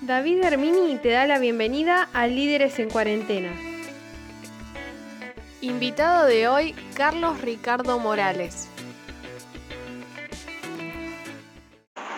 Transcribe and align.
David 0.00 0.44
Hermini 0.44 0.96
te 0.98 1.10
da 1.10 1.26
la 1.26 1.38
bienvenida 1.38 2.08
a 2.14 2.28
Líderes 2.28 2.78
en 2.78 2.88
Cuarentena. 2.88 3.50
Invitado 5.60 6.26
de 6.26 6.46
hoy, 6.46 6.72
Carlos 6.96 7.40
Ricardo 7.40 7.98
Morales. 7.98 8.68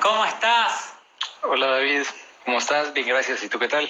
¿Cómo 0.03 0.25
estás? 0.27 0.95
Hola 1.43 1.69
David, 1.69 2.03
¿cómo 2.45 2.59
estás? 2.59 2.93
Bien, 2.93 3.09
gracias. 3.09 3.43
¿Y 3.43 3.49
tú 3.49 3.59
qué 3.59 3.69
tal? 3.69 3.89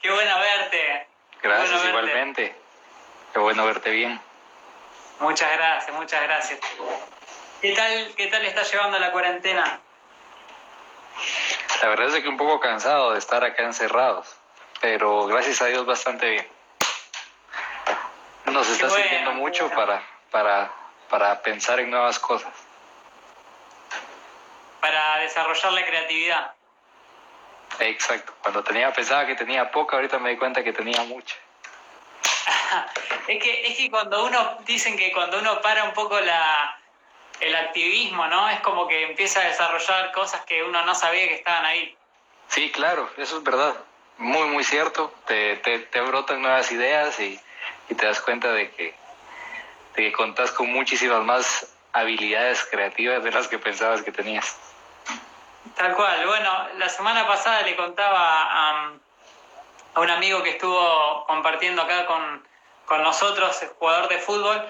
Qué 0.00 0.10
bueno 0.10 0.38
verte. 0.40 1.06
Gracias, 1.42 1.70
bueno 1.70 1.94
verte. 1.94 2.10
igualmente. 2.10 2.54
Qué 3.32 3.38
bueno 3.38 3.66
verte 3.66 3.90
bien. 3.90 4.20
Muchas 5.20 5.52
gracias, 5.56 5.96
muchas 5.96 6.22
gracias. 6.24 6.58
¿Qué 7.60 7.72
tal, 7.72 8.14
qué 8.16 8.26
tal 8.26 8.44
estás 8.44 8.70
llevando 8.72 8.98
la 8.98 9.12
cuarentena? 9.12 9.80
La 11.84 11.90
verdad 11.90 12.16
es 12.16 12.22
que 12.22 12.30
un 12.30 12.38
poco 12.38 12.60
cansado 12.60 13.12
de 13.12 13.18
estar 13.18 13.44
acá 13.44 13.62
encerrados, 13.62 14.34
pero 14.80 15.26
gracias 15.26 15.60
a 15.60 15.66
Dios 15.66 15.84
bastante 15.84 16.30
bien. 16.30 16.48
Nos 18.46 18.66
está 18.70 18.88
bueno, 18.88 19.04
sirviendo 19.04 19.32
mucho 19.32 19.68
bueno. 19.68 19.76
para, 19.76 20.02
para, 20.30 20.72
para 21.10 21.42
pensar 21.42 21.80
en 21.80 21.90
nuevas 21.90 22.18
cosas. 22.18 22.50
Para 24.80 25.18
desarrollar 25.18 25.72
la 25.74 25.84
creatividad. 25.84 26.54
Exacto. 27.80 28.32
Cuando 28.40 28.64
tenía, 28.64 28.90
pensaba 28.90 29.26
que 29.26 29.34
tenía 29.34 29.70
poca, 29.70 29.96
ahorita 29.96 30.18
me 30.18 30.30
di 30.30 30.38
cuenta 30.38 30.64
que 30.64 30.72
tenía 30.72 31.02
mucha. 31.02 31.36
Es 33.28 33.42
que, 33.42 33.66
es 33.66 33.76
que 33.76 33.90
cuando 33.90 34.24
uno, 34.24 34.58
dicen 34.64 34.96
que 34.96 35.12
cuando 35.12 35.38
uno 35.38 35.60
para 35.60 35.84
un 35.84 35.92
poco 35.92 36.18
la, 36.18 36.78
el 37.44 37.54
activismo, 37.56 38.26
¿no? 38.26 38.48
Es 38.48 38.60
como 38.60 38.88
que 38.88 39.04
empieza 39.04 39.40
a 39.40 39.44
desarrollar 39.44 40.12
cosas 40.12 40.44
que 40.44 40.62
uno 40.62 40.84
no 40.84 40.94
sabía 40.94 41.28
que 41.28 41.34
estaban 41.34 41.64
ahí. 41.64 41.96
Sí, 42.48 42.70
claro, 42.72 43.10
eso 43.16 43.38
es 43.38 43.42
verdad. 43.42 43.74
Muy, 44.18 44.48
muy 44.48 44.64
cierto. 44.64 45.12
Te, 45.26 45.56
te, 45.56 45.80
te 45.80 46.00
brotan 46.00 46.40
nuevas 46.40 46.70
ideas 46.72 47.18
y, 47.20 47.38
y 47.88 47.94
te 47.94 48.06
das 48.06 48.20
cuenta 48.20 48.52
de 48.52 48.70
que, 48.70 48.94
de 49.94 50.02
que 50.02 50.12
contás 50.12 50.52
con 50.52 50.72
muchísimas 50.72 51.22
más 51.22 51.70
habilidades 51.92 52.64
creativas 52.70 53.22
de 53.22 53.30
las 53.30 53.48
que 53.48 53.58
pensabas 53.58 54.02
que 54.02 54.12
tenías. 54.12 54.56
Tal 55.76 55.94
cual. 55.94 56.26
Bueno, 56.26 56.68
la 56.78 56.88
semana 56.88 57.26
pasada 57.26 57.62
le 57.62 57.76
contaba 57.76 58.42
a, 58.42 58.92
a 59.94 60.00
un 60.00 60.10
amigo 60.10 60.42
que 60.42 60.50
estuvo 60.50 61.24
compartiendo 61.26 61.82
acá 61.82 62.06
con, 62.06 62.46
con 62.86 63.02
nosotros, 63.02 63.62
el 63.62 63.68
jugador 63.70 64.08
de 64.08 64.18
fútbol, 64.18 64.64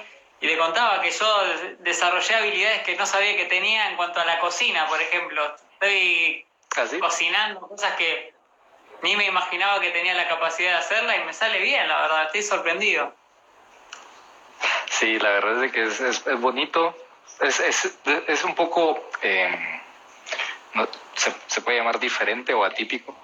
y 0.45 0.47
le 0.47 0.59
contaba 0.59 1.01
que 1.01 1.11
yo 1.11 1.45
des- 1.47 1.83
desarrollé 1.83 2.35
habilidades 2.35 2.83
que 2.83 2.97
no 2.97 3.07
sabía 3.07 3.35
que 3.35 3.47
tenía 3.47 3.89
en 3.89 3.97
cuanto 3.97 4.21
a 4.21 4.27
la 4.27 4.39
cocina, 4.41 4.87
por 4.89 5.01
ejemplo. 5.01 5.57
Estoy 5.73 6.45
¿Así? 6.77 6.99
cocinando 7.01 7.61
cosas 7.61 7.95
que 7.95 8.35
ni 9.01 9.17
me 9.17 9.25
imaginaba 9.25 9.81
que 9.81 9.89
tenía 9.91 10.13
la 10.13 10.29
capacidad 10.29 10.73
de 10.73 10.77
hacerla 10.77 11.17
y 11.17 11.25
me 11.25 11.33
sale 11.33 11.61
bien, 11.61 11.89
la 11.89 11.99
verdad, 12.03 12.25
estoy 12.25 12.43
sorprendido. 12.43 13.15
Sí, 14.91 15.19
la 15.19 15.31
verdad 15.31 15.65
es 15.65 15.73
que 15.73 15.83
es, 15.85 16.01
es, 16.01 16.27
es 16.27 16.41
bonito. 16.41 16.95
Es, 17.41 17.61
es, 17.61 17.99
es 18.29 18.45
un 18.45 18.55
poco, 18.55 19.03
eh, 19.23 19.81
no, 20.75 20.87
se, 21.15 21.33
se 21.47 21.63
puede 21.63 21.79
llamar 21.79 21.99
diferente 21.99 22.53
o 22.53 22.65
atípico, 22.65 23.17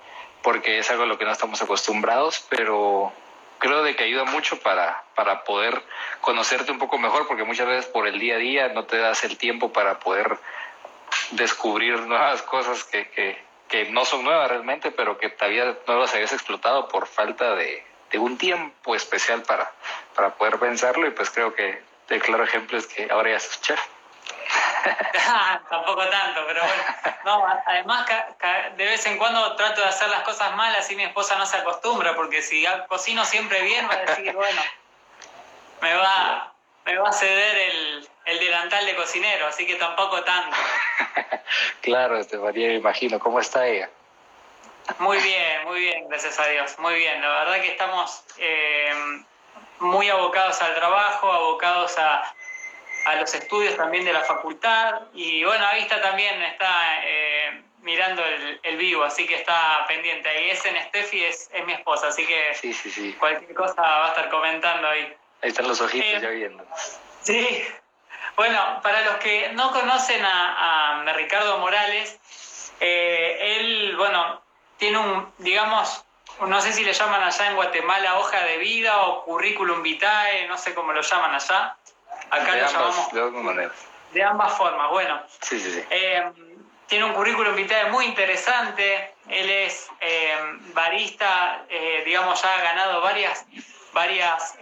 porque 0.42 0.78
es 0.78 0.90
algo 0.90 1.02
a 1.02 1.06
lo 1.06 1.18
que 1.18 1.26
no 1.26 1.32
estamos 1.32 1.60
acostumbrados, 1.60 2.46
pero 2.48 3.12
creo 3.60 3.84
de 3.84 3.94
que 3.94 4.04
ayuda 4.04 4.24
mucho 4.24 4.58
para, 4.58 5.04
para 5.14 5.44
poder 5.44 5.80
conocerte 6.20 6.72
un 6.72 6.78
poco 6.78 6.98
mejor, 6.98 7.28
porque 7.28 7.44
muchas 7.44 7.68
veces 7.68 7.86
por 7.86 8.08
el 8.08 8.18
día 8.18 8.34
a 8.34 8.38
día 8.38 8.68
no 8.70 8.84
te 8.84 8.98
das 8.98 9.22
el 9.22 9.38
tiempo 9.38 9.72
para 9.72 10.00
poder 10.00 10.36
descubrir 11.30 12.00
nuevas 12.00 12.42
cosas 12.42 12.82
que, 12.82 13.08
que, 13.10 13.40
que 13.68 13.84
no 13.90 14.04
son 14.04 14.24
nuevas 14.24 14.48
realmente, 14.48 14.90
pero 14.90 15.18
que 15.18 15.28
todavía 15.28 15.76
no 15.86 16.00
las 16.00 16.12
habías 16.14 16.32
explotado 16.32 16.88
por 16.88 17.06
falta 17.06 17.54
de, 17.54 17.84
de 18.10 18.18
un 18.18 18.36
tiempo 18.36 18.96
especial 18.96 19.42
para, 19.42 19.70
para 20.16 20.34
poder 20.34 20.58
pensarlo 20.58 21.06
y 21.06 21.10
pues 21.10 21.30
creo 21.30 21.54
que 21.54 21.82
el 22.08 22.20
claro 22.20 22.42
ejemplo 22.42 22.76
es 22.76 22.86
que 22.86 23.08
ahora 23.10 23.30
ya 23.30 23.40
sos 23.40 23.60
chef. 23.60 23.80
Tampoco 25.70 26.08
tanto, 26.08 26.40
pero 26.46 26.62
bueno. 26.62 26.82
No, 27.24 27.46
además, 27.66 28.06
de 28.76 28.84
vez 28.84 29.06
en 29.06 29.18
cuando 29.18 29.54
trato 29.56 29.80
de 29.80 29.88
hacer 29.88 30.08
las 30.08 30.22
cosas 30.22 30.54
mal, 30.56 30.74
así 30.74 30.96
mi 30.96 31.04
esposa 31.04 31.36
no 31.36 31.46
se 31.46 31.56
acostumbra, 31.58 32.14
porque 32.14 32.42
si 32.42 32.64
cocino 32.88 33.24
siempre 33.24 33.62
bien, 33.62 33.88
va 33.88 33.94
a 33.94 33.98
decir, 33.98 34.32
bueno, 34.34 34.62
me 35.80 35.94
va, 35.94 36.52
me 36.84 36.98
va 36.98 37.08
a 37.08 37.12
ceder 37.12 37.56
el, 37.56 38.08
el 38.26 38.38
delantal 38.38 38.86
de 38.86 38.96
cocinero, 38.96 39.46
así 39.46 39.66
que 39.66 39.76
tampoco 39.76 40.22
tanto. 40.22 40.56
Claro, 41.80 42.16
Estefanía, 42.16 42.68
me 42.68 42.74
imagino. 42.74 43.18
¿Cómo 43.18 43.40
está 43.40 43.66
ella? 43.66 43.90
Muy 44.98 45.18
bien, 45.18 45.64
muy 45.64 45.80
bien, 45.80 46.08
gracias 46.08 46.38
a 46.38 46.46
Dios, 46.46 46.78
muy 46.78 46.94
bien. 46.94 47.20
La 47.20 47.28
verdad 47.28 47.60
que 47.60 47.72
estamos 47.72 48.22
eh, 48.38 48.92
muy 49.80 50.08
abocados 50.08 50.60
al 50.62 50.74
trabajo, 50.74 51.32
abocados 51.32 51.98
a, 51.98 52.22
a 53.06 53.14
los 53.16 53.32
estudios 53.34 53.76
también 53.76 54.04
de 54.04 54.12
la 54.12 54.22
facultad 54.22 55.00
y 55.14 55.42
bueno, 55.44 55.64
Avista 55.66 56.00
también 56.02 56.42
está 56.42 57.00
eh, 57.04 57.62
mirando 57.82 58.24
el, 58.24 58.60
el 58.62 58.76
vivo, 58.76 59.04
así 59.04 59.26
que 59.26 59.36
está 59.36 59.84
pendiente. 59.88 60.28
Y 60.46 60.50
es 60.50 60.64
en 60.66 60.76
Steffi, 60.88 61.24
es, 61.24 61.48
es 61.52 61.64
mi 61.66 61.72
esposa, 61.72 62.08
así 62.08 62.26
que 62.26 62.54
Sí, 62.54 62.72
sí, 62.72 62.90
sí. 62.90 63.12
cualquier 63.18 63.54
cosa 63.54 63.80
va 63.80 64.06
a 64.06 64.08
estar 64.08 64.28
comentando 64.30 64.88
ahí. 64.88 65.14
Ahí 65.42 65.48
están 65.48 65.66
los 65.68 65.80
ojitos 65.80 66.06
Eh, 66.06 66.20
ya 66.20 66.28
viendo. 66.30 66.64
Sí. 67.22 67.64
Bueno, 68.36 68.80
para 68.82 69.02
los 69.02 69.16
que 69.16 69.50
no 69.52 69.70
conocen 69.72 70.24
a, 70.24 71.00
a 71.02 71.12
Ricardo 71.14 71.58
Morales, 71.58 72.18
eh, 72.80 73.56
él, 73.58 73.96
bueno, 73.96 74.42
tiene 74.76 74.98
un, 74.98 75.32
digamos, 75.38 76.04
no 76.46 76.60
sé 76.60 76.72
si 76.72 76.84
le 76.84 76.92
llaman 76.92 77.22
allá 77.22 77.48
en 77.48 77.56
Guatemala 77.56 78.18
hoja 78.18 78.42
de 78.44 78.56
vida 78.58 79.02
o 79.02 79.24
currículum 79.24 79.82
vitae, 79.82 80.46
no 80.48 80.56
sé 80.56 80.74
cómo 80.74 80.92
lo 80.92 81.02
llaman 81.02 81.34
allá. 81.34 81.76
Acá 82.30 82.54
de, 82.54 82.60
lo 82.60 82.66
ambas, 82.68 82.72
llamamos 82.72 83.12
de 83.12 83.20
ambas 83.20 83.42
maneras. 83.44 83.72
de 84.12 84.22
ambas 84.22 84.52
formas. 84.56 84.90
Bueno, 84.90 85.22
Sí, 85.42 85.58
sí, 85.60 85.70
sí. 85.72 85.84
eh, 85.90 86.30
tiene 86.86 87.04
un 87.04 87.12
currículum 87.12 87.54
vitae 87.54 87.90
muy 87.90 88.04
interesante. 88.06 89.14
Él 89.28 89.48
es 89.50 89.88
eh, 90.00 90.36
barista, 90.74 91.64
eh, 91.68 92.02
digamos, 92.04 92.40
ya 92.42 92.54
ha 92.54 92.62
ganado 92.62 93.00
varias, 93.00 93.44
varias 93.92 94.54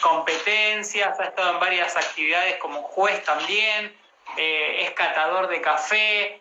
competencias, 0.00 1.18
ha 1.20 1.24
estado 1.24 1.52
en 1.52 1.60
varias 1.60 1.96
actividades 1.96 2.56
como 2.56 2.82
juez 2.82 3.22
también, 3.24 3.94
es 4.36 4.90
catador 4.92 5.48
de 5.48 5.60
café, 5.60 6.40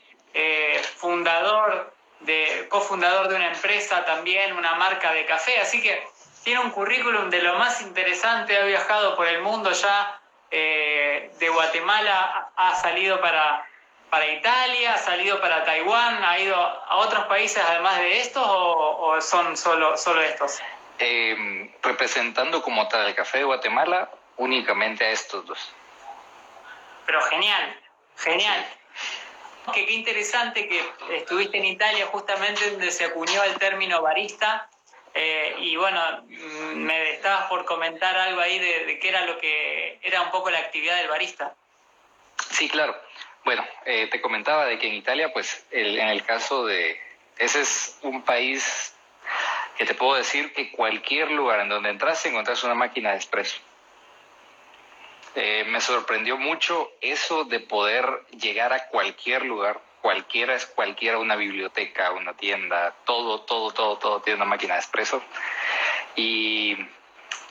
fundador 0.98 1.94
de, 2.22 2.68
cofundador 2.70 3.28
de 3.30 3.36
una 3.36 3.52
empresa 3.52 4.06
también, 4.06 4.56
una 4.56 4.76
marca 4.76 5.12
de 5.14 5.26
café, 5.26 5.60
así 5.60 5.82
que 5.82 6.06
tiene 6.44 6.62
un 6.62 6.72
currículum 6.72 7.30
de 7.30 7.42
lo 7.42 7.56
más 7.56 7.82
interesante, 7.82 8.58
ha 8.58 8.64
viajado 8.64 9.16
por 9.16 9.28
el 9.28 9.42
mundo 9.42 9.72
ya, 9.72 10.20
eh, 10.52 11.32
de 11.40 11.50
Guatemala 11.50 12.50
ha 12.56 12.76
salido 12.76 13.22
para, 13.22 13.66
para 14.10 14.28
Italia, 14.28 14.96
ha 14.96 14.98
salido 14.98 15.40
para 15.40 15.64
Taiwán, 15.64 16.24
ha 16.24 16.40
ido 16.40 16.56
a 16.56 16.98
otros 16.98 17.26
países 17.26 17.64
además 17.68 17.98
de 17.98 18.20
estos 18.20 18.44
o, 18.46 18.98
o 19.02 19.22
son 19.22 19.56
solo, 19.56 19.98
solo 19.98 20.22
estos. 20.22 20.60
Eh, 20.98 21.74
representando 21.82 22.62
como 22.62 22.88
tal 22.88 23.08
el 23.08 23.16
café 23.16 23.40
de 23.40 23.44
Guatemala 23.46 24.10
únicamente 24.38 25.06
a 25.06 25.12
estos 25.12 25.46
dos. 25.46 25.74
Pero 27.06 27.22
genial, 27.24 27.80
genial. 28.18 28.66
Que 29.74 29.86
qué 29.86 29.94
interesante 29.94 30.68
que 30.68 30.84
estuviste 31.16 31.58
en 31.58 31.66
Italia 31.66 32.08
justamente 32.08 32.70
donde 32.72 32.92
se 32.92 33.06
acuñó 33.06 33.44
el 33.44 33.56
término 33.56 34.02
barista. 34.02 34.69
Eh, 35.14 35.56
y 35.60 35.76
bueno, 35.76 36.02
mm, 36.28 36.76
me 36.76 37.12
estabas 37.12 37.46
por 37.48 37.66
comentar 37.66 38.16
algo 38.18 38.42
ahí 38.42 38.60
de, 38.60 38.86
de 38.86 39.00
qué 39.00 39.10
era 39.10 39.26
lo 39.26 39.38
que 39.40 40.00
era 40.02 40.22
un 40.22 40.32
poco 40.32 40.50
la 40.50 40.60
actividad 40.60 40.98
del 40.98 41.08
barista. 41.10 41.56
Sí, 42.52 42.70
claro. 42.70 42.96
Bueno, 43.46 43.66
eh, 43.86 44.08
te 44.12 44.22
comentaba 44.22 44.66
de 44.66 44.78
que 44.78 44.88
en 44.88 44.94
Italia, 44.96 45.32
pues, 45.34 45.66
el- 45.72 45.98
en 46.00 46.08
el 46.10 46.24
caso 46.24 46.66
de... 46.66 47.00
Ese 47.38 47.62
es 47.62 47.98
un 48.02 48.22
país 48.24 48.94
que 49.78 49.86
te 49.86 49.96
puedo 49.96 50.16
decir 50.16 50.54
que 50.54 50.72
cualquier 50.72 51.32
lugar 51.32 51.62
en 51.62 51.70
donde 51.70 51.90
entras 51.90 52.26
encontrás 52.26 52.64
una 52.64 52.74
máquina 52.76 53.12
de 53.12 53.18
espresso. 53.18 53.60
Eh, 55.36 55.64
me 55.68 55.80
sorprendió 55.80 56.38
mucho 56.38 56.92
eso 57.02 57.46
de 57.46 57.60
poder 57.62 58.06
llegar 58.32 58.74
a 58.74 58.88
cualquier 58.88 59.46
lugar, 59.46 59.80
cualquiera 60.02 60.56
es 60.56 60.66
cualquiera, 60.66 61.18
una 61.18 61.36
biblioteca, 61.36 62.12
una 62.12 62.34
tienda, 62.34 62.96
todo, 63.06 63.42
todo, 63.42 63.72
todo, 63.72 63.98
todo 63.98 64.22
tiene 64.22 64.38
una 64.38 64.46
máquina 64.46 64.76
de 64.76 64.80
espresso. 64.82 65.22
Y 66.16 66.78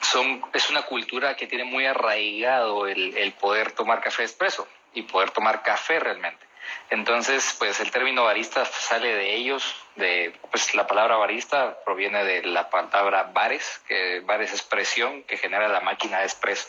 son, 0.01 0.43
es 0.53 0.69
una 0.69 0.83
cultura 0.83 1.35
que 1.35 1.47
tiene 1.47 1.63
muy 1.63 1.85
arraigado 1.85 2.87
el, 2.87 3.17
el 3.17 3.33
poder 3.33 3.71
tomar 3.71 4.01
café 4.01 4.23
expreso 4.23 4.67
y 4.93 5.03
poder 5.03 5.31
tomar 5.31 5.61
café 5.63 5.99
realmente. 5.99 6.49
Entonces, 6.89 7.55
pues 7.59 7.79
el 7.79 7.91
término 7.91 8.23
barista 8.23 8.65
sale 8.65 9.15
de 9.15 9.35
ellos, 9.35 9.75
de 9.95 10.33
pues 10.49 10.73
la 10.73 10.87
palabra 10.87 11.17
barista 11.17 11.77
proviene 11.85 12.23
de 12.23 12.43
la 12.43 12.69
palabra 12.69 13.29
bares, 13.33 13.81
que 13.87 14.21
bares 14.21 14.53
es 14.53 14.61
presión 14.61 15.23
que 15.23 15.37
genera 15.37 15.67
la 15.67 15.81
máquina 15.81 16.19
de 16.19 16.25
expreso. 16.25 16.67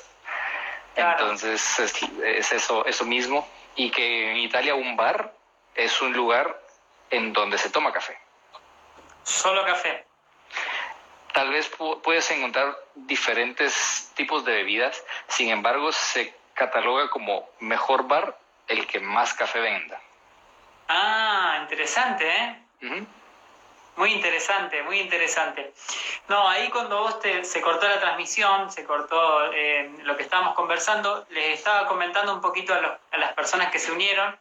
Claro. 0.94 1.12
Entonces 1.12 1.78
es, 1.78 2.02
es 2.24 2.52
eso, 2.52 2.84
eso 2.84 3.04
mismo. 3.04 3.48
Y 3.76 3.90
que 3.90 4.32
en 4.32 4.38
Italia 4.38 4.74
un 4.74 4.96
bar 4.96 5.32
es 5.84 6.00
un 6.02 6.12
lugar 6.12 6.60
en 7.10 7.32
donde 7.32 7.58
se 7.58 7.70
toma 7.70 7.92
café. 7.92 8.18
Solo 9.24 9.64
café. 9.64 10.04
Tal 11.32 11.50
vez 11.50 11.70
puedes 12.02 12.30
encontrar 12.30 12.76
diferentes 12.94 14.10
tipos 14.14 14.44
de 14.44 14.52
bebidas, 14.52 15.04
sin 15.28 15.48
embargo 15.48 15.92
se 15.92 16.34
cataloga 16.54 17.08
como 17.08 17.48
mejor 17.60 18.08
bar 18.08 18.36
el 18.66 18.86
que 18.86 19.00
más 19.00 19.32
café 19.34 19.60
venda. 19.60 20.00
Ah, 20.88 21.58
interesante, 21.62 22.28
¿eh? 22.28 23.06
Muy 23.96 24.12
interesante, 24.12 24.82
muy 24.82 24.98
interesante. 24.98 25.72
No, 26.28 26.48
ahí 26.48 26.68
cuando 26.70 27.00
vos 27.00 27.20
te, 27.20 27.44
se 27.44 27.60
cortó 27.60 27.86
la 27.86 28.00
transmisión, 28.00 28.72
se 28.72 28.84
cortó 28.84 29.52
eh, 29.52 29.90
lo 30.02 30.16
que 30.16 30.22
estábamos 30.22 30.54
conversando, 30.54 31.26
les 31.30 31.58
estaba 31.58 31.86
comentando 31.86 32.34
un 32.34 32.40
poquito 32.40 32.74
a, 32.74 33.18
las 33.18 33.32
personas 33.34 33.70
que 33.70 33.78
se 33.78 33.92
unieron 33.92 34.36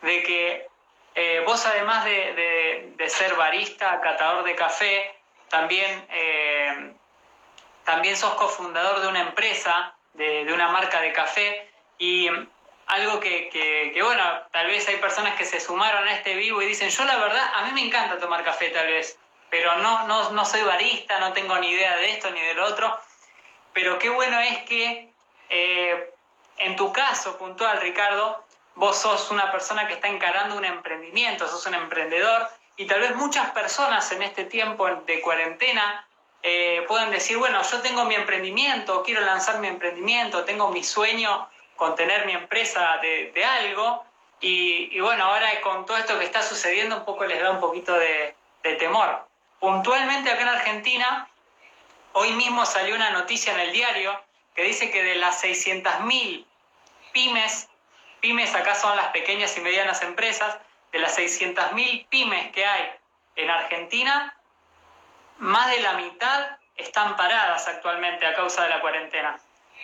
de 0.00 0.22
que 0.22 0.66
eh, 1.14 1.42
vos 1.46 1.64
además 1.66 2.04
de, 2.04 2.94
ser 3.08 3.34
barista, 3.34 4.00
catador 4.00 4.44
de 4.44 4.54
café, 4.54 5.14
también, 5.48 6.06
eh, 6.10 6.94
también 7.84 8.16
sos 8.16 8.34
cofundador 8.34 9.00
de 9.00 9.08
una 9.08 9.20
empresa, 9.20 9.94
de, 10.14 10.44
de 10.44 10.52
una 10.52 10.68
marca 10.68 11.00
de 11.00 11.12
café. 11.12 11.68
Y 11.98 12.28
algo 12.86 13.20
que, 13.20 13.48
que, 13.48 14.02
bueno, 14.02 14.22
tal 14.50 14.66
vez 14.66 14.86
hay 14.88 14.96
personas 14.96 15.36
que 15.36 15.44
se 15.44 15.60
sumaron 15.60 16.06
a 16.06 16.14
este 16.14 16.34
vivo 16.34 16.60
y 16.62 16.66
dicen, 16.66 16.90
yo 16.90 17.04
la 17.04 17.16
verdad, 17.16 17.50
a 17.54 17.62
mí 17.62 17.72
me 17.72 17.86
encanta 17.86 18.18
tomar 18.18 18.44
café 18.44 18.70
tal 18.70 18.86
vez, 18.86 19.18
pero 19.50 19.76
no, 19.76 20.06
no, 20.06 20.30
no 20.30 20.44
soy 20.44 20.62
barista, 20.62 21.18
no 21.18 21.32
tengo 21.32 21.56
ni 21.58 21.70
idea 21.70 21.96
de 21.96 22.10
esto 22.10 22.30
ni 22.30 22.40
del 22.40 22.58
otro, 22.58 22.98
pero 23.72 23.98
qué 23.98 24.08
bueno 24.10 24.38
es 24.40 24.58
que 24.64 25.10
eh, 25.48 26.10
en 26.58 26.76
tu 26.76 26.92
caso 26.92 27.38
puntual, 27.38 27.80
Ricardo, 27.80 28.44
vos 28.74 28.98
sos 28.98 29.30
una 29.30 29.50
persona 29.52 29.86
que 29.86 29.94
está 29.94 30.08
encarando 30.08 30.56
un 30.56 30.64
emprendimiento, 30.64 31.46
sos 31.48 31.66
un 31.66 31.74
emprendedor 31.74 32.48
y 32.76 32.86
tal 32.86 33.00
vez 33.00 33.14
muchas 33.16 33.50
personas 33.50 34.10
en 34.12 34.22
este 34.22 34.44
tiempo 34.44 34.88
de 35.06 35.20
cuarentena 35.20 36.06
eh, 36.42 36.84
puedan 36.88 37.10
decir, 37.10 37.36
bueno, 37.38 37.62
yo 37.62 37.80
tengo 37.82 38.04
mi 38.04 38.16
emprendimiento, 38.16 39.02
quiero 39.04 39.20
lanzar 39.20 39.60
mi 39.60 39.68
emprendimiento, 39.68 40.44
tengo 40.44 40.70
mi 40.70 40.82
sueño 40.82 41.48
con 41.76 41.94
tener 41.94 42.26
mi 42.26 42.32
empresa 42.32 42.98
de, 43.00 43.44
algo. 43.44 44.04
Y, 44.40 44.98
bueno, 44.98 45.24
ahora 45.24 45.60
con 45.60 45.86
todo 45.86 45.96
esto 45.96 46.18
que 46.18 46.24
está 46.24 46.42
sucediendo 46.42 46.96
un 46.96 47.04
poco 47.04 47.24
les 47.24 47.40
da 47.40 47.50
un 47.52 47.60
poquito 47.60 47.94
de, 47.94 48.34
de 48.64 48.74
temor. 48.74 49.24
Puntualmente 49.60 50.30
acá 50.32 50.42
en 50.42 50.48
Argentina, 50.48 51.28
hoy 52.12 52.32
mismo 52.32 52.66
salió 52.66 52.96
una 52.96 53.10
noticia 53.10 53.52
en 53.52 53.60
el 53.60 53.72
diario 53.72 54.20
que 54.56 54.64
dice 54.64 54.90
que 54.90 55.04
de 55.04 55.14
las 55.14 55.44
600.000 55.44 56.44
pymes, 57.12 57.68
pymes 58.22 58.54
acá 58.54 58.74
son 58.74 58.96
las 58.96 59.08
pequeñas 59.08 59.54
y 59.58 59.60
medianas 59.60 60.00
empresas, 60.02 60.56
de 60.92 61.00
las 61.00 61.18
600.000 61.18 62.06
pymes 62.08 62.52
que 62.52 62.64
hay 62.64 62.90
en 63.36 63.50
Argentina, 63.50 64.34
más 65.38 65.70
de 65.70 65.80
la 65.80 65.94
mitad 65.94 66.56
están 66.76 67.16
paradas 67.16 67.66
actualmente 67.68 68.24
a 68.24 68.34
causa 68.34 68.62
de 68.62 68.70
la 68.70 68.80
cuarentena 68.80 69.38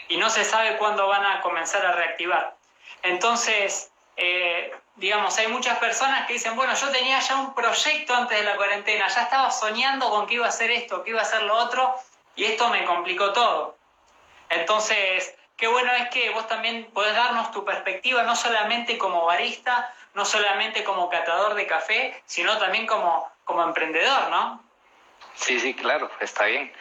y 0.08 0.16
no 0.16 0.30
se 0.30 0.44
sabe 0.44 0.76
cuándo 0.76 1.08
van 1.08 1.24
a 1.26 1.40
comenzar 1.40 1.84
a 1.84 1.92
reactivar. 1.92 2.56
Entonces, 3.02 3.90
eh, 4.16 4.72
digamos, 4.96 5.36
hay 5.38 5.48
muchas 5.48 5.78
personas 5.78 6.26
que 6.26 6.34
dicen, 6.34 6.54
bueno, 6.56 6.74
yo 6.74 6.90
tenía 6.90 7.18
ya 7.20 7.36
un 7.36 7.54
proyecto 7.54 8.14
antes 8.14 8.38
de 8.38 8.44
la 8.44 8.56
cuarentena, 8.56 9.08
ya 9.08 9.22
estaba 9.22 9.50
soñando 9.50 10.10
con 10.10 10.26
que 10.26 10.34
iba 10.34 10.46
a 10.46 10.50
hacer 10.50 10.70
esto, 10.70 11.02
que 11.02 11.10
iba 11.10 11.20
a 11.20 11.22
hacer 11.22 11.42
lo 11.42 11.56
otro, 11.56 11.94
y 12.36 12.44
esto 12.44 12.68
me 12.68 12.84
complicó 12.84 13.32
todo. 13.32 13.76
Entonces, 14.48 15.34
qué 15.58 15.66
bueno 15.66 15.92
es 15.92 16.08
que 16.08 16.30
vos 16.30 16.48
también 16.48 16.88
podés 16.94 17.14
darnos 17.14 17.50
tu 17.50 17.64
perspectiva, 17.64 18.22
no 18.22 18.34
solamente 18.34 18.96
como 18.96 19.26
barista, 19.26 19.92
no 20.14 20.24
solamente 20.24 20.84
como 20.84 21.10
catador 21.10 21.54
de 21.54 21.66
café, 21.66 22.22
sino 22.24 22.56
también 22.58 22.86
como, 22.86 23.30
como 23.44 23.62
emprendedor, 23.62 24.30
¿no? 24.30 24.62
Sí, 25.34 25.60
sí, 25.60 25.74
claro, 25.74 26.10
está 26.20 26.46
bien. 26.46 26.72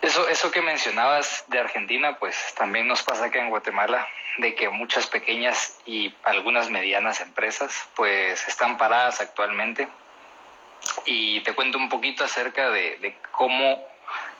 Eso, 0.00 0.26
eso 0.28 0.50
que 0.50 0.62
mencionabas 0.62 1.44
de 1.48 1.58
Argentina, 1.58 2.16
pues 2.18 2.54
también 2.54 2.88
nos 2.88 3.02
pasa 3.02 3.26
acá 3.26 3.38
en 3.38 3.50
Guatemala, 3.50 4.08
de 4.38 4.54
que 4.54 4.68
muchas 4.70 5.06
pequeñas 5.06 5.78
y 5.84 6.14
algunas 6.22 6.70
medianas 6.70 7.20
empresas 7.20 7.88
pues 7.94 8.46
están 8.48 8.78
paradas 8.78 9.20
actualmente. 9.20 9.88
Y 11.04 11.40
te 11.42 11.54
cuento 11.54 11.76
un 11.76 11.88
poquito 11.88 12.24
acerca 12.24 12.70
de, 12.70 13.14
cómo 13.32 13.86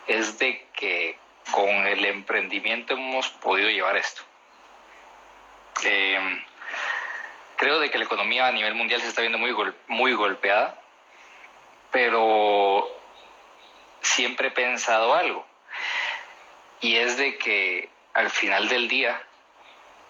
es 0.06 0.38
de 0.38 0.67
que 0.72 1.19
con 1.51 1.69
el 1.69 2.05
emprendimiento 2.05 2.95
hemos 2.95 3.29
podido 3.29 3.69
llevar 3.69 3.97
esto. 3.97 4.23
Em, 5.85 6.45
creo 7.57 7.79
de 7.81 7.91
que 7.91 7.99
la 7.99 8.05
economía 8.05 8.47
a 8.47 8.53
nivel 8.53 8.75
mundial 8.75 9.01
se 9.01 9.09
está 9.09 9.21
viendo 9.23 9.39
muy, 9.39 9.55
muy 9.89 10.13
golpeada, 10.13 10.81
pero 11.91 12.89
siempre 14.03 14.49
he 14.49 14.53
pensado 14.53 15.15
algo 15.15 15.47
y 16.81 16.97
es 16.97 17.17
de 17.17 17.37
que 17.37 17.89
al 18.15 18.31
final 18.31 18.69
del 18.69 18.89
día 18.89 19.23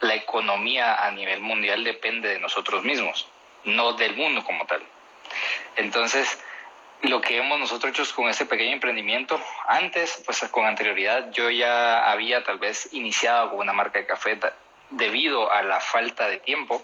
la 0.00 0.14
economía 0.14 1.04
a 1.04 1.10
nivel 1.10 1.40
mundial 1.40 1.84
depende 1.84 2.28
de 2.28 2.38
nosotros 2.38 2.84
mismos, 2.84 3.28
no 3.64 3.92
del 3.94 4.16
mundo 4.16 4.42
como 4.44 4.64
tal. 4.66 4.82
Entonces, 5.76 6.42
lo 7.02 7.20
que 7.20 7.38
hemos 7.38 7.58
nosotros 7.58 7.92
hecho 7.92 8.14
con 8.14 8.28
este 8.28 8.46
pequeño 8.46 8.72
emprendimiento, 8.72 9.40
antes, 9.66 10.22
pues 10.24 10.40
con 10.50 10.66
anterioridad, 10.66 11.30
yo 11.32 11.50
ya 11.50 12.10
había 12.10 12.44
tal 12.44 12.58
vez 12.58 12.92
iniciado 12.92 13.50
con 13.50 13.60
una 13.60 13.72
marca 13.72 13.98
de 13.98 14.06
café 14.06 14.38
debido 14.90 15.50
a 15.50 15.62
la 15.62 15.80
falta 15.80 16.28
de 16.28 16.38
tiempo, 16.38 16.82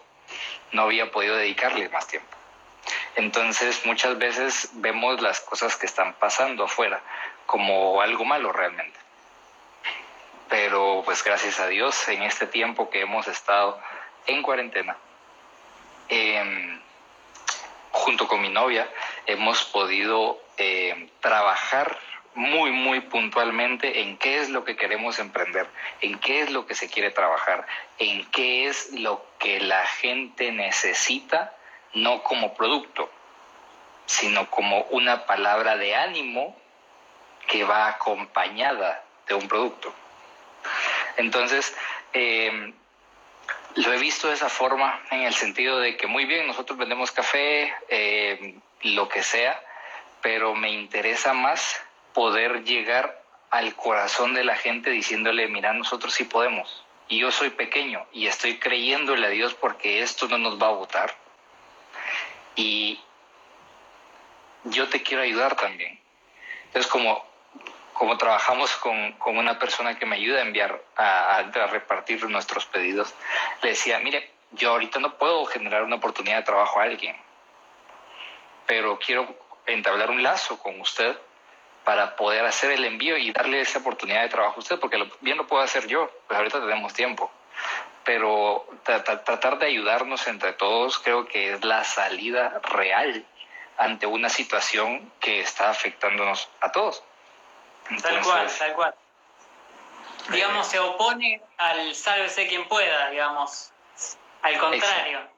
no 0.73 0.83
había 0.83 1.11
podido 1.11 1.37
dedicarle 1.37 1.89
más 1.89 2.07
tiempo. 2.07 2.29
Entonces, 3.17 3.85
muchas 3.85 4.17
veces 4.19 4.71
vemos 4.75 5.21
las 5.21 5.41
cosas 5.41 5.77
que 5.77 5.87
están 5.87 6.15
pasando 6.15 6.65
afuera 6.65 7.01
como 7.47 8.01
algo 8.01 8.25
malo 8.25 8.53
realmente 8.53 9.07
pero 10.49 11.03
pues 11.05 11.23
gracias 11.25 11.59
a 11.61 11.67
Dios 11.67 12.09
en 12.09 12.23
este 12.23 12.47
tiempo 12.47 12.91
que 12.91 13.01
hemos 13.01 13.27
estado 13.29 13.79
en 14.27 14.43
cuarentena, 14.43 14.97
em, 16.09 16.81
junto 17.91 18.29
con 18.29 18.41
mi 18.41 18.49
novia, 18.49 18.89
hemos 19.26 19.64
podido 19.64 20.40
em, 20.56 21.08
trabajar 21.20 21.99
muy, 22.34 22.70
muy 22.70 23.00
puntualmente 23.00 24.02
en 24.02 24.19
qué 24.19 24.40
es 24.40 24.50
lo 24.50 24.64
que 24.64 24.76
queremos 24.76 25.19
emprender, 25.19 25.67
en 26.02 26.19
qué 26.19 26.40
es 26.43 26.50
lo 26.50 26.67
que 26.67 26.75
se 26.75 26.88
quiere 26.88 27.11
trabajar, 27.11 27.67
en 27.99 28.26
qué 28.31 28.67
es 28.67 28.93
lo 28.93 29.25
que 29.38 29.58
la 29.61 29.87
gente 29.87 30.52
necesita, 30.52 31.56
no 31.94 32.23
como 32.23 32.55
producto, 32.55 33.11
sino 34.05 34.50
como 34.50 34.83
una 34.90 35.25
palabra 35.25 35.76
de 35.76 35.97
ánimo 35.97 36.56
que 37.49 37.64
va 37.64 37.88
acompañada 37.88 39.02
de 39.26 39.35
un 39.35 39.49
producto. 39.49 39.92
Entonces, 41.16 41.75
eh, 42.12 42.73
lo 43.76 43.92
he 43.92 43.99
visto 43.99 44.28
de 44.28 44.35
esa 44.35 44.49
forma, 44.49 45.00
en 45.11 45.23
el 45.23 45.35
sentido 45.35 45.78
de 45.78 45.97
que 45.97 46.06
muy 46.06 46.25
bien, 46.25 46.47
nosotros 46.47 46.78
vendemos 46.78 47.12
café, 47.12 47.75
eh, 47.88 48.56
lo 48.83 49.09
que 49.09 49.23
sea, 49.23 49.61
pero 50.23 50.54
me 50.54 50.71
interesa 50.71 51.33
más 51.33 51.80
poder 52.12 52.64
llegar 52.64 53.23
al 53.50 53.75
corazón 53.75 54.35
de 54.35 54.45
la 54.45 54.56
gente 54.56 54.90
diciéndole, 54.90 55.49
mira, 55.49 55.73
nosotros 55.73 56.14
sí 56.14 56.25
podemos. 56.25 56.85
Y 57.09 57.18
yo 57.18 57.30
soy 57.30 57.50
pequeño 57.50 58.04
y 58.12 58.26
estoy 58.26 58.59
creyéndole 58.59 59.26
a 59.26 59.30
Dios 59.30 59.54
porque 59.54 60.02
esto 60.02 60.26
no 60.28 60.38
nos 60.38 60.61
va 60.61 60.68
a 60.68 60.73
votar. 60.73 61.14
Y 62.56 63.00
yo 64.64 64.88
te 64.88 65.02
quiero 65.02 65.23
ayudar 65.23 65.54
también. 65.56 66.00
Entonces, 66.66 66.90
como 66.90 67.25
como 67.92 68.18
trabajamos 68.18 68.76
con, 68.76 69.12
con, 69.12 69.38
una 69.38 69.59
persona 69.59 69.99
que 69.99 70.04
me 70.04 70.16
ayuda 70.16 70.40
a 70.40 70.42
enviar, 70.42 70.83
a, 70.97 71.38
a, 71.38 71.66
repartir 71.68 72.23
nuestros 72.28 72.66
pedidos, 72.66 73.14
le 73.62 73.71
decía, 73.71 73.99
mire, 74.00 74.33
yo 74.52 74.73
ahorita 74.73 75.00
no 75.00 75.14
puedo 75.14 75.47
generar 75.47 75.83
una 75.83 75.97
oportunidad 75.97 76.37
de 76.37 76.42
trabajo 76.42 76.78
a 76.78 76.83
alguien, 76.85 77.16
pero 78.66 78.99
quiero 78.99 79.26
entablar 79.66 80.11
un 80.11 80.23
lazo 80.23 80.58
con 80.58 80.80
usted 80.80 81.16
para 81.85 82.16
poder 82.16 82.44
hacer 82.44 82.73
el 82.73 82.85
envío 82.85 83.16
y 83.16 83.32
darle 83.32 83.61
esa 83.61 83.78
oportunidad 83.78 84.23
de 84.23 84.28
trabajo 84.28 84.56
a 84.56 84.58
usted, 84.61 84.78
porque 84.80 84.99
lo, 84.99 85.08
bien 85.20 85.37
lo 85.37 85.46
puedo 85.46 85.62
hacer 85.62 85.87
yo, 85.87 86.11
pues 86.26 86.37
ahorita 86.37 86.61
tenemos 86.61 86.92
tiempo. 86.92 87.30
Pero 88.04 88.66
tratar 88.85 89.58
de 89.58 89.66
ayudarnos 89.66 90.26
entre 90.28 90.52
todos 90.52 90.99
creo 90.99 91.26
que 91.26 91.54
es 91.54 91.64
la 91.64 91.85
salida 91.85 92.61
real 92.62 93.25
ante 93.78 94.06
una 94.06 94.28
situación 94.28 95.12
que 95.20 95.40
está 95.40 95.70
afectándonos 95.70 96.49
a 96.61 96.73
todos 96.73 97.02
tal 98.02 98.20
cual, 98.23 98.50
tal 98.58 98.75
cual. 98.75 98.94
Digamos, 100.30 100.66
se 100.66 100.78
opone 100.78 101.40
al 101.56 101.94
sálvese 101.94 102.49
quien 102.49 102.66
pueda, 102.68 103.11
digamos. 103.11 103.70
Al 104.42 104.58
contrario. 104.58 105.36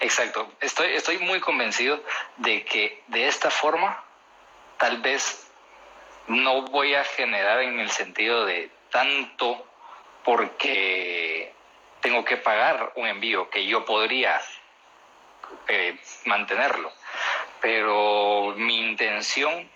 Exacto. 0.00 0.52
Estoy, 0.60 0.94
estoy 0.94 1.18
muy 1.18 1.40
convencido 1.40 2.02
de 2.36 2.64
que 2.64 3.02
de 3.08 3.26
esta 3.26 3.50
forma, 3.50 4.04
tal 4.78 4.98
vez 4.98 5.50
no 6.28 6.62
voy 6.62 6.94
a 6.94 7.04
generar 7.04 7.62
en 7.62 7.80
el 7.80 7.90
sentido 7.90 8.44
de 8.44 8.70
tanto 8.90 9.66
porque 10.24 11.52
tengo 12.00 12.24
que 12.24 12.36
pagar 12.36 12.92
un 12.96 13.06
envío 13.06 13.50
que 13.50 13.66
yo 13.66 13.84
podría 13.84 14.40
eh, 15.66 15.96
mantenerlo. 16.26 16.92
Pero 17.60 18.54
mi 18.56 18.78
intención, 18.78 19.68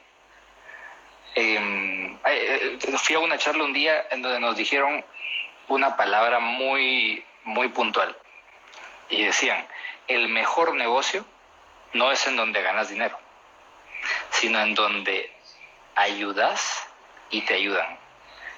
em, 1.35 2.19
eh, 2.27 2.79
fui 2.99 3.17
a 3.17 3.19
una 3.19 3.39
charla 3.39 3.65
un 3.65 3.73
día 3.73 4.07
en 4.11 4.23
donde 4.23 4.39
nos 4.39 4.57
dijeron 4.57 5.05
una 5.69 5.97
palabra 5.97 6.39
muy, 6.39 7.25
muy 7.45 7.69
puntual. 7.69 8.17
Y 9.09 9.25
decían, 9.25 9.67
el 10.09 10.29
mejor 10.29 10.75
negocio 10.75 11.25
no 11.93 12.11
es 12.11 12.27
en 12.27 12.37
donde 12.37 12.63
ganas 12.63 12.89
dinero, 12.89 13.19
sino 14.31 14.61
en 14.61 14.75
donde 14.75 15.33
ayudas 15.95 16.87
y 17.31 17.43
te 17.43 17.55
ayudan, 17.55 17.99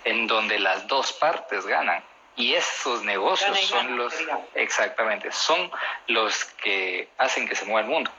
en 0.05 0.27
donde 0.27 0.59
las 0.59 0.87
dos 0.87 1.13
partes 1.13 1.67
ganan. 1.67 2.03
Y 2.37 2.55
esos 2.55 3.05
negocios 3.05 3.59
son 3.61 3.97
los, 3.97 4.13
exactamente, 4.55 5.31
son 5.31 5.71
los 6.09 6.45
que 6.45 7.09
hacen 7.19 7.49
que 7.49 7.55
se 7.55 7.65
mueva 7.65 7.81
el 7.81 7.87
mundo. 7.87 8.11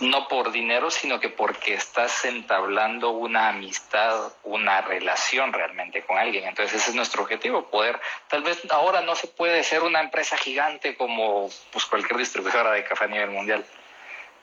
No 0.00 0.28
por 0.28 0.52
dinero, 0.52 0.90
sino 0.90 1.18
que 1.18 1.28
porque 1.28 1.74
estás 1.74 2.24
entablando 2.24 3.10
una 3.10 3.48
amistad, 3.48 4.32
una 4.44 4.80
relación 4.80 5.52
realmente 5.52 6.02
con 6.02 6.18
alguien. 6.18 6.46
Entonces 6.46 6.80
ese 6.80 6.90
es 6.90 6.96
nuestro 6.96 7.22
objetivo, 7.24 7.68
poder, 7.68 8.00
tal 8.28 8.42
vez 8.42 8.62
ahora 8.70 9.00
no 9.00 9.16
se 9.16 9.26
puede 9.26 9.64
ser 9.64 9.82
una 9.82 10.00
empresa 10.00 10.36
gigante 10.36 10.96
como 10.96 11.48
pues, 11.72 11.84
cualquier 11.86 12.16
distribuidora 12.18 12.72
de 12.72 12.84
café 12.84 13.04
a 13.04 13.08
nivel 13.08 13.30
mundial, 13.30 13.64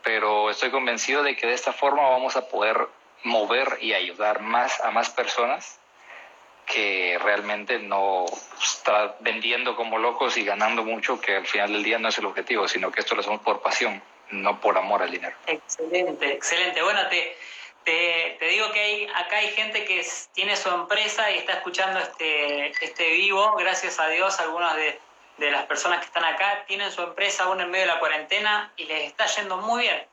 pero 0.03 0.49
estoy 0.49 0.71
convencido 0.71 1.23
de 1.23 1.35
que 1.37 1.47
de 1.47 1.53
esta 1.53 1.71
forma 1.71 2.09
vamos 2.09 2.35
a 2.35 2.49
poder 2.49 2.87
mover 3.23 3.77
y 3.81 3.93
ayudar 3.93 4.41
más 4.41 4.79
a 4.81 4.91
más 4.91 5.09
personas 5.09 5.79
que 6.65 7.17
realmente 7.21 7.79
no 7.79 8.25
está 8.61 9.15
vendiendo 9.19 9.75
como 9.75 9.99
locos 9.99 10.37
y 10.37 10.43
ganando 10.43 10.83
mucho, 10.83 11.21
que 11.21 11.37
al 11.37 11.45
final 11.45 11.73
del 11.73 11.83
día 11.83 11.99
no 11.99 12.09
es 12.09 12.17
el 12.17 12.25
objetivo, 12.25 12.67
sino 12.67 12.91
que 12.91 13.01
esto 13.01 13.15
lo 13.15 13.21
hacemos 13.21 13.41
por 13.41 13.61
pasión, 13.61 14.01
no 14.31 14.59
por 14.61 14.77
amor 14.77 15.01
al 15.01 15.11
dinero. 15.11 15.35
Excelente, 15.47 16.31
excelente. 16.33 16.81
Bueno, 16.81 17.07
te, 17.07 17.37
te, 17.83 18.47
digo 18.47 18.71
que 18.71 18.79
hay, 18.79 19.07
acá 19.15 19.37
hay 19.37 19.49
gente 19.49 19.85
que 19.85 20.05
tiene 20.33 20.55
su 20.55 20.69
empresa 20.69 21.31
y 21.31 21.37
está 21.37 21.53
escuchando 21.53 21.99
este, 21.99 22.67
este 22.83 23.11
vivo, 23.11 23.55
gracias 23.57 23.99
a 23.99 24.07
Dios, 24.07 24.39
algunas 24.39 24.75
de, 24.75 24.99
de 25.37 25.51
las 25.51 25.65
personas 25.65 25.99
que 25.99 26.05
están 26.05 26.25
acá 26.25 26.63
tienen 26.67 26.91
su 26.91 27.01
empresa 27.01 27.43
aún 27.43 27.61
en 27.61 27.69
medio 27.69 27.85
de 27.85 27.93
la 27.93 27.99
cuarentena 27.99 28.71
y 28.77 28.85
les 28.85 29.07
está 29.07 29.25
yendo 29.25 29.57
muy 29.57 29.83
bien. 29.83 30.07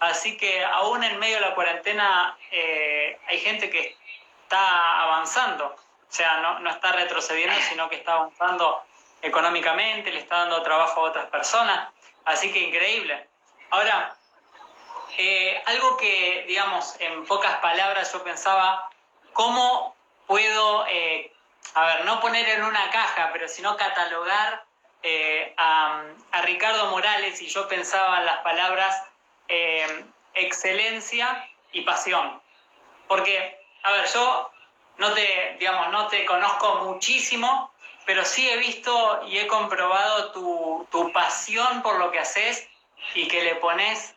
Así 0.00 0.36
que 0.36 0.62
aún 0.64 1.02
en 1.04 1.18
medio 1.18 1.36
de 1.36 1.40
la 1.40 1.54
cuarentena 1.54 2.36
eh, 2.50 3.18
hay 3.28 3.40
gente 3.40 3.70
que 3.70 3.96
está 4.42 5.02
avanzando. 5.02 5.66
O 5.66 6.12
sea, 6.12 6.38
no, 6.38 6.58
no 6.60 6.70
está 6.70 6.92
retrocediendo, 6.92 7.56
sino 7.68 7.88
que 7.88 7.96
está 7.96 8.14
avanzando 8.14 8.82
económicamente, 9.22 10.10
le 10.10 10.20
está 10.20 10.40
dando 10.40 10.62
trabajo 10.62 11.00
a 11.00 11.10
otras 11.10 11.26
personas. 11.26 11.88
Así 12.24 12.52
que 12.52 12.60
increíble. 12.60 13.26
Ahora, 13.70 14.16
eh, 15.18 15.62
algo 15.66 15.96
que, 15.96 16.44
digamos, 16.46 16.94
en 17.00 17.24
pocas 17.24 17.56
palabras 17.58 18.12
yo 18.12 18.22
pensaba, 18.22 18.90
¿cómo 19.32 19.96
puedo, 20.26 20.86
eh, 20.88 21.32
a 21.74 21.86
ver, 21.86 22.04
no 22.04 22.20
poner 22.20 22.48
en 22.48 22.64
una 22.64 22.90
caja, 22.90 23.30
pero 23.32 23.48
sino 23.48 23.76
catalogar 23.76 24.64
eh, 25.02 25.54
a, 25.56 26.02
Ricardo 26.42 26.90
Morales? 26.90 27.40
Y 27.40 27.48
yo 27.48 27.66
pensaba 27.66 28.18
en 28.18 28.26
las 28.26 28.38
palabras 28.38 29.02
excelencia 30.34 31.48
y 31.72 31.82
pasión. 31.82 32.40
Porque, 33.08 33.58
a 33.84 33.92
ver, 33.92 34.06
yo 34.12 34.50
no 34.98 35.12
te, 35.12 35.56
digamos, 35.58 35.90
no 35.92 36.08
te 36.08 36.24
conozco 36.24 36.74
muchísimo, 36.84 37.72
pero 38.04 38.24
sí 38.24 38.48
he 38.48 38.56
visto 38.58 39.22
y 39.26 39.38
he 39.38 39.46
comprobado 39.46 40.32
tu, 40.32 40.86
tu 40.90 41.12
pasión 41.12 41.82
por 41.82 41.98
lo 41.98 42.10
que 42.10 42.18
haces 42.18 42.68
y 43.14 43.28
que 43.28 43.42
le 43.42 43.54
pones, 43.56 44.14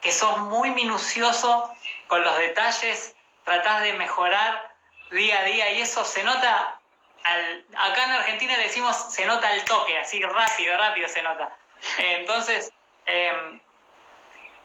que 0.00 0.12
sos 0.12 0.38
muy 0.38 0.70
minucioso 0.70 1.70
con 2.06 2.22
los 2.22 2.36
detalles, 2.38 3.14
tratás 3.44 3.82
de 3.82 3.92
mejorar 3.94 4.74
día 5.10 5.40
a 5.40 5.44
día 5.44 5.72
y 5.72 5.80
eso 5.82 6.04
se 6.04 6.22
nota, 6.24 6.80
al, 7.22 7.64
acá 7.76 8.04
en 8.04 8.12
Argentina 8.12 8.56
decimos 8.58 8.96
se 9.12 9.26
nota 9.26 9.52
el 9.52 9.64
toque, 9.64 9.96
así 9.98 10.20
rápido, 10.22 10.76
rápido 10.76 11.08
se 11.08 11.22
nota. 11.22 11.56
Entonces, 11.98 12.72
em, 13.06 13.60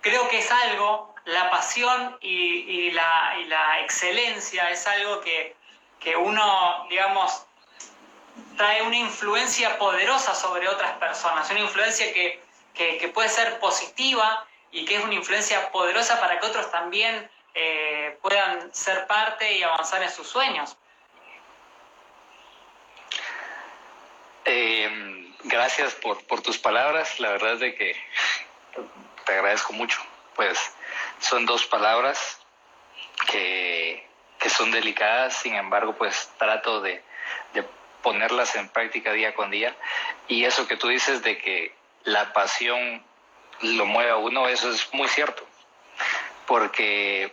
creo 0.01 0.27
que 0.29 0.39
es 0.39 0.51
algo 0.51 1.11
la 1.25 1.49
pasión 1.49 2.17
y, 2.21 2.91
la, 2.91 3.79
excelencia 3.81 4.69
es 4.71 4.87
algo 4.87 5.21
que, 5.21 5.55
uno, 6.17 6.85
digamos, 6.89 7.45
trae 8.57 8.81
una 8.81 8.97
influencia 8.97 9.77
poderosa 9.77 10.33
sobre 10.33 10.67
otras 10.67 10.93
personas, 10.93 11.49
una 11.51 11.59
influencia 11.59 12.11
que, 12.13 12.41
puede 13.13 13.29
ser 13.29 13.59
positiva 13.59 14.45
y 14.71 14.85
que 14.85 14.95
es 14.95 15.03
una 15.03 15.13
influencia 15.13 15.71
poderosa 15.71 16.19
para 16.19 16.39
que 16.39 16.47
otros 16.47 16.71
también 16.71 17.29
eh, 17.53 18.17
puedan 18.21 18.73
ser 18.73 19.05
parte 19.07 19.57
y 19.57 19.63
avanzar 19.63 20.01
en 20.01 20.09
sus 20.09 20.27
sueños. 20.27 20.77
Eh, 24.45 25.33
gracias 25.43 25.93
por, 25.95 26.25
por 26.25 26.41
tus 26.41 26.57
palabras, 26.57 27.19
la 27.19 27.29
verdad 27.29 27.53
es 27.53 27.59
de 27.59 27.75
que 27.75 27.95
te 29.25 29.33
agradezco 29.33 29.73
mucho. 29.73 29.99
Pues 30.35 30.57
son 31.19 31.45
dos 31.45 31.65
palabras 31.65 32.39
que, 33.27 34.07
son 34.49 34.71
delicadas, 34.71 35.37
sin 35.37 35.55
embargo, 35.55 35.95
pues 35.95 36.29
trato 36.37 36.81
de, 36.81 37.03
ponerlas 38.01 38.55
en 38.55 38.67
práctica 38.69 39.13
día 39.13 39.35
con 39.35 39.51
día. 39.51 39.75
Y 40.27 40.45
eso 40.45 40.67
que 40.67 40.75
tú 40.75 40.87
dices 40.87 41.21
de 41.21 41.37
que 41.37 41.73
la 42.03 42.33
pasión 42.33 43.03
lo 43.61 43.85
mueve 43.85 44.11
a 44.11 44.17
uno, 44.17 44.47
eso 44.47 44.71
es 44.71 44.93
muy 44.93 45.07
cierto, 45.07 45.45
porque 46.47 47.31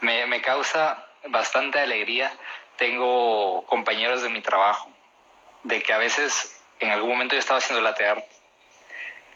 me, 0.00 0.26
me 0.26 0.40
causa 0.40 1.06
bastante 1.28 1.78
alegría. 1.78 2.32
Tengo 2.76 3.64
compañeros 3.66 4.22
de 4.22 4.28
mi 4.28 4.40
trabajo, 4.40 4.90
de 5.64 5.82
que 5.82 5.92
a 5.92 5.98
veces 5.98 6.60
en 6.80 6.90
algún 6.90 7.10
momento 7.10 7.34
yo 7.34 7.40
estaba 7.40 7.58
haciendo 7.58 7.82
la 7.82 7.94
teatro 7.94 8.24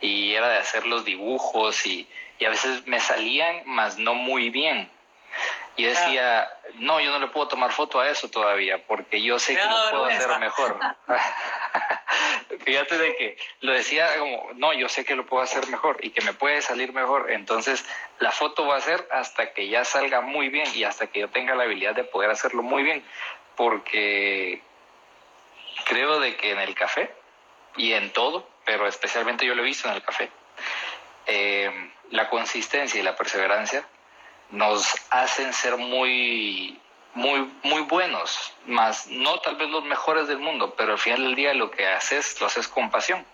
y 0.00 0.34
era 0.34 0.49
de 0.49 0.58
hacer 0.58 0.87
los 0.87 1.04
dibujos 1.04 1.87
y, 1.87 2.08
y 2.38 2.44
a 2.44 2.50
veces 2.50 2.87
me 2.87 3.00
salían, 3.00 3.62
mas 3.66 3.99
no 3.99 4.14
muy 4.14 4.50
bien. 4.50 4.90
Y 5.76 5.84
decía, 5.84 6.50
no, 6.75 7.00
yo 7.00 7.11
no 7.11 7.18
le 7.18 7.28
puedo 7.28 7.49
tomar 7.49 7.72
foto 7.72 8.00
a 8.00 8.08
eso 8.08 8.28
todavía, 8.28 8.84
porque 8.87 9.22
yo 9.22 9.38
sé 9.38 9.56
que 9.56 9.64
lo 9.64 9.90
puedo 9.90 10.04
hacer 10.04 10.38
mejor. 10.38 10.78
Fíjate 12.64 12.97
de 12.99 13.16
que 13.16 13.37
lo 13.61 13.73
decía 13.73 14.19
como, 14.19 14.50
no, 14.54 14.73
yo 14.73 14.88
sé 14.88 15.04
que 15.04 15.16
lo 15.16 15.26
puedo 15.26 15.42
hacer 15.42 15.66
mejor 15.69 15.99
y 16.02 16.11
que 16.11 16.21
me 16.23 16.33
puede 16.33 16.62
salir 16.62 16.92
mejor. 16.92 17.31
Entonces, 17.31 17.85
la 18.19 18.31
foto 18.31 18.66
va 18.66 18.76
a 18.76 18.81
ser 18.81 19.07
hasta 19.11 19.52
que 19.52 19.69
ya 19.69 19.85
salga 19.85 20.21
muy 20.21 20.49
bien 20.49 20.66
y 20.75 20.85
hasta 20.85 21.09
que 21.09 21.21
yo 21.21 21.28
tenga 21.28 21.54
la 21.54 21.64
habilidad 21.64 21.95
de 21.95 22.04
poder 22.04 22.31
hacerlo 22.31 22.62
muy 22.62 22.83
bien, 22.83 23.04
porque 23.57 24.62
creo 25.85 26.21
de 26.21 26.37
que 26.37 26.52
en 26.52 26.61
el 26.61 26.75
café 26.75 27.11
y 27.76 27.92
en 27.92 28.12
todo, 28.12 28.49
pero 28.64 28.87
especialmente 28.87 29.47
yo 29.47 29.54
lo 29.54 29.62
he 29.62 29.66
visto 29.66 29.88
en 29.88 29.95
el 29.95 30.02
café, 30.02 30.31
eh, 31.26 31.90
la 32.11 32.28
consistencia 32.28 33.00
y 33.00 33.02
la 33.02 33.16
perseverancia 33.16 33.85
nos 34.50 34.95
hacen 35.11 35.52
ser 35.52 35.78
muy, 35.78 36.78
muy, 37.14 37.52
muy 37.62 37.83
buenos, 37.83 38.54
más 38.66 39.07
no 39.09 39.38
tal 39.40 39.57
vez 39.57 39.69
los 39.69 39.85
mejores 39.85 40.28
del 40.28 40.38
mundo, 40.38 40.75
pero 40.76 40.92
al 40.92 40.99
final 40.99 41.23
del 41.23 41.35
día 41.35 41.54
lo 41.54 41.71
que 41.71 41.87
haces, 41.87 42.40
lo 42.40 42.47
haces 42.47 42.69
con 42.69 42.90
pasión. 42.90 43.25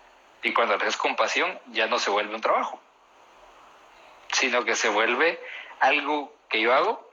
Y 0.43 0.53
cuando 0.53 0.75
haces 0.75 0.97
con 0.97 1.15
pasión, 1.15 1.59
ya 1.67 1.87
no 1.87 1.99
se 1.99 2.09
vuelve 2.09 2.35
un 2.35 2.41
trabajo, 2.41 2.79
sino 4.31 4.63
que 4.63 4.75
se 4.75 4.89
vuelve 4.89 5.39
algo 5.79 6.33
que 6.49 6.61
yo 6.61 6.73
hago 6.73 7.09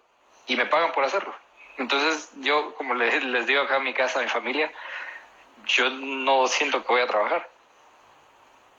y 0.46 0.56
me 0.56 0.66
pagan 0.66 0.92
por 0.92 1.04
hacerlo. 1.04 1.34
Entonces 1.78 2.30
yo, 2.36 2.74
como 2.74 2.94
les, 2.94 3.22
les 3.24 3.46
digo 3.46 3.62
acá 3.62 3.76
en 3.76 3.84
mi 3.84 3.94
casa, 3.94 4.20
a 4.20 4.22
mi 4.22 4.28
familia, 4.28 4.72
yo 5.66 5.90
no 5.90 6.46
siento 6.46 6.82
que 6.82 6.92
voy 6.92 7.02
a 7.02 7.06
trabajar 7.06 7.48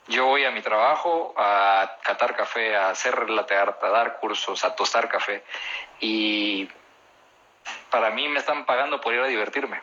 yo 0.08 0.24
voy 0.24 0.44
a 0.44 0.50
mi 0.50 0.62
trabajo 0.62 1.34
a 1.36 1.98
catar 2.02 2.34
café, 2.34 2.74
a 2.74 2.90
hacer 2.90 3.28
latear, 3.28 3.78
a 3.80 3.88
dar 3.88 4.18
cursos, 4.18 4.64
a 4.64 4.74
tostar 4.74 5.08
café. 5.08 5.44
Y 6.00 6.68
para 7.90 8.10
mí 8.10 8.28
me 8.28 8.40
están 8.40 8.66
pagando 8.66 9.00
por 9.00 9.14
ir 9.14 9.20
a 9.20 9.26
divertirme. 9.26 9.80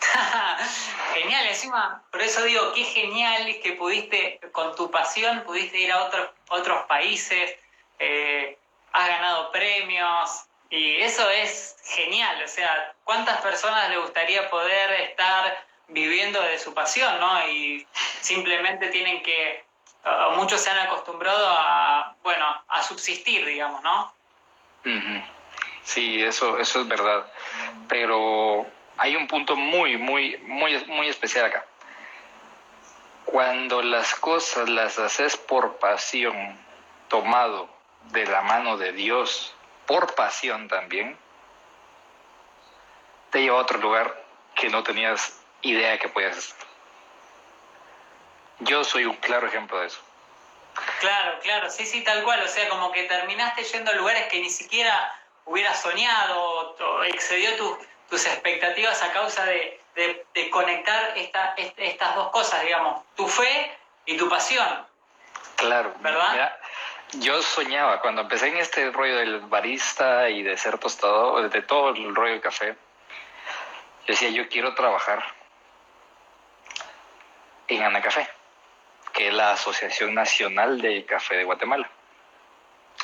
genial, 1.14 1.46
encima, 1.46 2.02
por 2.10 2.20
eso 2.20 2.42
digo, 2.42 2.72
qué 2.74 2.84
genial 2.84 3.58
que 3.62 3.72
pudiste, 3.72 4.40
con 4.52 4.74
tu 4.74 4.90
pasión, 4.90 5.42
pudiste 5.44 5.78
ir 5.78 5.92
a 5.92 6.04
otros, 6.04 6.30
otros 6.48 6.84
países, 6.86 7.56
eh, 7.98 8.58
has 8.92 9.08
ganado 9.08 9.52
premios, 9.52 10.44
y 10.70 11.00
eso 11.00 11.28
es 11.30 11.76
genial, 11.84 12.42
o 12.42 12.48
sea, 12.48 12.94
¿cuántas 13.04 13.40
personas 13.42 13.90
le 13.90 13.98
gustaría 13.98 14.48
poder 14.48 14.90
estar 15.02 15.66
viviendo 15.88 16.40
de 16.40 16.58
su 16.58 16.72
pasión, 16.72 17.20
¿no? 17.20 17.48
Y 17.48 17.86
simplemente 18.20 18.88
tienen 18.88 19.22
que, 19.22 19.64
muchos 20.34 20.62
se 20.62 20.70
han 20.70 20.78
acostumbrado 20.78 21.46
a, 21.48 22.16
bueno, 22.22 22.64
a 22.68 22.82
subsistir, 22.82 23.44
digamos, 23.44 23.82
¿no? 23.82 24.12
Sí, 25.84 26.22
eso, 26.22 26.58
eso 26.58 26.80
es 26.80 26.88
verdad. 26.88 27.26
Pero 27.88 28.66
hay 28.98 29.16
un 29.16 29.26
punto 29.26 29.56
muy, 29.56 29.96
muy, 29.96 30.36
muy, 30.38 30.84
muy 30.86 31.08
especial 31.08 31.46
acá. 31.46 31.64
cuando 33.24 33.82
las 33.82 34.14
cosas 34.16 34.68
las 34.68 34.98
haces 34.98 35.36
por 35.36 35.78
pasión, 35.78 36.58
tomado 37.08 37.68
de 38.10 38.26
la 38.26 38.42
mano 38.42 38.76
de 38.76 38.92
Dios, 38.92 39.54
por 39.86 40.14
pasión 40.14 40.68
también, 40.68 41.16
te 43.30 43.40
lleva 43.40 43.58
a 43.58 43.62
otro 43.62 43.78
lugar 43.78 44.22
que 44.54 44.68
no 44.68 44.82
tenías 44.82 45.40
idea 45.62 45.98
que 45.98 46.08
podías 46.08 46.36
estar. 46.36 46.66
Yo 48.60 48.84
soy 48.84 49.06
un 49.06 49.16
claro 49.16 49.46
ejemplo 49.46 49.80
de 49.80 49.86
eso. 49.86 50.00
Claro, 51.00 51.38
claro, 51.40 51.70
sí, 51.70 51.86
sí, 51.86 52.02
tal 52.04 52.22
cual. 52.24 52.42
O 52.42 52.48
sea, 52.48 52.68
como 52.68 52.92
que 52.92 53.04
terminaste 53.04 53.64
yendo 53.64 53.90
a 53.90 53.94
lugares 53.94 54.28
que 54.28 54.40
ni 54.40 54.50
siquiera 54.50 55.21
hubieras 55.44 55.80
soñado 55.80 56.74
o 56.78 57.04
excedió 57.04 57.50
tus 58.08 58.26
expectativas 58.26 59.02
a 59.02 59.12
causa 59.12 59.44
de, 59.44 59.80
conectar 60.50 61.16
esta, 61.16 61.54
estas 61.56 62.14
dos 62.14 62.30
cosas, 62.30 62.62
digamos, 62.62 63.02
tu 63.14 63.28
fe 63.28 63.76
y 64.06 64.16
tu 64.16 64.28
pasión. 64.28 64.86
Claro, 65.56 65.94
¿verdad? 66.00 66.58
yo 67.14 67.42
soñaba, 67.42 68.00
cuando 68.00 68.22
empecé 68.22 68.48
en 68.48 68.56
este 68.56 68.90
rollo 68.90 69.16
del 69.16 69.40
barista 69.40 70.30
y 70.30 70.42
de 70.42 70.56
ser 70.56 70.78
tostado, 70.78 71.46
de 71.48 71.62
todo 71.62 71.90
el 71.90 72.14
rollo 72.14 72.32
del 72.32 72.40
café, 72.40 72.74
yo 74.06 74.14
decía, 74.14 74.30
yo 74.30 74.48
quiero 74.48 74.74
trabajar 74.74 75.22
en 77.68 77.82
Ana 77.82 78.00
Café 78.00 78.28
que 79.12 79.28
es 79.28 79.34
la 79.34 79.52
Asociación 79.52 80.14
Nacional 80.14 80.80
de 80.80 81.04
Café 81.04 81.36
de 81.36 81.44
Guatemala. 81.44 81.88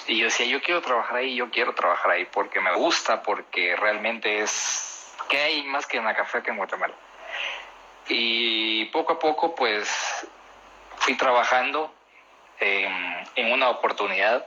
Y 0.08 0.16
yo 0.16 0.24
decía, 0.24 0.46
yo 0.46 0.62
quiero 0.62 0.80
trabajar 0.80 1.18
ahí, 1.18 1.36
yo 1.36 1.50
quiero 1.50 1.74
trabajar 1.74 2.12
ahí 2.12 2.24
porque 2.24 2.60
me 2.60 2.72
gusta, 2.72 3.22
porque 3.22 3.76
realmente 3.76 4.40
es 4.40 5.14
que 5.28 5.38
hay 5.38 5.62
más 5.64 5.86
que 5.86 5.98
en 5.98 6.04
la 6.04 6.16
café 6.16 6.42
que 6.42 6.50
en 6.50 6.56
Guatemala. 6.56 6.94
Y 8.08 8.86
poco 8.86 9.12
a 9.12 9.18
poco, 9.18 9.54
pues, 9.54 10.26
fui 10.96 11.14
trabajando 11.14 11.94
en, 12.58 12.90
en 13.36 13.52
una 13.52 13.68
oportunidad. 13.68 14.46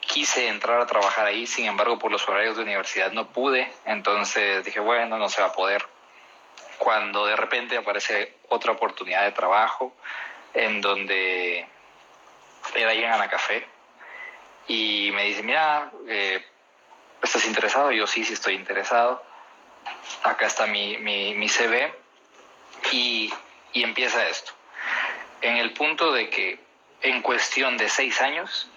Quise 0.00 0.48
entrar 0.48 0.80
a 0.80 0.86
trabajar 0.86 1.24
ahí, 1.24 1.46
sin 1.46 1.66
embargo, 1.66 1.96
por 2.00 2.10
los 2.10 2.28
horarios 2.28 2.56
de 2.56 2.64
universidad 2.64 3.12
no 3.12 3.28
pude. 3.28 3.72
Entonces 3.84 4.64
dije, 4.64 4.80
bueno, 4.80 5.18
no 5.18 5.28
se 5.28 5.40
va 5.40 5.48
a 5.48 5.52
poder. 5.52 5.86
Cuando 6.78 7.26
de 7.26 7.36
repente 7.36 7.76
aparece 7.76 8.34
otra 8.48 8.72
oportunidad 8.72 9.22
de 9.22 9.30
trabajo, 9.30 9.94
en 10.52 10.80
donde 10.80 11.64
era 12.74 12.90
ahí 12.90 13.04
en 13.04 13.12
Ana 13.12 13.28
Café 13.28 13.64
y 14.70 15.10
me 15.10 15.24
dice, 15.24 15.42
mira, 15.42 15.90
eh, 16.06 16.44
¿estás 17.20 17.44
interesado? 17.44 17.90
yo 17.90 18.06
sí, 18.06 18.24
sí 18.24 18.34
estoy 18.34 18.54
interesado. 18.54 19.20
Acá 20.22 20.46
está 20.46 20.68
mi, 20.68 20.96
mi, 20.98 21.34
mi 21.34 21.48
CV 21.48 21.92
y, 22.92 23.34
y 23.72 23.82
empieza 23.82 24.28
esto. 24.28 24.52
En 25.40 25.56
el 25.56 25.72
punto 25.72 26.12
de 26.12 26.30
que 26.30 26.60
en 27.02 27.20
cuestión 27.20 27.78
de 27.78 27.88
seis 27.88 28.20
años, 28.20 28.70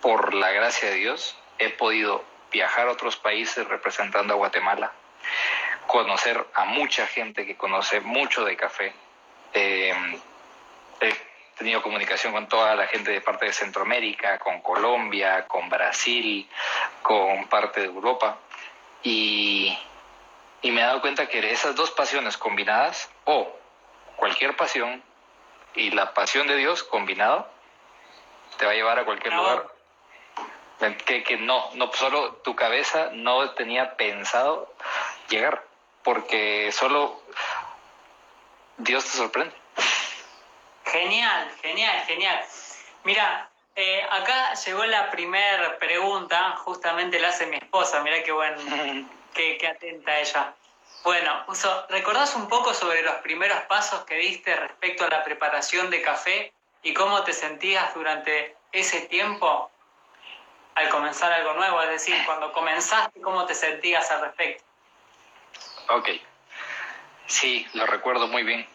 por 0.00 0.32
la 0.32 0.50
gracia 0.52 0.88
de 0.88 0.96
Dios, 0.96 1.36
he 1.58 1.68
podido 1.68 2.24
viajar 2.50 2.88
a 2.88 2.92
otros 2.92 3.18
países 3.18 3.68
representando 3.68 4.32
a 4.32 4.36
Guatemala, 4.38 4.90
conocer 5.86 6.46
a 6.54 6.64
mucha 6.64 7.06
gente 7.06 7.44
que 7.44 7.58
conoce 7.58 8.00
mucho 8.00 8.42
de 8.42 8.56
café, 8.56 8.94
eh, 9.52 10.18
he 11.02 11.35
tenido 11.56 11.82
comunicación 11.82 12.32
con 12.32 12.48
toda 12.48 12.74
la 12.74 12.86
gente 12.86 13.10
de 13.10 13.20
parte 13.20 13.46
de 13.46 13.52
Centroamérica, 13.52 14.38
con 14.38 14.60
Colombia, 14.60 15.46
con 15.48 15.68
Brasil, 15.68 16.48
con 17.02 17.48
parte 17.48 17.80
de 17.80 17.86
Europa. 17.86 18.36
Y, 19.02 19.76
y 20.62 20.70
me 20.70 20.82
he 20.82 20.84
dado 20.84 21.00
cuenta 21.00 21.26
que 21.26 21.50
esas 21.50 21.74
dos 21.74 21.90
pasiones 21.90 22.36
combinadas, 22.36 23.10
o 23.24 23.50
cualquier 24.16 24.54
pasión 24.54 25.02
y 25.74 25.90
la 25.90 26.12
pasión 26.12 26.46
de 26.46 26.56
Dios 26.56 26.82
combinado, 26.82 27.48
te 28.58 28.66
va 28.66 28.72
a 28.72 28.74
llevar 28.74 28.98
a 28.98 29.04
cualquier 29.04 29.34
lugar. 29.34 29.66
Que, 31.06 31.22
que 31.22 31.38
no, 31.38 31.70
no, 31.74 31.90
solo 31.94 32.34
tu 32.44 32.54
cabeza 32.54 33.08
no 33.12 33.50
tenía 33.52 33.96
pensado 33.96 34.70
llegar, 35.30 35.64
porque 36.02 36.70
solo 36.72 37.22
Dios 38.76 39.04
te 39.04 39.10
sorprende. 39.10 39.54
Genial, 40.96 41.50
genial, 41.60 42.04
genial. 42.06 42.44
Mira, 43.04 43.50
eh, 43.74 44.02
acá 44.10 44.54
llegó 44.54 44.82
la 44.86 45.10
primera 45.10 45.78
pregunta, 45.78 46.56
justamente 46.64 47.20
la 47.20 47.28
hace 47.28 47.44
mi 47.44 47.58
esposa, 47.58 48.00
mira 48.00 48.22
qué 48.22 48.32
buen, 48.32 48.54
qué, 49.34 49.58
qué 49.58 49.66
atenta 49.68 50.18
ella. 50.18 50.54
Bueno, 51.04 51.44
¿recordás 51.90 52.34
un 52.34 52.48
poco 52.48 52.72
sobre 52.72 53.02
los 53.02 53.16
primeros 53.16 53.58
pasos 53.68 54.06
que 54.06 54.14
diste 54.14 54.56
respecto 54.56 55.04
a 55.04 55.08
la 55.08 55.22
preparación 55.22 55.90
de 55.90 56.00
café 56.00 56.50
y 56.82 56.94
cómo 56.94 57.22
te 57.24 57.34
sentías 57.34 57.92
durante 57.94 58.56
ese 58.72 59.02
tiempo 59.02 59.70
al 60.76 60.88
comenzar 60.88 61.30
algo 61.30 61.52
nuevo? 61.52 61.82
Es 61.82 61.90
decir, 61.90 62.16
cuando 62.24 62.54
comenzaste, 62.54 63.20
¿cómo 63.20 63.44
te 63.44 63.54
sentías 63.54 64.10
al 64.10 64.22
respecto? 64.22 64.64
Ok, 65.90 66.08
sí, 67.26 67.66
lo 67.74 67.84
recuerdo 67.84 68.28
muy 68.28 68.44
bien. 68.44 68.66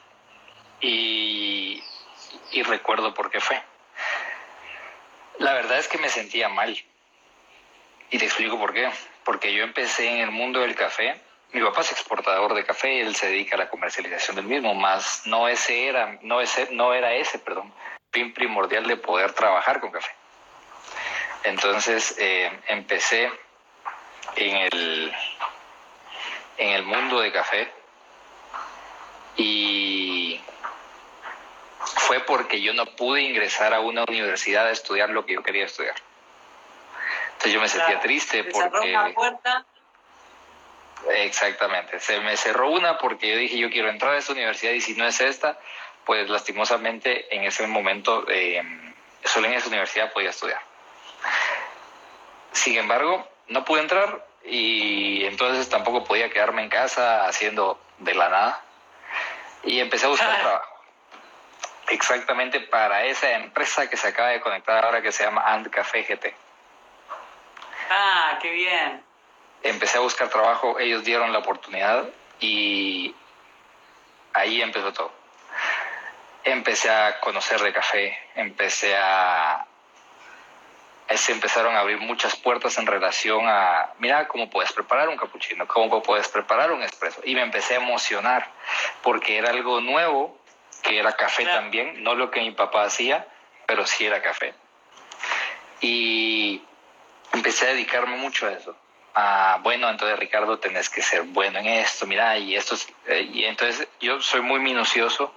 Y 0.79 1.83
y 2.51 2.63
recuerdo 2.63 3.13
por 3.13 3.29
qué 3.31 3.39
fue. 3.39 3.61
La 5.39 5.53
verdad 5.53 5.79
es 5.79 5.87
que 5.87 5.97
me 5.97 6.09
sentía 6.09 6.49
mal. 6.49 6.77
Y 8.09 8.17
te 8.17 8.25
explico 8.25 8.59
por 8.59 8.73
qué. 8.73 8.89
Porque 9.23 9.53
yo 9.53 9.63
empecé 9.63 10.09
en 10.09 10.17
el 10.17 10.31
mundo 10.31 10.59
del 10.59 10.75
café. 10.75 11.19
Mi 11.51 11.61
papá 11.61 11.81
es 11.81 11.91
exportador 11.91 12.53
de 12.53 12.63
café, 12.63 13.01
él 13.01 13.15
se 13.15 13.27
dedica 13.27 13.55
a 13.55 13.59
la 13.59 13.69
comercialización 13.69 14.37
del 14.37 14.45
mismo, 14.45 14.73
más 14.73 15.23
no 15.25 15.49
ese 15.49 15.85
era, 15.85 16.17
no 16.21 16.39
ese, 16.39 16.69
no 16.71 16.93
era 16.93 17.13
ese, 17.13 17.39
perdón, 17.39 17.73
fin 18.09 18.33
primordial 18.33 18.87
de 18.87 18.95
poder 18.95 19.33
trabajar 19.33 19.81
con 19.81 19.91
café. 19.91 20.11
Entonces 21.43 22.15
eh, 22.19 22.49
empecé 22.67 23.29
en 24.37 24.57
el, 24.57 25.13
en 26.57 26.69
el 26.69 26.83
mundo 26.83 27.19
de 27.19 27.33
café 27.33 27.69
y 29.35 29.90
fue 32.01 32.19
porque 32.21 32.61
yo 32.61 32.73
no 32.73 32.85
pude 32.87 33.21
ingresar 33.21 33.73
a 33.73 33.79
una 33.79 34.03
universidad 34.07 34.67
a 34.67 34.71
estudiar 34.71 35.11
lo 35.11 35.25
que 35.25 35.33
yo 35.33 35.43
quería 35.43 35.65
estudiar. 35.65 35.95
Entonces 37.33 37.53
yo 37.53 37.61
me 37.61 37.69
sentía 37.69 37.99
triste 37.99 38.43
porque... 38.45 38.97
puerta? 39.13 39.65
Exactamente, 41.09 41.99
se 41.99 42.19
me 42.19 42.37
cerró 42.37 42.69
una 42.69 42.97
porque 42.99 43.29
yo 43.29 43.37
dije 43.37 43.57
yo 43.57 43.71
quiero 43.71 43.89
entrar 43.89 44.13
a 44.13 44.17
esa 44.17 44.33
universidad 44.33 44.71
y 44.73 44.81
si 44.81 44.93
no 44.93 45.07
es 45.07 45.19
esta, 45.19 45.57
pues 46.05 46.29
lastimosamente 46.29 47.33
en 47.35 47.43
ese 47.43 47.65
momento 47.65 48.25
eh, 48.29 48.61
solo 49.23 49.47
en 49.47 49.53
esa 49.53 49.67
universidad 49.67 50.13
podía 50.13 50.29
estudiar. 50.29 50.61
Sin 52.51 52.77
embargo, 52.77 53.27
no 53.47 53.65
pude 53.65 53.81
entrar 53.81 54.27
y 54.43 55.25
entonces 55.25 55.69
tampoco 55.69 56.03
podía 56.03 56.29
quedarme 56.29 56.63
en 56.63 56.69
casa 56.69 57.25
haciendo 57.25 57.79
de 57.97 58.13
la 58.13 58.29
nada 58.29 58.63
y 59.63 59.79
empecé 59.79 60.05
a 60.05 60.09
buscar 60.09 60.39
trabajo 60.39 60.70
exactamente 61.91 62.59
para 62.61 63.05
esa 63.05 63.31
empresa 63.33 63.89
que 63.89 63.97
se 63.97 64.07
acaba 64.07 64.29
de 64.29 64.41
conectar 64.41 64.83
ahora 64.83 65.01
que 65.01 65.11
se 65.11 65.23
llama 65.23 65.43
And 65.45 65.69
Café 65.69 66.03
GT. 66.03 66.33
Ah, 67.89 68.39
qué 68.41 68.51
bien. 68.51 69.03
Empecé 69.63 69.97
a 69.97 70.01
buscar 70.01 70.29
trabajo, 70.29 70.79
ellos 70.79 71.03
dieron 71.03 71.31
la 71.31 71.39
oportunidad 71.39 72.07
y 72.39 73.13
ahí 74.33 74.61
empezó 74.61 74.91
todo. 74.93 75.11
Empecé 76.43 76.89
a 76.89 77.19
conocer 77.19 77.61
de 77.61 77.73
café, 77.73 78.17
empecé 78.35 78.95
a... 78.97 79.67
Se 81.13 81.33
empezaron 81.33 81.75
a 81.75 81.81
abrir 81.81 81.97
muchas 81.97 82.37
puertas 82.37 82.77
en 82.77 82.87
relación 82.87 83.45
a, 83.45 83.91
mira, 83.99 84.29
cómo 84.29 84.49
puedes 84.49 84.71
preparar 84.71 85.09
un 85.09 85.17
cappuccino, 85.17 85.67
cómo 85.67 86.01
puedes 86.01 86.29
preparar 86.29 86.71
un 86.71 86.81
espresso. 86.83 87.19
Y 87.25 87.35
me 87.35 87.41
empecé 87.41 87.75
a 87.75 87.81
emocionar 87.81 88.47
porque 89.03 89.37
era 89.37 89.49
algo 89.49 89.81
nuevo 89.81 90.40
que 90.81 90.97
era 90.97 91.15
café 91.15 91.45
también, 91.45 92.03
no 92.03 92.15
lo 92.15 92.31
que 92.31 92.41
mi 92.41 92.51
papá 92.51 92.83
hacía, 92.83 93.27
pero 93.65 93.85
sí 93.85 94.05
era 94.05 94.21
café. 94.21 94.53
Y 95.79 96.61
empecé 97.33 97.67
a 97.67 97.73
dedicarme 97.73 98.17
mucho 98.17 98.47
a 98.47 98.51
eso. 98.51 98.75
Ah, 99.13 99.59
bueno, 99.61 99.89
entonces 99.89 100.17
Ricardo, 100.17 100.59
tenés 100.59 100.89
que 100.89 101.01
ser 101.01 101.23
bueno 101.23 101.59
en 101.59 101.67
esto, 101.67 102.07
mira, 102.07 102.37
y 102.37 102.55
esto 102.55 102.75
eh, 103.07 103.29
y 103.33 103.43
entonces 103.43 103.87
yo 103.99 104.21
soy 104.21 104.41
muy 104.41 104.59
minucioso 104.59 105.33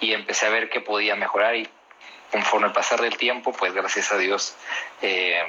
y 0.00 0.12
empecé 0.12 0.46
a 0.46 0.50
ver 0.50 0.68
que 0.68 0.82
podía 0.82 1.16
mejorar 1.16 1.56
y 1.56 1.66
conforme 2.30 2.70
pasar 2.70 3.00
del 3.00 3.16
tiempo, 3.16 3.52
pues 3.52 3.72
gracias 3.72 4.12
a 4.12 4.18
Dios 4.18 4.54
eh, 5.00 5.42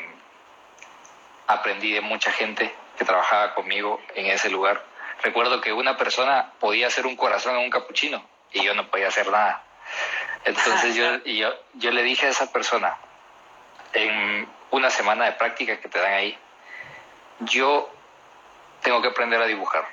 aprendí 1.48 1.92
de 1.92 2.00
mucha 2.00 2.32
gente 2.32 2.74
que 2.98 3.04
trabajaba 3.04 3.54
conmigo 3.54 4.02
en 4.16 4.28
ese 4.28 4.50
lugar. 4.50 4.82
Recuerdo 5.22 5.60
que 5.60 5.74
una 5.74 5.98
persona 5.98 6.54
podía 6.60 6.88
hacer 6.88 7.06
un 7.06 7.18
corazón 7.18 7.56
en 7.56 7.64
un 7.64 7.70
capuchino 7.70 8.24
y 8.52 8.64
yo 8.64 8.74
no 8.74 8.90
podía 8.90 9.08
hacer 9.08 9.30
nada. 9.30 9.64
Entonces 10.46 10.96
yo, 10.96 11.24
yo, 11.24 11.54
yo 11.74 11.92
le 11.92 12.04
dije 12.04 12.28
a 12.28 12.30
esa 12.30 12.52
persona, 12.52 12.98
en 13.94 14.48
una 14.72 14.90
semana 14.90 15.26
de 15.26 15.32
práctica 15.34 15.80
que 15.80 15.90
te 15.90 16.00
dan 16.00 16.14
ahí, 16.14 16.38
yo 17.40 17.90
tengo 18.82 19.02
que 19.02 19.10
aprender 19.10 19.42
a 19.42 19.46
dibujar. 19.46 19.86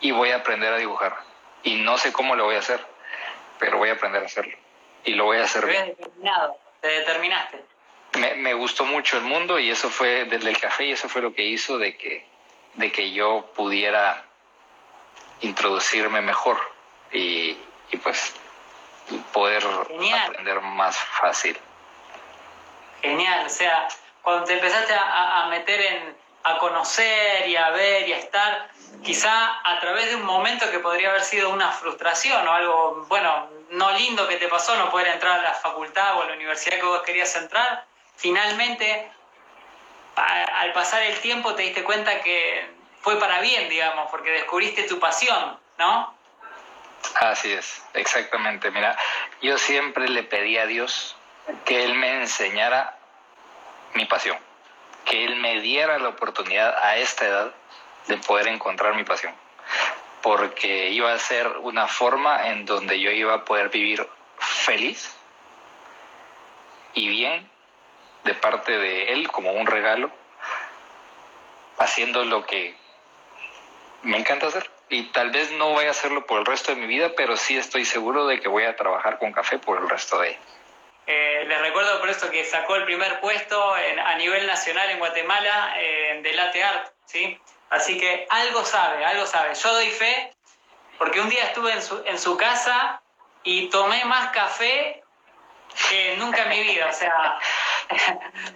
Y 0.00 0.10
voy 0.10 0.30
a 0.30 0.36
aprender 0.36 0.72
a 0.72 0.76
dibujar. 0.76 1.16
y 1.62 1.76
no 1.76 1.96
sé 1.96 2.12
cómo 2.12 2.36
lo 2.36 2.44
voy 2.44 2.56
a 2.56 2.58
hacer, 2.58 2.84
pero 3.58 3.78
voy 3.78 3.88
a 3.88 3.94
aprender 3.94 4.22
a 4.22 4.26
hacerlo 4.26 4.56
y 5.04 5.14
lo 5.14 5.24
voy 5.24 5.38
a 5.38 5.44
hacer 5.44 5.66
bien. 5.66 5.86
determinado, 5.86 6.58
te 6.80 6.88
determinaste. 6.88 7.64
Me, 8.18 8.34
me, 8.34 8.54
gustó 8.54 8.84
mucho 8.84 9.16
el 9.16 9.24
mundo 9.24 9.58
y 9.58 9.70
eso 9.70 9.90
fue 9.90 10.24
desde 10.24 10.48
el 10.48 10.58
café 10.58 10.86
y 10.86 10.92
eso 10.92 11.08
fue 11.08 11.20
lo 11.20 11.34
que 11.34 11.42
hizo 11.42 11.78
de 11.78 11.96
que, 11.96 12.24
de 12.74 12.92
que 12.92 13.12
yo 13.12 13.50
pudiera 13.54 14.24
introducirme 15.44 16.20
mejor 16.20 16.58
y, 17.12 17.56
y 17.90 17.96
pues 18.02 18.34
poder 19.32 19.62
aprender 20.26 20.60
más 20.60 20.96
fácil. 20.96 21.56
Genial, 23.02 23.46
o 23.46 23.48
sea, 23.48 23.88
cuando 24.22 24.44
te 24.44 24.54
empezaste 24.54 24.94
a, 24.94 25.46
meter 25.50 25.80
en, 25.80 26.16
a 26.44 26.58
conocer 26.58 27.46
y 27.46 27.56
a 27.56 27.70
ver 27.70 28.08
y 28.08 28.14
a 28.14 28.18
estar, 28.18 28.70
quizá 29.02 29.60
a 29.62 29.78
través 29.80 30.08
de 30.08 30.16
un 30.16 30.24
momento 30.24 30.70
que 30.70 30.78
podría 30.78 31.10
haber 31.10 31.22
sido 31.22 31.50
una 31.50 31.70
frustración 31.70 32.48
o 32.48 32.52
algo, 32.52 33.04
bueno, 33.08 33.50
no 33.70 33.90
lindo 33.92 34.26
que 34.26 34.36
te 34.36 34.48
pasó, 34.48 34.74
no 34.76 34.90
poder 34.90 35.08
entrar 35.08 35.40
a 35.40 35.42
la 35.42 35.52
facultad 35.52 36.16
o 36.16 36.22
a 36.22 36.26
la 36.26 36.32
universidad 36.32 36.76
que 36.76 36.86
vos 36.86 37.02
querías 37.02 37.36
entrar, 37.36 37.84
finalmente, 38.16 39.10
al 40.16 40.72
pasar 40.72 41.02
el 41.02 41.18
tiempo 41.20 41.54
te 41.54 41.62
diste 41.62 41.84
cuenta 41.84 42.20
que 42.20 42.73
fue 43.04 43.18
para 43.20 43.40
bien, 43.42 43.68
digamos, 43.68 44.10
porque 44.10 44.30
descubriste 44.30 44.84
tu 44.84 44.98
pasión, 44.98 45.58
¿no? 45.78 46.14
Así 47.16 47.52
es, 47.52 47.84
exactamente. 47.92 48.70
Mira, 48.70 48.96
yo 49.42 49.58
siempre 49.58 50.08
le 50.08 50.22
pedí 50.22 50.56
a 50.56 50.64
Dios 50.64 51.14
que 51.66 51.84
Él 51.84 51.96
me 51.96 52.22
enseñara 52.22 52.96
mi 53.92 54.06
pasión, 54.06 54.38
que 55.04 55.22
Él 55.26 55.36
me 55.36 55.60
diera 55.60 55.98
la 55.98 56.08
oportunidad 56.08 56.78
a 56.82 56.96
esta 56.96 57.26
edad 57.26 57.54
de 58.08 58.16
poder 58.16 58.48
encontrar 58.48 58.94
mi 58.94 59.04
pasión, 59.04 59.34
porque 60.22 60.88
iba 60.88 61.12
a 61.12 61.18
ser 61.18 61.46
una 61.58 61.86
forma 61.86 62.48
en 62.48 62.64
donde 62.64 62.98
yo 62.98 63.10
iba 63.10 63.34
a 63.34 63.44
poder 63.44 63.68
vivir 63.68 64.08
feliz 64.38 65.14
y 66.94 67.06
bien 67.08 67.50
de 68.24 68.32
parte 68.32 68.78
de 68.78 69.12
Él 69.12 69.30
como 69.30 69.52
un 69.52 69.66
regalo, 69.66 70.10
haciendo 71.76 72.24
lo 72.24 72.46
que 72.46 72.82
me 74.04 74.18
encanta 74.18 74.46
hacer. 74.46 74.70
Y 74.88 75.04
tal 75.12 75.30
vez 75.30 75.50
no 75.52 75.70
voy 75.70 75.86
a 75.86 75.90
hacerlo 75.90 76.26
por 76.26 76.40
el 76.40 76.46
resto 76.46 76.74
de 76.74 76.80
mi 76.80 76.86
vida, 76.86 77.12
pero 77.16 77.36
sí 77.36 77.56
estoy 77.56 77.84
seguro 77.84 78.26
de 78.26 78.40
que 78.40 78.48
voy 78.48 78.64
a 78.64 78.76
trabajar 78.76 79.18
con 79.18 79.32
café 79.32 79.58
por 79.58 79.78
el 79.78 79.88
resto 79.88 80.20
de. 80.20 80.38
Eh, 81.06 81.44
les 81.46 81.60
recuerdo 81.60 82.00
por 82.00 82.08
esto 82.08 82.30
que 82.30 82.44
sacó 82.44 82.76
el 82.76 82.84
primer 82.84 83.20
puesto 83.20 83.74
a 83.74 84.14
nivel 84.16 84.46
nacional 84.46 84.88
en 84.90 84.98
Guatemala 84.98 85.74
eh, 85.78 86.20
de 86.22 86.32
Latte 86.32 86.62
Art, 86.62 86.92
¿sí? 87.04 87.38
Así 87.70 87.98
que 87.98 88.26
algo 88.30 88.64
sabe, 88.64 89.04
algo 89.04 89.26
sabe. 89.26 89.54
Yo 89.54 89.72
doy 89.72 89.90
fe 89.90 90.32
porque 90.98 91.20
un 91.20 91.28
día 91.28 91.44
estuve 91.44 91.72
en 91.72 91.82
su, 91.82 92.02
en 92.06 92.18
su 92.18 92.36
casa 92.36 93.02
y 93.42 93.68
tomé 93.68 94.04
más 94.04 94.30
café 94.30 95.02
que 95.90 96.16
nunca 96.16 96.44
en 96.44 96.48
mi 96.50 96.62
vida. 96.62 96.88
O 96.88 96.92
sea, 96.92 97.38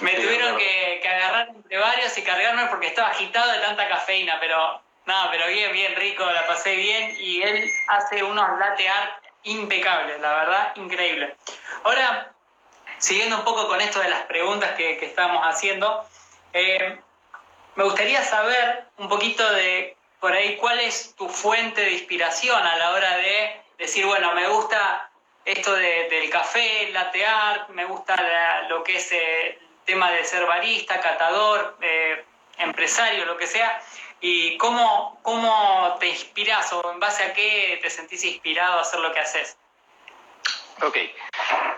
me 0.00 0.14
tuvieron 0.14 0.56
que, 0.56 1.00
que, 1.02 1.08
agarrar 1.08 1.48
entre 1.48 1.78
varios 1.78 2.16
y 2.16 2.22
cargarme 2.22 2.66
porque 2.66 2.88
estaba 2.88 3.08
agitado 3.08 3.52
de 3.52 3.58
tanta 3.58 3.88
cafeína, 3.88 4.38
pero 4.40 4.80
no, 5.06 5.14
pero 5.30 5.46
bien, 5.48 5.72
bien 5.72 5.96
rico, 5.96 6.24
la 6.24 6.46
pasé 6.46 6.76
bien 6.76 7.16
y 7.18 7.42
él 7.42 7.70
hace 7.88 8.22
unos 8.22 8.58
latte 8.58 8.88
art 8.88 9.24
impecables, 9.44 10.20
la 10.20 10.34
verdad, 10.34 10.76
increíble. 10.76 11.34
Ahora, 11.84 12.32
siguiendo 12.98 13.38
un 13.38 13.44
poco 13.44 13.68
con 13.68 13.80
esto 13.80 14.00
de 14.00 14.10
las 14.10 14.22
preguntas 14.22 14.72
que, 14.72 14.98
que 14.98 15.06
estamos 15.06 15.42
haciendo, 15.46 16.06
eh, 16.52 17.00
me 17.74 17.84
gustaría 17.84 18.22
saber 18.22 18.84
un 18.98 19.08
poquito 19.08 19.48
de 19.52 19.96
por 20.20 20.32
ahí 20.32 20.56
cuál 20.56 20.80
es 20.80 21.14
tu 21.14 21.28
fuente 21.28 21.80
de 21.80 21.92
inspiración 21.92 22.60
a 22.60 22.76
la 22.76 22.90
hora 22.90 23.16
de 23.16 23.60
decir, 23.78 24.04
bueno, 24.04 24.34
me 24.34 24.48
gusta 24.48 25.10
esto 25.44 25.72
del 25.74 26.28
café, 26.30 26.90
latte 26.90 27.24
art, 27.24 27.68
me 27.70 27.84
gusta 27.84 28.16
lo 28.68 28.82
que 28.82 28.96
es 28.96 29.12
el 29.12 29.58
tema 29.88 30.10
de 30.12 30.22
ser 30.22 30.44
barista, 30.44 31.00
catador, 31.00 31.78
eh, 31.80 32.22
empresario, 32.58 33.24
lo 33.24 33.38
que 33.38 33.46
sea. 33.46 33.82
¿Y 34.20 34.58
cómo, 34.58 35.18
cómo 35.22 35.96
te 35.98 36.08
inspiras 36.08 36.70
o 36.74 36.92
en 36.92 37.00
base 37.00 37.24
a 37.24 37.32
qué 37.32 37.78
te 37.80 37.88
sentís 37.88 38.22
inspirado 38.24 38.78
a 38.78 38.82
hacer 38.82 39.00
lo 39.00 39.10
que 39.12 39.20
haces? 39.20 39.56
Ok, 40.82 40.96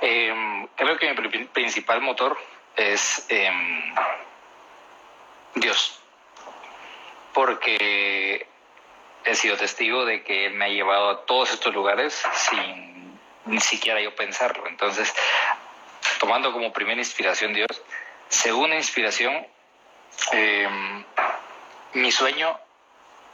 em, 0.01 0.67
creo 0.75 0.99
que 0.99 1.15
mi 1.15 1.45
principal 1.45 2.01
motor 2.01 2.37
es 2.75 3.27
em, 3.29 3.95
Dios, 5.55 6.01
porque 7.33 8.47
he 9.25 9.35
sido 9.37 9.57
testigo 9.57 10.05
de 10.05 10.25
que 10.25 10.47
Él 10.47 10.55
me 10.55 10.65
ha 10.65 10.69
llevado 10.69 11.11
a 11.11 11.27
todos 11.27 11.53
estos 11.53 11.73
lugares 11.73 12.23
sin 12.35 13.19
ni 13.47 13.61
siquiera 13.61 14.01
yo 14.01 14.15
pensarlo. 14.17 14.67
Entonces, 14.67 15.15
tomando 16.19 16.53
como 16.53 16.73
primera 16.73 17.01
inspiración 17.01 17.55
Dios, 17.55 17.69
segunda 18.31 18.77
inspiración, 18.77 19.47
eh, 20.33 20.69
mi 21.93 22.11
sueño 22.11 22.59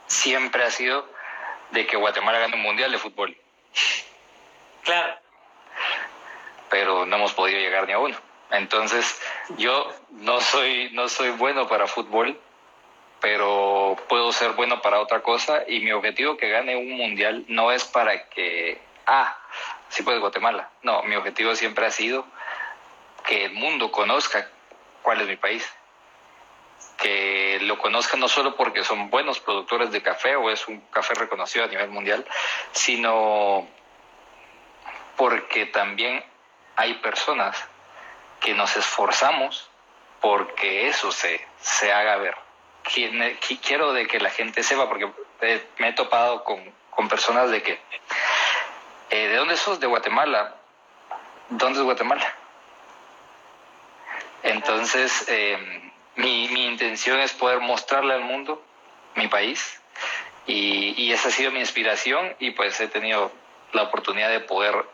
siempre 0.07 0.63
ha 0.63 0.71
sido 0.71 1.07
de 1.71 1.85
que 1.85 1.95
Guatemala 1.95 2.39
gane 2.39 2.55
un 2.55 2.63
mundial 2.63 2.91
de 2.91 2.97
fútbol. 2.97 3.37
Claro. 4.83 5.15
Pero 6.69 7.05
no 7.05 7.15
hemos 7.15 7.33
podido 7.33 7.59
llegar 7.59 7.87
ni 7.87 7.93
a 7.93 7.99
uno. 7.99 8.17
Entonces, 8.51 9.21
yo 9.57 9.93
no 10.11 10.41
soy, 10.41 10.89
no 10.93 11.07
soy 11.09 11.29
bueno 11.31 11.67
para 11.67 11.87
fútbol, 11.87 12.39
pero 13.19 13.97
puedo 14.07 14.31
ser 14.31 14.51
bueno 14.53 14.81
para 14.81 14.99
otra 14.99 15.21
cosa 15.21 15.63
y 15.67 15.81
mi 15.81 15.91
objetivo 15.91 16.37
que 16.37 16.49
gane 16.49 16.75
un 16.75 16.91
mundial 16.91 17.45
no 17.47 17.71
es 17.71 17.83
para 17.83 18.29
que, 18.29 18.79
ah, 19.05 19.37
sí 19.89 20.03
puede 20.03 20.19
Guatemala. 20.19 20.69
No, 20.81 21.03
mi 21.03 21.15
objetivo 21.15 21.55
siempre 21.55 21.85
ha 21.85 21.91
sido 21.91 22.25
que 23.25 23.45
el 23.45 23.53
mundo 23.53 23.91
conozca 23.91 24.49
cuál 25.01 25.21
es 25.21 25.27
mi 25.27 25.35
país 25.35 25.67
que 26.97 27.59
lo 27.61 27.77
conozcan 27.77 28.19
no 28.19 28.27
solo 28.27 28.55
porque 28.55 28.83
son 28.83 29.09
buenos 29.09 29.39
productores 29.39 29.91
de 29.91 30.01
café 30.01 30.35
o 30.35 30.49
es 30.49 30.67
un 30.67 30.81
café 30.91 31.13
reconocido 31.13 31.65
a 31.65 31.67
nivel 31.67 31.89
mundial, 31.89 32.25
sino 32.71 33.67
porque 35.15 35.67
también 35.67 36.23
hay 36.75 36.95
personas 36.95 37.55
que 38.39 38.53
nos 38.53 38.75
esforzamos 38.75 39.69
porque 40.19 40.87
eso 40.87 41.11
se, 41.11 41.45
se 41.61 41.93
haga 41.93 42.17
ver. 42.17 42.35
Quiero 43.61 43.93
de 43.93 44.07
que 44.07 44.19
la 44.19 44.29
gente 44.29 44.63
sepa, 44.63 44.87
porque 44.87 45.11
me 45.77 45.89
he 45.89 45.93
topado 45.93 46.43
con, 46.43 46.63
con 46.89 47.09
personas 47.09 47.51
de 47.51 47.61
que, 47.61 47.79
eh, 49.09 49.27
¿de 49.27 49.35
dónde 49.35 49.57
sos? 49.57 49.79
De 49.79 49.87
Guatemala. 49.87 50.55
¿Dónde 51.49 51.79
es 51.79 51.85
Guatemala? 51.85 52.33
Entonces, 54.47 55.25
eh, 55.27 55.57
mi, 56.15 56.47
mi 56.49 56.65
intención 56.65 57.19
es 57.19 57.33
poder 57.33 57.59
mostrarle 57.59 58.13
al 58.13 58.21
mundo 58.21 58.63
mi 59.15 59.27
país 59.27 59.81
y, 60.45 60.93
y, 60.97 61.11
esa 61.11 61.27
ha 61.27 61.31
sido 61.31 61.51
mi 61.51 61.59
inspiración 61.59 62.35
y 62.39 62.51
pues 62.51 62.79
he 62.79 62.87
tenido 62.87 63.31
la 63.73 63.83
oportunidad 63.83 64.29
de 64.29 64.39
poder 64.39 64.85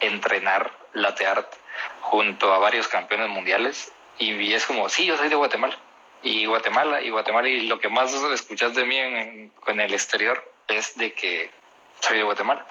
entrenar 0.00 0.70
latte 0.92 1.26
art 1.26 1.52
junto 2.00 2.52
a 2.52 2.58
varios 2.58 2.88
campeones 2.88 3.28
mundiales 3.28 3.92
y, 4.18 4.52
es 4.52 4.64
como, 4.66 4.88
sí, 4.88 5.06
yo 5.06 5.16
soy 5.16 5.28
de 5.28 5.34
Guatemala 5.34 5.76
y 6.22 6.46
Guatemala 6.46 7.00
y 7.02 7.10
Guatemala 7.10 7.48
y 7.48 7.66
lo 7.66 7.80
que 7.80 7.88
más 7.88 8.12
escuchas 8.12 8.74
de 8.74 8.84
mí 8.84 8.96
en, 8.96 9.52
en 9.66 9.80
el 9.80 9.92
exterior 9.92 10.52
es 10.68 10.96
de 10.96 11.12
que 11.12 11.50
soy 12.00 12.18
de 12.18 12.22
Guatemala. 12.22 12.64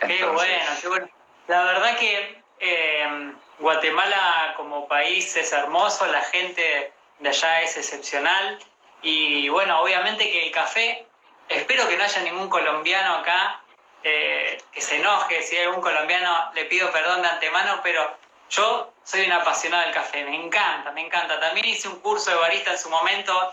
qué 0.00 0.24
bueno, 0.24 0.54
qué 0.80 0.88
bueno. 0.88 1.08
La 1.46 1.64
verdad 1.64 1.96
que 1.96 2.42
eh, 2.60 3.32
Guatemala 3.58 4.54
como 4.56 4.86
país 4.86 5.36
es 5.36 5.52
hermoso, 5.52 6.06
la 6.06 6.20
gente 6.22 6.92
de 7.18 7.28
allá 7.28 7.62
es 7.62 7.76
excepcional 7.76 8.58
y 9.02 9.48
bueno, 9.48 9.80
obviamente 9.80 10.30
que 10.30 10.46
el 10.46 10.52
café, 10.52 11.06
espero 11.48 11.88
que 11.88 11.96
no 11.96 12.04
haya 12.04 12.22
ningún 12.22 12.48
colombiano 12.48 13.16
acá 13.16 13.60
eh, 14.02 14.58
que 14.72 14.80
se 14.80 14.96
enoje, 14.96 15.42
si 15.42 15.56
hay 15.56 15.64
algún 15.64 15.82
colombiano 15.82 16.50
le 16.54 16.64
pido 16.66 16.90
perdón 16.90 17.22
de 17.22 17.28
antemano, 17.28 17.80
pero 17.82 18.16
yo 18.50 18.92
soy 19.04 19.26
un 19.26 19.32
apasionado 19.32 19.84
del 19.84 19.94
café, 19.94 20.24
me 20.24 20.36
encanta, 20.36 20.90
me 20.92 21.02
encanta. 21.02 21.38
También 21.38 21.66
hice 21.66 21.88
un 21.88 22.00
curso 22.00 22.30
de 22.30 22.36
barista 22.36 22.72
en 22.72 22.78
su 22.78 22.90
momento, 22.90 23.52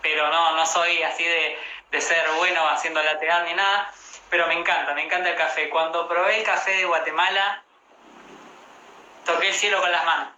pero 0.00 0.28
no, 0.28 0.56
no 0.56 0.64
soy 0.66 1.02
así 1.02 1.24
de, 1.24 1.58
de 1.90 2.00
ser 2.00 2.24
bueno 2.36 2.66
haciendo 2.68 3.02
lateral 3.02 3.44
ni 3.44 3.54
nada, 3.54 3.92
pero 4.30 4.46
me 4.46 4.54
encanta, 4.54 4.94
me 4.94 5.04
encanta 5.04 5.30
el 5.30 5.36
café. 5.36 5.68
Cuando 5.68 6.08
probé 6.08 6.38
el 6.38 6.44
café 6.44 6.72
de 6.72 6.84
Guatemala, 6.84 7.62
toqué 9.28 9.48
el 9.48 9.54
cielo 9.54 9.80
con 9.80 9.92
las 9.92 10.04
manos. 10.04 10.28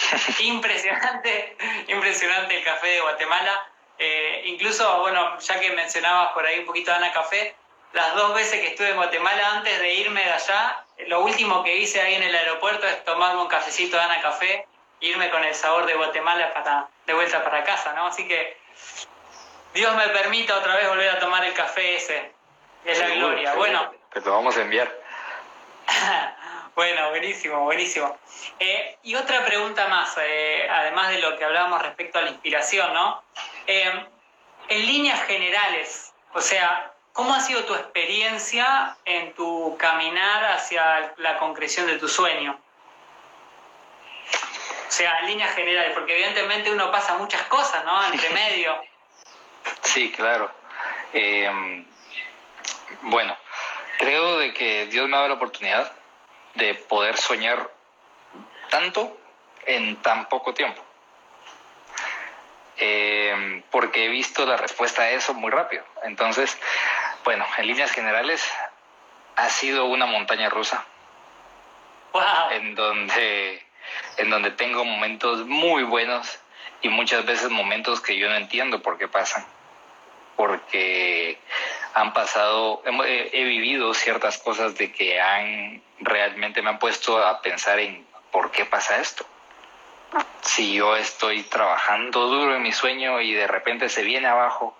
impresionante, 0.40 1.56
impresionante 1.88 2.56
el 2.56 2.64
café 2.64 2.88
de 2.88 3.00
Guatemala. 3.00 3.66
Eh, 3.98 4.42
incluso, 4.46 5.00
bueno, 5.00 5.38
ya 5.38 5.60
que 5.60 5.70
mencionabas 5.72 6.32
por 6.32 6.44
ahí 6.46 6.60
un 6.60 6.66
poquito 6.66 6.90
de 6.90 6.96
Ana 6.96 7.12
Café, 7.12 7.54
las 7.92 8.14
dos 8.14 8.34
veces 8.34 8.60
que 8.60 8.68
estuve 8.68 8.90
en 8.90 8.96
Guatemala 8.96 9.56
antes 9.56 9.78
de 9.78 9.94
irme 9.94 10.24
de 10.24 10.32
allá, 10.32 10.84
lo 11.06 11.20
último 11.20 11.62
que 11.62 11.76
hice 11.76 12.00
ahí 12.00 12.14
en 12.14 12.22
el 12.22 12.34
aeropuerto 12.34 12.86
es 12.86 13.04
tomarme 13.04 13.42
un 13.42 13.48
cafecito 13.48 13.96
de 13.98 14.02
Ana 14.02 14.22
Café 14.22 14.66
e 15.00 15.06
irme 15.06 15.28
con 15.30 15.44
el 15.44 15.54
sabor 15.54 15.84
de 15.84 15.94
Guatemala 15.94 16.54
para, 16.54 16.88
de 17.06 17.12
vuelta 17.12 17.44
para 17.44 17.62
casa, 17.64 17.92
¿no? 17.92 18.06
Así 18.06 18.26
que 18.26 18.56
Dios 19.74 19.94
me 19.96 20.08
permita 20.08 20.56
otra 20.56 20.76
vez 20.76 20.88
volver 20.88 21.10
a 21.10 21.18
tomar 21.18 21.44
el 21.44 21.52
café 21.52 21.96
ese. 21.96 22.32
Es 22.84 22.98
la 22.98 23.08
gloria. 23.10 23.54
Bueno. 23.54 23.92
Te 24.12 24.20
lo 24.20 24.32
vamos 24.32 24.56
a 24.56 24.62
enviar. 24.62 24.90
bueno, 26.74 27.10
buenísimo, 27.10 27.64
buenísimo. 27.64 28.16
Eh, 28.58 28.96
y 29.02 29.14
otra 29.14 29.44
pregunta 29.44 29.88
más, 29.88 30.16
eh, 30.20 30.66
además 30.70 31.10
de 31.10 31.18
lo 31.18 31.36
que 31.36 31.44
hablábamos 31.44 31.82
respecto 31.82 32.18
a 32.18 32.22
la 32.22 32.30
inspiración, 32.30 32.92
¿no? 32.94 33.22
Eh, 33.66 34.06
en 34.68 34.86
líneas 34.86 35.22
generales, 35.24 36.12
o 36.32 36.40
sea, 36.40 36.92
¿cómo 37.12 37.34
ha 37.34 37.40
sido 37.40 37.64
tu 37.64 37.74
experiencia 37.74 38.96
en 39.04 39.34
tu 39.34 39.76
caminar 39.78 40.44
hacia 40.52 41.12
la 41.16 41.38
concreción 41.38 41.86
de 41.86 41.98
tu 41.98 42.08
sueño? 42.08 42.58
O 44.88 44.92
sea, 44.92 45.18
en 45.20 45.26
líneas 45.26 45.54
generales, 45.54 45.92
porque 45.94 46.14
evidentemente 46.14 46.70
uno 46.70 46.90
pasa 46.90 47.18
muchas 47.18 47.42
cosas, 47.42 47.84
¿no? 47.84 48.04
Entre 48.12 48.30
medio. 48.34 48.80
Sí, 49.82 50.12
claro. 50.12 50.50
bueno, 53.02 53.36
creo 53.98 54.38
de 54.38 54.54
que 54.54 54.86
Dios 54.86 55.08
me 55.08 55.16
ha 55.16 55.18
dado 55.18 55.28
la 55.30 55.34
oportunidad 55.34 55.99
de 56.54 56.74
poder 56.74 57.16
soñar 57.16 57.70
tanto 58.70 59.16
en 59.66 59.96
tan 60.02 60.28
poco 60.28 60.54
tiempo. 60.54 60.82
Eh, 62.82 63.62
porque 63.70 64.06
he 64.06 64.08
visto 64.08 64.46
la 64.46 64.56
respuesta 64.56 65.02
a 65.02 65.10
eso 65.10 65.34
muy 65.34 65.50
rápido. 65.50 65.84
Entonces, 66.02 66.56
bueno, 67.24 67.44
en 67.58 67.66
líneas 67.66 67.92
generales, 67.92 68.42
ha 69.36 69.48
sido 69.50 69.86
una 69.86 70.06
montaña 70.06 70.48
rusa. 70.48 70.84
En 72.50 72.74
donde, 72.74 73.62
en 74.16 74.30
donde 74.30 74.50
tengo 74.50 74.84
momentos 74.84 75.46
muy 75.46 75.82
buenos 75.82 76.40
y 76.82 76.88
muchas 76.88 77.24
veces 77.24 77.50
momentos 77.50 78.00
que 78.00 78.16
yo 78.16 78.28
no 78.28 78.36
entiendo 78.36 78.82
por 78.82 78.98
qué 78.98 79.08
pasan. 79.08 79.44
Porque 80.36 81.38
han 81.94 82.12
pasado, 82.12 82.82
he, 82.84 83.44
vivido 83.44 83.94
ciertas 83.94 84.38
cosas 84.38 84.76
de 84.76 84.92
que 84.92 85.20
han 85.20 85.82
realmente 85.98 86.62
me 86.62 86.70
han 86.70 86.78
puesto 86.78 87.18
a 87.18 87.42
pensar 87.42 87.78
en 87.78 88.06
por 88.30 88.50
qué 88.50 88.64
pasa 88.64 89.00
esto. 89.00 89.24
Si 90.40 90.74
yo 90.74 90.96
estoy 90.96 91.42
trabajando 91.42 92.26
duro 92.26 92.56
en 92.56 92.62
mi 92.62 92.72
sueño 92.72 93.20
y 93.20 93.32
de 93.32 93.46
repente 93.46 93.88
se 93.88 94.02
viene 94.02 94.26
abajo, 94.26 94.76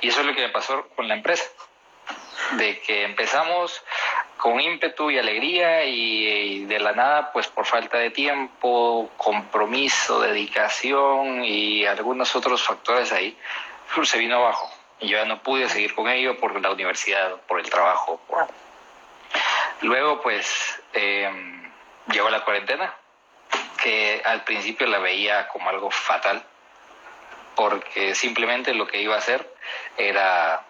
y 0.00 0.08
eso 0.08 0.20
es 0.20 0.26
lo 0.26 0.34
que 0.34 0.42
me 0.42 0.48
pasó 0.48 0.88
con 0.96 1.08
la 1.08 1.14
empresa, 1.14 1.44
de 2.52 2.80
que 2.80 3.04
empezamos 3.04 3.82
con 4.36 4.60
ímpetu 4.60 5.10
y 5.10 5.18
alegría 5.18 5.84
y, 5.84 6.64
de 6.64 6.80
la 6.80 6.92
nada, 6.92 7.32
pues 7.32 7.46
por 7.46 7.64
falta 7.64 7.98
de 7.98 8.10
tiempo, 8.10 9.10
compromiso, 9.16 10.20
dedicación 10.20 11.44
y 11.44 11.86
algunos 11.86 12.34
otros 12.34 12.64
factores 12.64 13.12
ahí, 13.12 13.36
se 14.04 14.18
vino 14.18 14.36
abajo 14.36 14.81
y 15.02 15.08
yo 15.08 15.18
ya 15.18 15.24
no 15.24 15.42
pude 15.42 15.68
seguir 15.68 15.94
con 15.94 16.08
ello 16.08 16.38
por 16.38 16.58
la 16.60 16.70
universidad, 16.70 17.40
por 17.48 17.58
el 17.58 17.68
trabajo. 17.68 18.20
Luego, 19.80 20.22
pues, 20.22 20.80
eh, 20.94 21.28
llegó 22.06 22.30
la 22.30 22.44
cuarentena, 22.44 22.94
que 23.82 24.22
al 24.24 24.44
principio 24.44 24.86
la 24.86 24.98
veía 24.98 25.48
como 25.48 25.68
algo 25.68 25.90
fatal, 25.90 26.44
porque 27.56 28.14
simplemente 28.14 28.72
lo 28.74 28.86
que 28.86 29.02
iba 29.02 29.16
a 29.16 29.18
hacer 29.18 29.52
era 29.96 30.64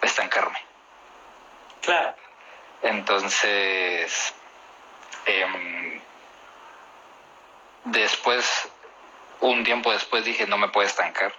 estancarme. 0.00 0.58
Claro. 1.82 2.14
Entonces, 2.82 4.34
em, 5.26 6.00
después, 7.84 8.68
un 9.40 9.64
tiempo 9.64 9.92
después 9.92 10.24
dije, 10.24 10.46
no 10.46 10.56
me 10.56 10.68
puedo 10.68 10.86
estancar 10.86 11.34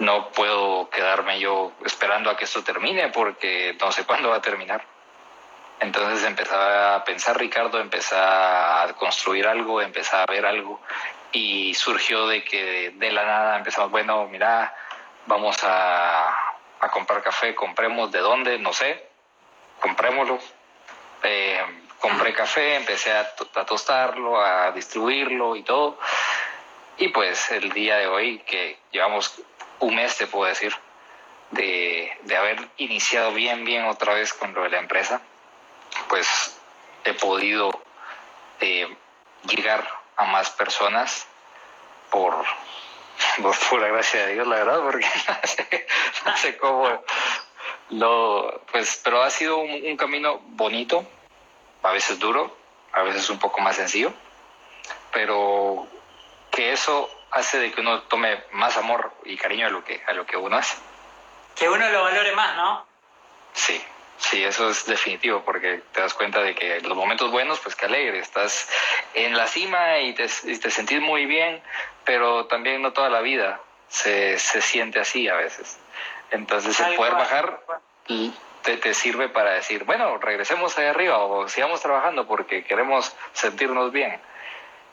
no 0.00 0.30
puedo 0.30 0.88
quedarme 0.90 1.38
yo 1.38 1.72
esperando 1.84 2.30
a 2.30 2.36
que 2.36 2.44
esto 2.44 2.64
termine 2.64 3.08
porque 3.08 3.76
no 3.80 3.92
sé 3.92 4.04
cuándo 4.06 4.30
va 4.30 4.36
a 4.36 4.42
terminar. 4.42 4.82
Entonces 5.78 6.26
empezaba 6.26 6.96
a 6.96 7.04
pensar, 7.04 7.38
Ricardo, 7.38 7.80
empezaba 7.80 8.82
a 8.82 8.92
construir 8.94 9.46
algo, 9.46 9.80
empezaba 9.80 10.24
a 10.24 10.32
ver 10.32 10.44
algo 10.44 10.80
y 11.32 11.72
surgió 11.74 12.26
de 12.26 12.44
que 12.44 12.90
de 12.96 13.12
la 13.12 13.24
nada 13.24 13.56
empezamos, 13.56 13.90
bueno, 13.90 14.26
mira, 14.26 14.74
vamos 15.26 15.56
a, 15.62 16.36
comprar 16.92 17.22
café, 17.22 17.54
compremos 17.54 18.10
de 18.10 18.18
dónde, 18.18 18.58
no 18.58 18.72
sé, 18.72 19.06
comprémoslo. 19.80 20.38
Eh, 21.22 21.62
compré 21.98 22.32
café, 22.32 22.76
empecé 22.76 23.12
a, 23.12 23.20
a 23.54 23.64
tostarlo, 23.64 24.40
a 24.40 24.72
distribuirlo 24.72 25.56
y 25.56 25.62
todo. 25.62 25.98
Y 26.98 27.08
pues 27.08 27.50
el 27.52 27.72
día 27.72 27.96
de 27.96 28.06
hoy 28.06 28.38
que 28.40 28.78
llevamos 28.90 29.40
un 29.80 29.94
mes, 29.94 30.16
te 30.16 30.26
puedo 30.26 30.46
decir, 30.46 30.74
de, 31.50 32.16
haber 32.36 32.68
iniciado 32.76 33.32
bien, 33.32 33.64
bien 33.64 33.84
otra 33.86 34.14
vez 34.14 34.32
con 34.32 34.54
lo 34.54 34.62
de 34.62 34.70
la 34.70 34.78
empresa, 34.78 35.20
pues 36.08 36.56
he 37.04 37.14
podido 37.14 37.70
eh, 38.60 38.88
llegar 39.44 39.86
a 40.16 40.24
más 40.24 40.50
personas 40.50 41.26
por, 42.10 42.34
por 43.42 43.58
pura 43.68 43.88
gracia 43.88 44.26
de 44.26 44.34
Dios, 44.34 44.46
la 44.46 44.56
verdad, 44.56 44.80
porque 44.82 45.06
no 46.24 46.36
sé, 46.36 46.56
cómo 46.58 47.02
lo, 47.90 48.62
pues, 48.70 49.00
pero 49.02 49.22
ha 49.22 49.30
sido 49.30 49.58
un, 49.58 49.96
camino 49.96 50.40
bonito, 50.42 51.04
a 51.82 51.90
veces 51.92 52.18
duro, 52.18 52.56
a 52.92 53.02
veces 53.02 53.28
un 53.30 53.38
poco 53.38 53.60
más 53.60 53.76
sencillo, 53.76 54.12
pero 55.12 55.86
que 56.50 56.72
eso 56.72 57.10
hace 57.32 57.58
de 57.58 57.72
que 57.72 57.80
uno 57.80 58.02
tome 58.02 58.42
más 58.52 58.76
amor 58.76 59.12
y 59.24 59.36
cariño 59.36 59.66
a 59.66 59.70
lo 59.70 59.84
que, 59.84 60.02
a 60.06 60.12
lo 60.12 60.26
que 60.26 60.36
uno 60.36 60.56
hace. 60.56 60.76
Que 61.54 61.68
uno 61.68 61.88
lo 61.90 62.02
valore 62.02 62.32
más, 62.32 62.56
¿no? 62.56 62.86
Sí, 63.52 63.82
sí, 64.18 64.44
eso 64.44 64.70
es 64.70 64.86
definitivo, 64.86 65.42
porque 65.44 65.82
te 65.92 66.00
das 66.00 66.14
cuenta 66.14 66.40
de 66.40 66.54
que 66.54 66.80
los 66.80 66.96
momentos 66.96 67.30
buenos, 67.30 67.60
pues 67.60 67.76
que 67.76 67.86
alegre, 67.86 68.18
estás 68.18 68.68
en 69.14 69.36
la 69.36 69.46
cima 69.46 69.98
y 69.98 70.14
te, 70.14 70.28
te 70.28 70.70
sentís 70.70 71.00
muy 71.00 71.26
bien, 71.26 71.62
pero 72.04 72.46
también 72.46 72.82
no 72.82 72.92
toda 72.92 73.10
la 73.10 73.20
vida 73.20 73.60
se, 73.88 74.38
se 74.38 74.62
siente 74.62 75.00
así 75.00 75.28
a 75.28 75.34
veces. 75.34 75.78
Entonces 76.30 76.78
el 76.80 76.94
poder 76.94 77.14
bajar 77.14 77.60
te, 78.62 78.76
te, 78.76 78.94
sirve 78.94 79.28
para 79.28 79.52
decir, 79.52 79.84
bueno, 79.84 80.18
regresemos 80.18 80.76
ahí 80.78 80.86
arriba 80.86 81.18
o 81.18 81.48
sigamos 81.48 81.80
trabajando 81.82 82.26
porque 82.26 82.64
queremos 82.64 83.14
sentirnos 83.32 83.92
bien. 83.92 84.20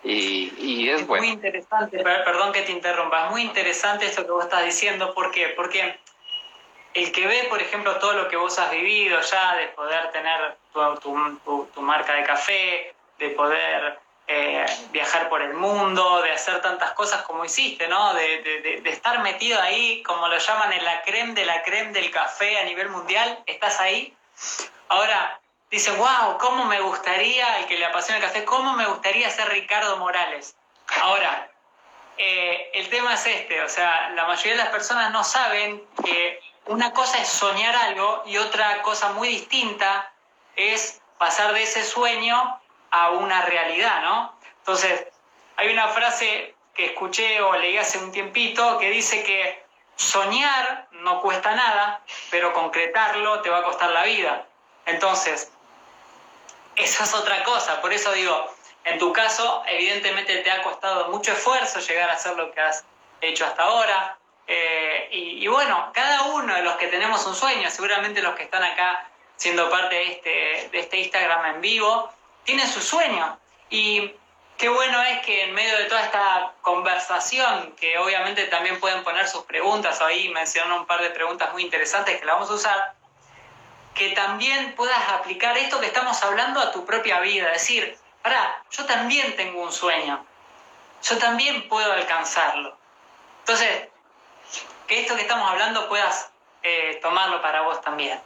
Y, 0.04 0.90
es, 0.90 1.08
Muy 1.08 1.28
interesante, 1.28 2.00
perdón 2.00 2.54
que 2.54 2.62
te 2.62 2.72
interrumpa, 2.72 3.26
es 3.26 3.32
muy 3.32 3.42
interesante 3.42 4.06
esto 4.06 4.26
que 4.26 4.32
vos 4.32 4.44
estás 4.44 4.64
diciendo. 4.64 5.14
¿Por 5.14 5.32
qué? 5.32 5.50
Porque 5.50 6.00
el 6.94 7.12
que 7.12 7.28
ve, 7.28 7.46
por 7.50 7.62
ejemplo, 7.62 7.96
todo 7.98 8.14
lo 8.14 8.28
que 8.28 8.38
vos 8.38 8.58
has 8.60 8.72
vivido 8.72 9.20
ya, 9.22 9.56
de 9.58 9.68
poder 9.68 10.12
tener 10.12 10.58
tu, 11.02 11.68
tu, 11.74 11.82
marca 11.82 12.14
de 12.14 12.24
café, 12.24 12.94
de 13.18 13.30
poder 13.32 14.00
eh, 14.28 14.66
viajar 14.92 15.30
por 15.30 15.42
el 15.42 15.54
mundo, 15.54 16.22
de 16.22 16.32
hacer 16.32 16.62
tantas 16.62 16.92
cosas 16.94 17.24
como 17.24 17.44
hiciste, 17.46 17.88
¿no? 17.88 18.14
De, 18.14 18.42
de, 18.42 18.82
de, 18.82 18.90
estar 18.90 19.20
metido 19.22 19.62
ahí, 19.62 20.02
como 20.04 20.28
lo 20.28 20.38
llaman, 20.38 20.74
en 20.74 20.86
la 20.86 21.02
creme 21.04 21.34
de 21.34 21.46
la 21.46 21.64
creme 21.64 21.92
del 21.92 22.12
café 22.12 22.58
a 22.60 22.64
nivel 22.64 22.90
mundial, 22.90 23.40
estás 23.46 23.80
ahí. 23.80 24.14
Ahora, 24.90 25.40
dice, 25.70 25.92
wow, 25.92 26.38
cómo 26.40 26.66
me 26.66 26.80
gustaría, 26.82 27.60
el 27.60 27.66
que 27.66 27.78
le 27.78 27.86
apasiona 27.86 28.18
el 28.18 28.24
café, 28.24 28.46
cómo 28.46 28.74
me 28.74 28.86
gustaría 28.86 29.30
ser 29.30 29.50
Ricardo 29.50 29.98
Morales. 29.98 30.56
Ahora, 31.02 31.52
eh, 32.18 32.72
el 32.74 32.90
tema 32.90 33.14
es 33.14 33.26
este, 33.26 33.62
o 33.62 33.70
sea, 33.70 34.10
la 34.12 34.26
mayoría 34.26 34.54
de 34.54 34.64
las 34.64 34.70
personas 34.70 35.12
no 35.12 35.24
saben 35.24 35.84
que 36.04 36.40
una 36.66 36.94
cosa 36.94 37.20
es 37.20 37.28
soñar 37.28 37.76
algo 37.76 38.24
y 38.26 38.38
otra 38.38 38.82
cosa 38.82 39.12
muy 39.14 39.28
distinta 39.30 40.12
es 40.56 41.02
pasar 41.18 41.54
de 41.54 41.64
ese 41.64 41.84
sueño 41.84 42.60
a 42.92 43.12
una 43.12 43.44
realidad, 43.44 44.02
¿no? 44.02 44.38
Entonces, 44.60 45.08
hay 45.56 45.72
una 45.72 45.88
frase 45.90 46.56
que 46.74 46.88
escuché 46.88 47.42
o 47.42 47.56
leí 47.56 47.78
hace 47.78 47.98
un 47.98 48.12
tiempito 48.12 48.78
que 48.78 48.90
dice 48.90 49.24
que 49.24 49.64
soñar 49.96 50.88
no 50.92 51.22
cuesta 51.22 51.56
nada, 51.56 52.02
pero 52.30 52.54
concretarlo 52.54 53.42
te 53.42 53.50
va 53.50 53.60
a 53.60 53.64
costar 53.64 53.90
la 53.92 54.04
vida. 54.04 54.46
Entonces, 54.86 55.52
esa 56.78 57.04
es 57.04 57.14
otra 57.14 57.44
cosa. 57.44 57.82
Por 57.82 57.92
eso 57.92 58.12
digo, 58.14 58.54
en 58.86 59.00
tu 59.00 59.12
caso, 59.12 59.64
evidentemente 59.68 60.38
te 60.38 60.52
ha 60.52 60.64
costado 60.64 61.10
mucho 61.10 61.34
esfuerzo 61.34 61.80
llegar 61.80 62.10
a 62.10 62.14
hacer 62.14 62.38
lo 62.38 62.52
que 62.52 62.62
has 62.62 62.86
hecho 63.20 63.46
hasta 63.46 63.64
ahora. 63.64 64.18
Eh, 64.48 65.10
y, 65.12 65.48
bueno, 65.48 65.92
cada 65.94 66.24
uno 66.28 66.54
de 66.56 66.62
los 66.62 66.78
que 66.78 66.88
tenemos 66.88 67.26
un 67.26 67.36
sueño, 67.36 67.70
seguramente 67.70 68.22
los 68.22 68.36
que 68.36 68.44
están 68.44 68.64
acá 68.64 69.10
siendo 69.36 69.70
parte 69.70 69.96
de 69.96 70.12
este, 70.12 70.70
de 70.72 70.80
este 70.80 70.98
Instagram 70.98 71.56
en 71.56 71.62
vivo, 71.62 72.10
tienen 72.46 72.68
su 72.68 72.80
sueño. 72.80 73.38
Y 73.70 74.14
qué 74.58 74.70
bueno 74.70 75.02
es 75.04 75.20
que 75.26 75.44
en 75.44 75.54
medio 75.54 75.78
de 75.78 75.86
toda 75.86 76.04
esta 76.04 76.54
conversación, 76.62 77.74
que 77.74 77.98
obviamente 77.98 78.46
también 78.46 78.80
pueden 78.80 79.04
poner 79.04 79.28
sus 79.28 79.44
preguntas, 79.44 80.00
ahí 80.02 80.30
mencionaron 80.30 80.82
un 80.82 80.86
par 80.86 81.02
de 81.02 81.10
preguntas 81.10 81.52
muy 81.52 81.64
interesantes 81.64 82.20
que 82.20 82.26
la 82.26 82.36
vamos 82.36 82.50
a 82.50 82.54
usar, 82.54 82.94
que 83.98 84.10
también 84.10 84.76
puedas 84.76 85.10
aplicar 85.10 85.58
esto 85.58 85.80
que 85.80 85.88
estamos 85.88 86.22
hablando 86.24 86.60
a 86.60 86.72
tu 86.72 86.86
propia 86.86 87.20
vida. 87.20 87.50
Decir, 87.50 87.98
para, 88.22 88.64
yo 88.72 88.86
también 88.86 89.36
tengo 89.36 89.62
un 89.62 89.72
sueño, 89.72 90.26
yo 91.04 91.18
también 91.18 91.68
puedo 91.68 91.92
alcanzarlo. 91.92 92.78
Entonces, 93.40 93.88
que 94.88 95.02
esto 95.02 95.16
que 95.16 95.22
estamos 95.22 95.50
hablando 95.50 95.90
puedas 95.90 96.32
eh, 96.64 97.00
tomarlo 97.02 97.42
para 97.42 97.62
vos 97.62 97.82
también. 97.82 98.20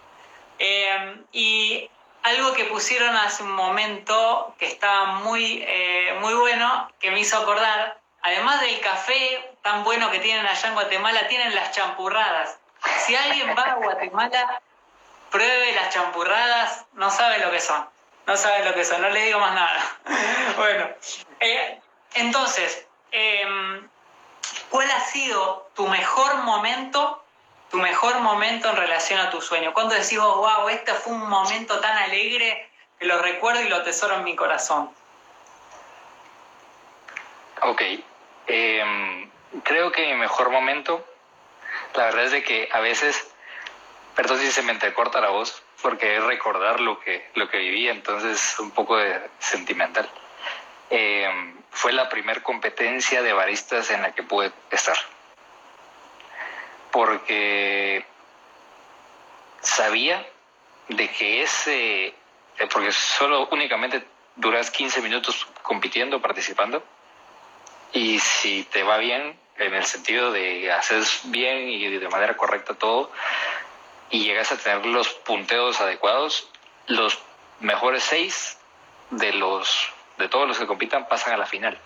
Eh, 0.59 1.23
y 1.31 1.89
algo 2.23 2.53
que 2.53 2.65
pusieron 2.65 3.15
hace 3.15 3.43
un 3.43 3.51
momento 3.51 4.53
que 4.59 4.67
estaba 4.67 5.05
muy, 5.05 5.63
eh, 5.67 6.17
muy 6.21 6.33
bueno, 6.33 6.91
que 6.99 7.11
me 7.11 7.19
hizo 7.19 7.37
acordar, 7.37 7.99
además 8.21 8.61
del 8.61 8.79
café 8.79 9.55
tan 9.63 9.83
bueno 9.83 10.11
que 10.11 10.19
tienen 10.19 10.45
allá 10.45 10.67
en 10.67 10.73
Guatemala, 10.73 11.27
tienen 11.27 11.55
las 11.55 11.71
champurradas. 11.71 12.59
Si 13.05 13.15
alguien 13.15 13.55
va 13.57 13.63
a 13.63 13.75
Guatemala, 13.75 14.61
pruebe 15.31 15.73
las 15.73 15.93
champurradas, 15.93 16.85
no 16.93 17.09
sabe 17.09 17.39
lo 17.39 17.49
que 17.49 17.59
son. 17.59 17.83
No 18.27 18.37
sabe 18.37 18.63
lo 18.63 18.73
que 18.75 18.85
son, 18.85 19.01
no 19.01 19.09
le 19.09 19.25
digo 19.25 19.39
más 19.39 19.55
nada. 19.55 19.97
bueno, 20.57 20.89
eh, 21.39 21.81
entonces, 22.13 22.85
em, 23.11 23.89
¿cuál 24.69 24.91
ha 24.91 24.99
sido 24.99 25.69
tu 25.75 25.87
mejor 25.87 26.35
momento, 26.43 27.23
tu 27.71 27.77
mejor 27.77 28.19
momento 28.19 28.69
en 28.69 28.75
relación 28.75 29.19
a 29.19 29.29
tu 29.31 29.41
sueño? 29.41 29.73
¿Cuándo 29.73 29.95
decís, 29.95 30.19
wow, 30.19 30.69
este 30.69 30.93
fue 30.93 31.13
un 31.13 31.27
momento 31.27 31.79
tan 31.79 31.97
alegre 31.97 32.69
que 32.99 33.05
lo 33.05 33.17
recuerdo 33.19 33.61
y 33.61 33.69
lo 33.69 33.77
atesoro 33.77 34.17
en 34.17 34.23
mi 34.23 34.35
corazón? 34.35 34.91
Ok, 37.63 37.81
em, 38.47 39.29
creo 39.63 39.91
que 39.91 40.05
mi 40.05 40.15
mejor 40.15 40.49
momento, 40.49 41.05
la 41.95 42.05
verdad 42.05 42.25
es 42.25 42.31
de 42.31 42.43
que 42.43 42.69
a 42.71 42.79
veces, 42.79 43.30
perdón 44.15 44.39
si 44.39 44.51
se 44.51 44.61
me 44.61 44.71
entrecorta 44.71 45.21
la 45.21 45.29
voz, 45.29 45.61
porque 45.81 46.17
es 46.17 46.23
recordar 46.23 46.79
lo 46.79 46.99
que, 46.99 47.29
lo 47.35 47.49
que 47.49 47.57
viví, 47.57 47.87
entonces 47.87 48.57
un 48.59 48.71
poco 48.71 48.97
de 48.97 49.19
sentimental. 49.39 50.09
Em, 50.89 51.55
fue 51.71 51.93
la 51.93 52.09
primer 52.09 52.43
competencia 52.43 53.21
de 53.21 53.33
baristas 53.33 53.89
en 53.91 54.01
la 54.01 54.13
que 54.13 54.23
pude 54.23 54.51
estar. 54.69 54.97
Porque 56.91 58.05
sabía 59.61 60.27
de 60.89 61.09
que 61.09 61.43
ese, 61.43 62.07
eh, 62.07 62.15
porque 62.71 62.91
solo 62.91 63.47
únicamente 63.51 64.05
duras 64.35 64.69
15 64.71 65.01
minutos 65.01 65.47
compitiendo, 65.61 66.21
participando, 66.21 66.83
y 67.93 68.19
si 68.19 68.63
te 68.65 68.83
va 68.83 68.97
bien, 68.97 69.39
en 69.57 69.73
el 69.75 69.85
sentido 69.85 70.31
de 70.31 70.71
hacer 70.71 71.03
bien 71.25 71.69
y 71.69 71.87
de 71.87 72.09
manera 72.09 72.35
correcta 72.35 72.73
todo, 72.73 73.11
y 74.11 74.25
llegas 74.25 74.51
a 74.51 74.57
tener 74.57 74.85
los 74.85 75.09
punteos 75.09 75.79
adecuados, 75.81 76.49
los 76.87 77.17
mejores 77.59 78.03
seis 78.03 78.57
de 79.09 79.33
los 79.33 79.89
de 80.17 80.27
todos 80.27 80.47
los 80.47 80.59
que 80.59 80.67
compitan 80.67 81.07
pasan 81.07 81.33
a 81.33 81.37
la 81.37 81.45
final. 81.45 81.77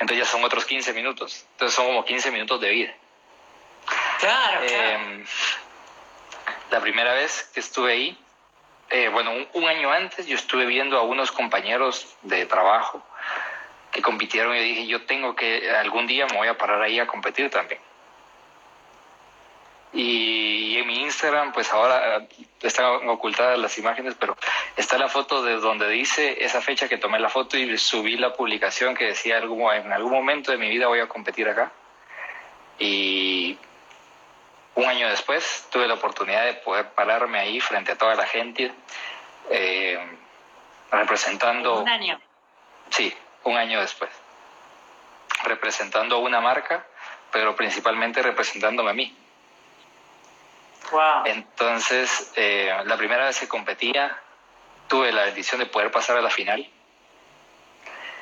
Entonces 0.00 0.26
ya 0.26 0.30
son 0.30 0.42
otros 0.44 0.64
15 0.64 0.92
minutos. 0.92 1.46
Entonces 1.52 1.74
son 1.74 1.86
como 1.86 2.04
15 2.04 2.30
minutos 2.30 2.60
de 2.60 2.70
vida. 2.70 2.94
Claro, 4.18 4.60
eh, 4.64 5.24
La 6.70 6.80
primera 6.80 7.12
vez 7.14 7.50
que 7.54 7.60
estuve 7.60 7.92
ahí, 7.92 8.18
eh, 8.90 9.08
bueno, 9.08 9.30
un, 9.52 9.68
año 9.68 9.92
antes 9.92 10.26
yo 10.26 10.34
estuve 10.34 10.66
viendo 10.66 10.98
a 10.98 11.02
unos 11.02 11.30
compañeros 11.30 12.16
de 12.22 12.46
trabajo 12.46 13.02
que 13.92 14.02
compitieron 14.02 14.56
y 14.56 14.60
dije, 14.60 14.86
yo 14.86 15.06
tengo 15.06 15.36
que, 15.36 15.70
algún 15.70 16.06
día 16.06 16.26
me 16.26 16.36
voy 16.36 16.48
a 16.48 16.58
parar 16.58 16.82
ahí 16.82 16.98
a 16.98 17.06
competir 17.06 17.48
también. 17.50 17.80
Y 19.92 20.33
Instagram, 21.14 21.52
pues 21.52 21.72
ahora 21.72 22.18
eh, 22.18 22.28
están 22.60 23.08
ocultadas 23.08 23.56
las 23.58 23.78
imágenes, 23.78 24.16
pero 24.18 24.36
está 24.76 24.98
la 24.98 25.08
foto 25.08 25.42
de 25.42 25.56
donde 25.56 25.88
dice 25.88 26.44
esa 26.44 26.60
fecha 26.60 26.88
que 26.88 26.98
tomé 26.98 27.20
la 27.20 27.28
foto 27.28 27.56
y 27.56 27.78
subí 27.78 28.16
la 28.16 28.32
publicación 28.32 28.94
que 28.94 29.06
decía 29.06 29.38
en 29.38 29.92
algún 29.92 30.12
momento 30.12 30.50
de 30.50 30.58
mi 30.58 30.68
vida 30.68 30.88
voy 30.88 31.00
a 31.00 31.08
competir 31.08 31.48
acá. 31.48 31.70
Y 32.78 33.56
un 34.74 34.84
año 34.84 35.08
después 35.08 35.68
tuve 35.70 35.86
la 35.86 35.94
oportunidad 35.94 36.44
de 36.46 36.54
poder 36.54 36.90
pararme 36.90 37.38
ahí 37.38 37.60
frente 37.60 37.92
a 37.92 37.96
toda 37.96 38.16
la 38.16 38.26
gente, 38.26 38.72
eh, 39.50 39.98
representando... 40.90 41.80
Un 41.80 41.88
año. 41.88 42.20
Sí, 42.90 43.14
un 43.44 43.56
año 43.56 43.80
después. 43.80 44.10
Representando 45.44 46.18
una 46.18 46.40
marca, 46.40 46.84
pero 47.30 47.54
principalmente 47.54 48.20
representándome 48.20 48.90
a 48.90 48.94
mí 48.94 49.23
entonces, 51.24 52.32
eh, 52.36 52.74
la 52.84 52.96
primera 52.96 53.24
vez 53.26 53.38
que 53.38 53.48
competía, 53.48 54.16
tuve 54.88 55.12
la 55.12 55.24
bendición 55.24 55.60
de 55.60 55.66
poder 55.66 55.90
pasar 55.90 56.16
a 56.16 56.22
la 56.22 56.30
final. 56.30 56.68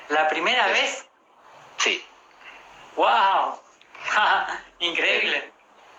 ¿La 0.08 0.28
primera 0.28 0.66
vez? 0.68 1.06
Sí. 1.78 2.04
¡Wow! 2.96 3.60
Increíble. 4.78 5.52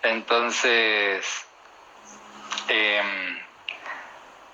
Entonces, 0.04 1.46
em, 2.68 3.40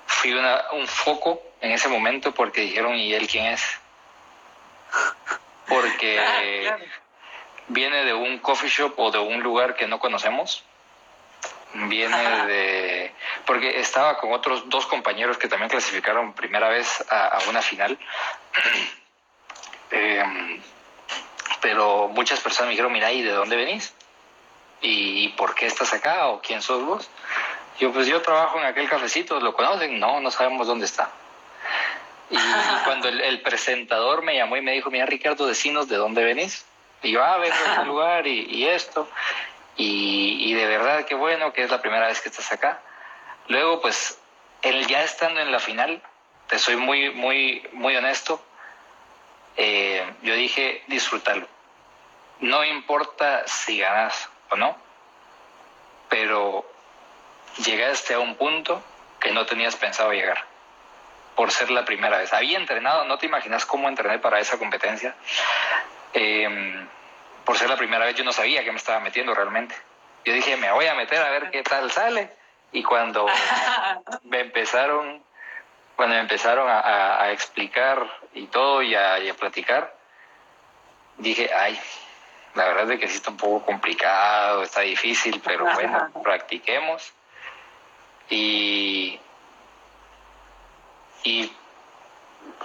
fui 0.06 0.34
un 0.34 0.88
foco 0.88 1.42
en 1.62 1.72
ese 1.72 1.88
momento 1.88 2.34
porque 2.34 2.62
dijeron, 2.62 2.96
¿y 2.96 3.14
él 3.14 3.28
quién 3.28 3.46
es? 3.46 3.80
Porque 5.68 6.72
viene 7.68 8.06
de 8.06 8.14
un 8.14 8.40
coffee 8.40 8.70
shop 8.70 8.94
o 8.98 9.12
de 9.12 9.20
un 9.20 9.42
lugar 9.42 9.76
que 9.76 9.88
no 9.88 10.00
conocemos 10.00 10.64
viene 11.74 12.18
de... 12.48 13.14
porque 13.46 13.80
estaba 13.80 14.18
con 14.18 14.34
otros 14.34 14.70
dos 14.70 14.86
compañeros 14.88 15.38
que 15.38 15.48
también 15.48 15.70
clasificaron 15.70 16.34
primera 16.34 16.70
vez 16.70 17.06
a, 17.10 17.40
una 17.48 17.62
final. 17.62 17.98
Em, 19.92 20.62
pero 21.62 22.10
muchas 22.10 22.40
personas 22.42 22.68
me 22.68 22.72
dijeron, 22.74 22.92
mira, 22.92 23.12
¿y 23.12 23.24
de 23.24 23.32
dónde 23.32 23.56
venís? 23.56 23.92
¿Y 24.82 25.30
por 25.30 25.56
qué 25.56 25.66
estás 25.66 25.94
acá? 25.94 26.28
¿O 26.28 26.42
quién 26.42 26.62
sos 26.62 26.84
vos? 26.84 27.10
Yo, 27.80 27.92
pues 27.92 28.08
yo 28.08 28.22
trabajo 28.22 28.60
en 28.60 28.66
aquel 28.66 28.88
cafecito, 28.88 29.40
¿lo 29.40 29.54
conocen? 29.54 30.00
No, 30.00 30.20
no 30.20 30.32
sabemos 30.32 30.68
dónde 30.68 30.86
está. 30.86 31.10
Y 32.30 32.38
cuando 32.86 33.08
el, 33.10 33.42
presentador 33.42 34.22
me 34.22 34.36
llamó 34.36 34.58
y 34.58 34.62
me 34.62 34.74
dijo, 34.74 34.92
mira, 34.92 35.06
Ricardo, 35.06 35.48
decinos 35.48 35.88
de 35.88 35.98
dónde 35.98 36.24
venís. 36.24 36.66
Y 37.02 37.12
yo, 37.12 37.24
ah, 37.24 37.38
vengo 37.38 37.56
de 37.56 37.72
este 37.72 37.86
lugar 37.86 38.28
y, 38.28 38.46
y 38.46 38.68
esto. 38.68 39.10
Y, 39.82 40.54
de 40.54 40.66
verdad 40.66 41.06
que 41.06 41.16
bueno 41.16 41.54
que 41.54 41.64
es 41.64 41.72
la 41.72 41.82
primera 41.82 42.08
vez 42.08 42.20
que 42.20 42.28
estás 42.28 42.52
acá. 42.52 42.82
Luego, 43.48 43.80
pues, 43.80 44.20
el 44.62 44.86
ya 44.88 45.04
estando 45.04 45.40
en 45.40 45.54
la 45.54 45.60
final, 45.60 46.02
te 46.48 46.60
soy 46.60 46.76
muy, 46.76 47.12
muy, 47.12 47.66
muy 47.72 47.96
honesto, 47.96 48.44
eh, 49.56 50.06
yo 50.22 50.36
dije 50.36 50.84
disfrutarlo. 50.88 51.48
No 52.42 52.66
importa 52.66 53.48
si 53.48 53.80
ganas 53.80 54.30
o 54.50 54.58
no, 54.58 54.76
pero 56.10 56.70
llegaste 57.64 58.14
a 58.16 58.20
un 58.20 58.36
punto 58.36 58.84
que 59.22 59.32
no 59.32 59.46
tenías 59.46 59.78
pensado 59.78 60.12
llegar 60.12 60.44
por 61.38 61.52
ser 61.52 61.72
la 61.72 61.86
primera 61.86 62.18
vez. 62.18 62.34
Había 62.34 62.58
entrenado, 62.58 63.06
no 63.06 63.18
te 63.18 63.28
imaginas 63.28 63.66
cómo 63.66 63.88
entrené 63.88 64.20
para 64.20 64.42
esa 64.42 64.58
competencia. 64.58 65.16
Eh, 66.14 66.86
por 67.46 67.58
ser 67.58 67.70
la 67.70 67.78
primera 67.78 68.06
vez 68.06 68.16
yo 68.16 68.24
no 68.24 68.34
sabía 68.34 68.64
que 68.64 68.72
me 68.72 68.78
estaba 68.78 69.00
metiendo 69.00 69.34
realmente. 69.34 69.76
Yo 70.26 70.34
dije, 70.34 70.58
me 70.58 70.72
voy 70.72 70.86
a 70.86 70.96
meter 70.96 71.22
a 71.22 71.30
ver 71.30 71.50
qué 71.52 71.64
tal 71.64 71.92
sale. 71.92 72.30
Y 72.72 72.84
cuando 72.84 73.26
me 74.24 74.42
empezaron, 74.42 75.24
cuando 75.96 76.16
me 76.16 76.22
empezaron 76.22 76.68
a, 76.70 77.32
explicar 77.32 78.06
y 78.34 78.48
todo 78.48 78.82
y 78.82 78.96
a, 78.96 79.18
platicar, 79.40 79.96
dije, 81.18 81.50
ay, 81.54 81.80
la 82.56 82.66
verdad 82.66 82.92
es 82.92 83.00
que 83.00 83.08
sí 83.08 83.16
está 83.16 83.32
un 83.32 83.38
poco 83.38 83.66
complicado, 83.66 84.64
está 84.64 84.82
difícil, 84.82 85.42
pero 85.44 85.66
bueno, 85.74 86.12
practiquemos. 86.24 87.14
Y, 88.30 89.20
y 91.24 91.52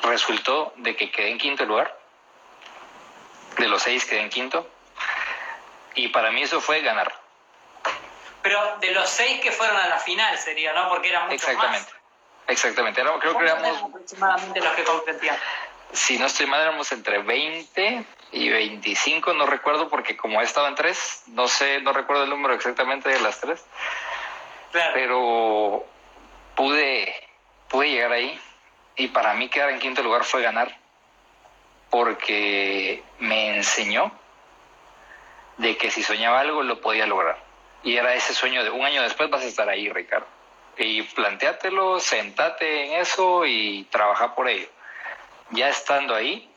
resultó 0.02 0.74
de 0.76 0.94
que 0.94 1.10
quedé 1.10 1.30
en 1.30 1.38
quinto 1.38 1.64
lugar. 1.64 2.03
De 3.58 3.68
los 3.68 3.82
seis 3.82 4.04
quedé 4.04 4.20
en 4.20 4.30
quinto. 4.30 4.68
Y 5.94 6.08
para 6.08 6.30
mí 6.30 6.42
eso 6.42 6.60
fue 6.60 6.80
ganar. 6.80 7.12
Pero 8.42 8.76
de 8.78 8.90
los 8.92 9.08
seis 9.08 9.40
que 9.40 9.52
fueron 9.52 9.76
a 9.76 9.88
la 9.88 9.98
final 9.98 10.36
sería, 10.38 10.72
¿no? 10.72 10.88
Porque 10.88 11.08
eran 11.08 11.28
muchos 11.28 11.48
Exactamente. 11.48 11.92
Exactamente. 12.46 13.02
creo 13.02 13.38
que 13.38 13.44
éramos... 13.44 13.82
aproximadamente 13.82 14.60
los 14.60 14.74
que 14.74 14.84
competían? 14.84 15.36
Si 15.92 16.18
no 16.18 16.26
estoy 16.26 16.46
mal, 16.46 16.60
éramos 16.60 16.90
entre 16.92 17.18
20 17.18 18.04
y 18.32 18.50
25, 18.50 19.32
no 19.32 19.46
recuerdo, 19.46 19.88
porque 19.88 20.16
como 20.16 20.40
he 20.40 20.44
estado 20.44 20.66
en 20.68 20.74
tres, 20.74 21.22
no 21.28 21.46
sé, 21.46 21.80
no 21.80 21.92
recuerdo 21.92 22.24
el 22.24 22.30
número 22.30 22.54
exactamente 22.54 23.08
de 23.08 23.20
las 23.20 23.40
tres. 23.40 23.64
Claro. 24.72 24.92
Pero 24.92 25.86
pude, 26.56 27.14
pude 27.68 27.90
llegar 27.90 28.12
ahí. 28.12 28.38
Y 28.96 29.08
para 29.08 29.34
mí 29.34 29.48
quedar 29.48 29.70
en 29.70 29.78
quinto 29.78 30.02
lugar 30.02 30.24
fue 30.24 30.42
ganar. 30.42 30.76
Porque 31.94 33.04
me 33.20 33.54
enseñó 33.54 34.10
de 35.58 35.76
que 35.76 35.92
si 35.92 36.02
soñaba 36.02 36.40
algo 36.40 36.64
lo 36.64 36.80
podía 36.80 37.06
lograr. 37.06 37.38
Y 37.84 37.96
era 37.96 38.16
ese 38.16 38.34
sueño 38.34 38.64
de 38.64 38.70
un 38.70 38.84
año 38.84 39.00
después 39.00 39.30
vas 39.30 39.42
a 39.42 39.46
estar 39.46 39.68
ahí, 39.68 39.88
Ricardo. 39.88 40.26
Y 40.76 41.02
planteátelo, 41.02 42.00
sentate 42.00 42.86
en 42.86 43.00
eso 43.00 43.46
y 43.46 43.84
trabaja 43.92 44.34
por 44.34 44.48
ello. 44.48 44.66
Ya 45.50 45.68
estando 45.68 46.16
ahí, 46.16 46.50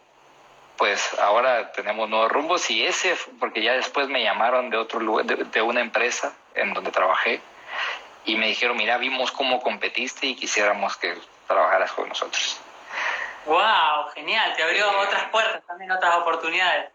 pues 0.76 1.14
ahora 1.20 1.72
tenemos 1.72 2.10
nuevos 2.10 2.32
rumbos 2.32 2.68
y 2.72 2.84
ese, 2.84 3.16
porque 3.40 3.62
ya 3.62 3.74
después 3.74 4.10
me 4.10 4.24
llamaron 4.24 4.72
de 4.72 4.78
otro 4.78 5.00
lugar, 5.00 5.28
de, 5.28 5.62
una 5.62 5.82
empresa 5.82 6.36
en 6.56 6.74
donde 6.74 6.90
trabajé 6.90 7.42
y 8.26 8.38
me 8.38 8.48
dijeron, 8.48 8.76
mira, 8.76 8.98
vimos 8.98 9.32
cómo 9.32 9.62
competiste 9.62 10.26
y 10.26 10.36
quisiéramos 10.36 10.98
que 10.98 11.16
trabajaras 11.46 11.92
con 11.92 12.10
nosotros. 12.10 12.60
¡Wow! 13.48 14.10
Genial, 14.14 14.54
te 14.56 14.64
abrió 14.64 14.88
otras 15.00 15.30
puertas, 15.30 15.66
también 15.66 15.90
otras 15.92 16.16
oportunidades. 16.16 16.92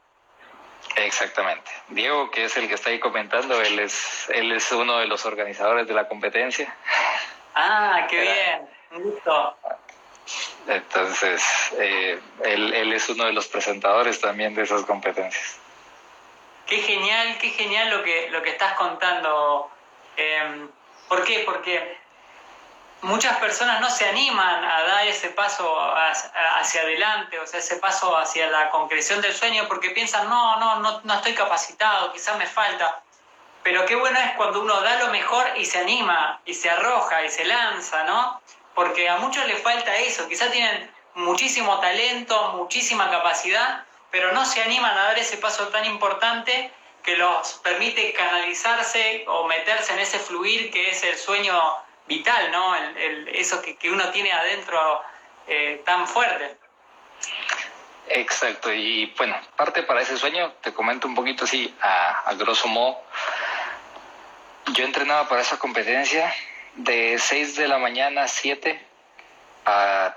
Exactamente. 0.96 1.70
Diego, 1.88 2.30
que 2.30 2.44
es 2.44 2.56
el 2.56 2.68
que 2.68 2.74
está 2.74 2.90
ahí 2.90 3.00
comentando, 3.00 3.60
él 3.60 3.78
es, 3.78 4.28
él 4.28 4.52
es 4.52 4.70
uno 4.72 4.98
de 4.98 5.06
los 5.06 5.24
organizadores 5.24 5.88
de 5.88 5.94
la 5.94 6.06
competencia. 6.06 6.74
Ah, 7.54 8.06
qué 8.08 8.20
bien. 8.20 8.68
Un 8.90 9.10
gusto. 9.10 9.56
Entonces, 10.68 11.42
eh, 11.78 12.20
él, 12.44 12.74
él 12.74 12.92
es 12.92 13.08
uno 13.08 13.24
de 13.24 13.32
los 13.32 13.48
presentadores 13.48 14.20
también 14.20 14.54
de 14.54 14.62
esas 14.62 14.82
competencias. 14.82 15.58
Qué 16.66 16.78
genial, 16.78 17.38
qué 17.38 17.50
genial 17.50 17.90
lo 17.90 18.02
que, 18.02 18.30
lo 18.30 18.42
que 18.42 18.50
estás 18.50 18.74
contando. 18.74 19.70
Eh, 20.16 20.68
¿Por 21.08 21.24
qué? 21.24 21.42
Porque 21.44 21.98
muchas 23.02 23.36
personas 23.38 23.80
no 23.80 23.90
se 23.90 24.08
animan 24.08 24.64
a 24.64 24.82
dar 24.82 25.06
ese 25.06 25.28
paso 25.30 25.76
hacia 26.58 26.82
adelante, 26.82 27.38
o 27.38 27.46
sea, 27.46 27.60
ese 27.60 27.76
paso 27.76 28.16
hacia 28.16 28.48
la 28.48 28.70
concreción 28.70 29.20
del 29.20 29.34
sueño, 29.34 29.66
porque 29.68 29.90
piensan, 29.90 30.28
no, 30.28 30.56
no, 30.58 30.80
no, 30.80 31.00
no 31.02 31.14
estoy 31.14 31.34
capacitado, 31.34 32.12
quizás 32.12 32.36
me 32.38 32.46
falta. 32.46 33.02
Pero 33.62 33.84
qué 33.86 33.96
bueno 33.96 34.18
es 34.18 34.32
cuando 34.32 34.60
uno 34.60 34.80
da 34.80 34.96
lo 34.96 35.08
mejor 35.08 35.46
y 35.56 35.64
se 35.64 35.78
anima, 35.78 36.40
y 36.44 36.54
se 36.54 36.70
arroja, 36.70 37.24
y 37.24 37.30
se 37.30 37.44
lanza, 37.44 38.04
¿no? 38.04 38.40
Porque 38.74 39.08
a 39.08 39.16
muchos 39.18 39.46
les 39.46 39.60
falta 39.62 39.94
eso, 39.96 40.28
quizás 40.28 40.50
tienen 40.50 40.90
muchísimo 41.14 41.78
talento, 41.80 42.52
muchísima 42.54 43.10
capacidad, 43.10 43.84
pero 44.10 44.32
no 44.32 44.44
se 44.44 44.62
animan 44.62 44.96
a 44.96 45.04
dar 45.04 45.18
ese 45.18 45.36
paso 45.38 45.68
tan 45.68 45.84
importante 45.84 46.72
que 47.02 47.16
los 47.16 47.54
permite 47.64 48.12
canalizarse 48.12 49.24
o 49.26 49.44
meterse 49.48 49.92
en 49.92 49.98
ese 49.98 50.18
fluir 50.20 50.70
que 50.70 50.90
es 50.90 51.02
el 51.02 51.18
sueño 51.18 51.81
vital, 52.06 52.50
¿no? 52.50 52.74
El, 52.76 53.28
eso 53.28 53.62
que, 53.62 53.76
que, 53.76 53.90
uno 53.90 54.10
tiene 54.10 54.32
adentro 54.32 55.02
eh, 55.46 55.82
tan 55.84 56.06
fuerte. 56.06 56.56
Exacto, 58.08 58.72
y 58.72 59.06
bueno, 59.16 59.36
parte 59.56 59.82
para 59.84 60.02
ese 60.02 60.16
sueño, 60.16 60.52
te 60.60 60.72
comento 60.72 61.06
un 61.06 61.14
poquito 61.14 61.44
así, 61.44 61.74
a, 61.80 62.20
a 62.28 62.34
grosso 62.34 62.68
modo. 62.68 63.00
Yo 64.74 64.84
entrenaba 64.84 65.28
para 65.28 65.40
esa 65.40 65.58
competencia 65.58 66.32
de 66.74 67.18
6 67.18 67.56
de 67.56 67.68
la 67.68 67.78
mañana 67.78 68.24
a 68.24 68.28
7 68.28 68.80
a 69.64 70.16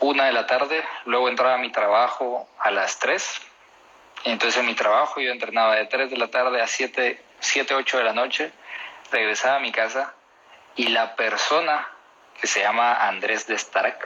1 0.00 0.24
de 0.24 0.32
la 0.32 0.46
tarde, 0.46 0.84
luego 1.04 1.28
entraba 1.28 1.54
a 1.54 1.58
mi 1.58 1.70
trabajo 1.70 2.48
a 2.58 2.70
las 2.70 2.98
3. 2.98 3.42
Entonces 4.24 4.60
en 4.60 4.66
mi 4.66 4.74
trabajo 4.74 5.20
yo 5.20 5.30
entrenaba 5.30 5.76
de 5.76 5.86
3 5.86 6.10
de 6.10 6.16
la 6.16 6.28
tarde 6.28 6.60
a 6.60 6.66
7, 6.66 7.22
7 7.40 7.74
8 7.74 7.98
de 7.98 8.04
la 8.04 8.12
noche, 8.12 8.52
regresaba 9.10 9.56
a 9.56 9.60
mi 9.60 9.72
casa 9.72 10.14
y 10.80 10.88
la 10.88 11.14
persona 11.14 11.86
que 12.40 12.46
se 12.46 12.60
llama 12.60 13.06
Andrés 13.06 13.46
de 13.46 13.54
Stark, 13.54 13.98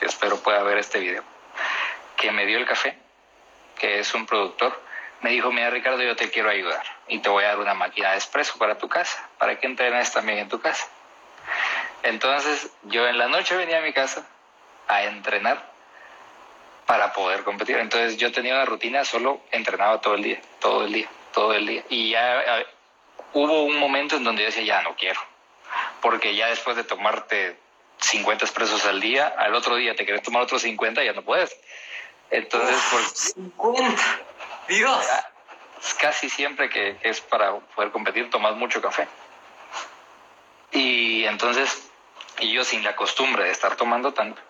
que 0.00 0.06
espero 0.06 0.38
pueda 0.38 0.62
ver 0.62 0.78
este 0.78 0.98
video, 0.98 1.22
que 2.16 2.32
me 2.32 2.46
dio 2.46 2.56
el 2.56 2.64
café, 2.64 2.96
que 3.78 3.98
es 3.98 4.14
un 4.14 4.24
productor, 4.24 4.80
me 5.20 5.32
dijo, 5.32 5.52
mira 5.52 5.68
Ricardo, 5.68 6.02
yo 6.02 6.16
te 6.16 6.30
quiero 6.30 6.48
ayudar 6.48 6.82
y 7.08 7.18
te 7.18 7.28
voy 7.28 7.44
a 7.44 7.48
dar 7.48 7.58
una 7.58 7.74
máquina 7.74 8.12
de 8.12 8.16
expreso 8.16 8.56
para 8.56 8.78
tu 8.78 8.88
casa, 8.88 9.28
para 9.36 9.60
que 9.60 9.66
entrenes 9.66 10.10
también 10.10 10.38
en 10.38 10.48
tu 10.48 10.62
casa. 10.62 10.88
Entonces 12.04 12.70
yo 12.84 13.06
en 13.06 13.18
la 13.18 13.28
noche 13.28 13.54
venía 13.54 13.76
a 13.76 13.82
mi 13.82 13.92
casa 13.92 14.26
a 14.88 15.02
entrenar 15.02 15.62
para 16.86 17.12
poder 17.12 17.44
competir. 17.44 17.76
Entonces 17.76 18.16
yo 18.16 18.32
tenía 18.32 18.54
una 18.54 18.64
rutina, 18.64 19.04
solo 19.04 19.42
entrenaba 19.50 20.00
todo 20.00 20.14
el 20.14 20.22
día, 20.22 20.40
todo 20.58 20.86
el 20.86 20.92
día, 20.94 21.08
todo 21.34 21.52
el 21.52 21.66
día. 21.66 21.84
Y 21.90 22.12
ya 22.12 22.64
hubo 23.34 23.64
un 23.64 23.76
momento 23.76 24.16
en 24.16 24.24
donde 24.24 24.40
yo 24.40 24.46
decía, 24.46 24.64
ya 24.64 24.80
no 24.80 24.96
quiero, 24.96 25.20
porque 26.02 26.34
ya 26.34 26.48
después 26.48 26.76
de 26.76 26.84
tomarte 26.84 27.56
50 28.00 28.44
expresos 28.44 28.84
al 28.84 29.00
día, 29.00 29.32
al 29.38 29.54
otro 29.54 29.76
día 29.76 29.94
te 29.94 30.04
quieres 30.04 30.22
tomar 30.22 30.42
otros 30.42 30.60
50 30.62 31.02
y 31.02 31.06
ya 31.06 31.12
no 31.14 31.22
puedes. 31.22 31.56
Entonces, 32.30 32.76
por... 32.90 33.00
50, 33.00 34.02
Dios. 34.68 35.06
Casi 36.00 36.28
siempre 36.28 36.68
que 36.68 36.96
es 37.02 37.20
para 37.20 37.54
poder 37.58 37.90
competir 37.90 38.28
tomas 38.30 38.56
mucho 38.56 38.82
café. 38.82 39.08
Y 40.72 41.24
entonces, 41.24 41.90
y 42.40 42.52
yo 42.52 42.64
sin 42.64 42.82
la 42.82 42.96
costumbre 42.96 43.44
de 43.44 43.50
estar 43.50 43.76
tomando 43.76 44.12
tanto, 44.12 44.40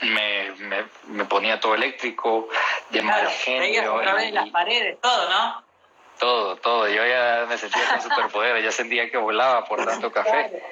me, 0.00 0.50
me, 0.52 0.84
me 1.04 1.24
ponía 1.24 1.60
todo 1.60 1.74
eléctrico, 1.74 2.48
de 2.90 3.00
claro, 3.00 3.24
mal 3.24 3.32
genio. 3.32 3.96
Vez 3.96 4.32
las 4.32 4.50
paredes, 4.50 5.00
todo, 5.00 5.28
¿no? 5.28 5.71
Todo, 6.18 6.56
todo. 6.56 6.88
Yo 6.88 7.04
ya 7.04 7.46
me 7.48 7.58
sentía 7.58 7.88
con 7.88 8.02
superpoderes, 8.02 8.64
ya 8.64 8.70
sentía 8.70 9.10
que 9.10 9.16
volaba 9.16 9.64
por 9.64 9.84
tanto 9.84 10.12
café. 10.12 10.62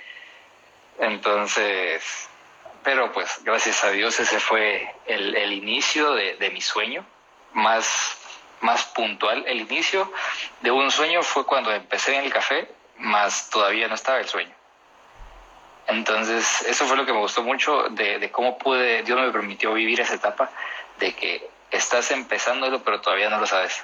Entonces, 0.98 2.28
pero 2.82 3.12
pues 3.12 3.40
gracias 3.42 3.82
a 3.84 3.90
Dios 3.90 4.18
ese 4.20 4.38
fue 4.40 4.94
el, 5.06 5.36
el 5.36 5.52
inicio 5.52 6.12
de, 6.12 6.36
de, 6.36 6.50
mi 6.50 6.60
sueño, 6.60 7.04
más, 7.52 8.16
más 8.60 8.84
puntual. 8.86 9.44
El 9.46 9.60
inicio 9.60 10.12
de 10.60 10.70
un 10.70 10.90
sueño 10.90 11.22
fue 11.22 11.44
cuando 11.44 11.72
empecé 11.72 12.16
en 12.16 12.24
el 12.24 12.32
café, 12.32 12.70
más 12.98 13.50
todavía 13.50 13.88
no 13.88 13.94
estaba 13.94 14.18
el 14.18 14.28
sueño. 14.28 14.54
Entonces, 15.86 16.62
eso 16.62 16.86
fue 16.86 16.96
lo 16.96 17.04
que 17.04 17.12
me 17.12 17.18
gustó 17.18 17.42
mucho 17.42 17.84
de, 17.90 18.18
de, 18.18 18.30
cómo 18.30 18.58
pude, 18.58 19.02
Dios 19.02 19.18
me 19.18 19.30
permitió 19.32 19.72
vivir 19.72 20.00
esa 20.00 20.14
etapa 20.14 20.50
de 20.98 21.14
que 21.14 21.50
estás 21.70 22.10
empezándolo, 22.12 22.82
pero 22.82 23.00
todavía 23.00 23.28
no 23.28 23.38
lo 23.38 23.46
sabes. 23.46 23.82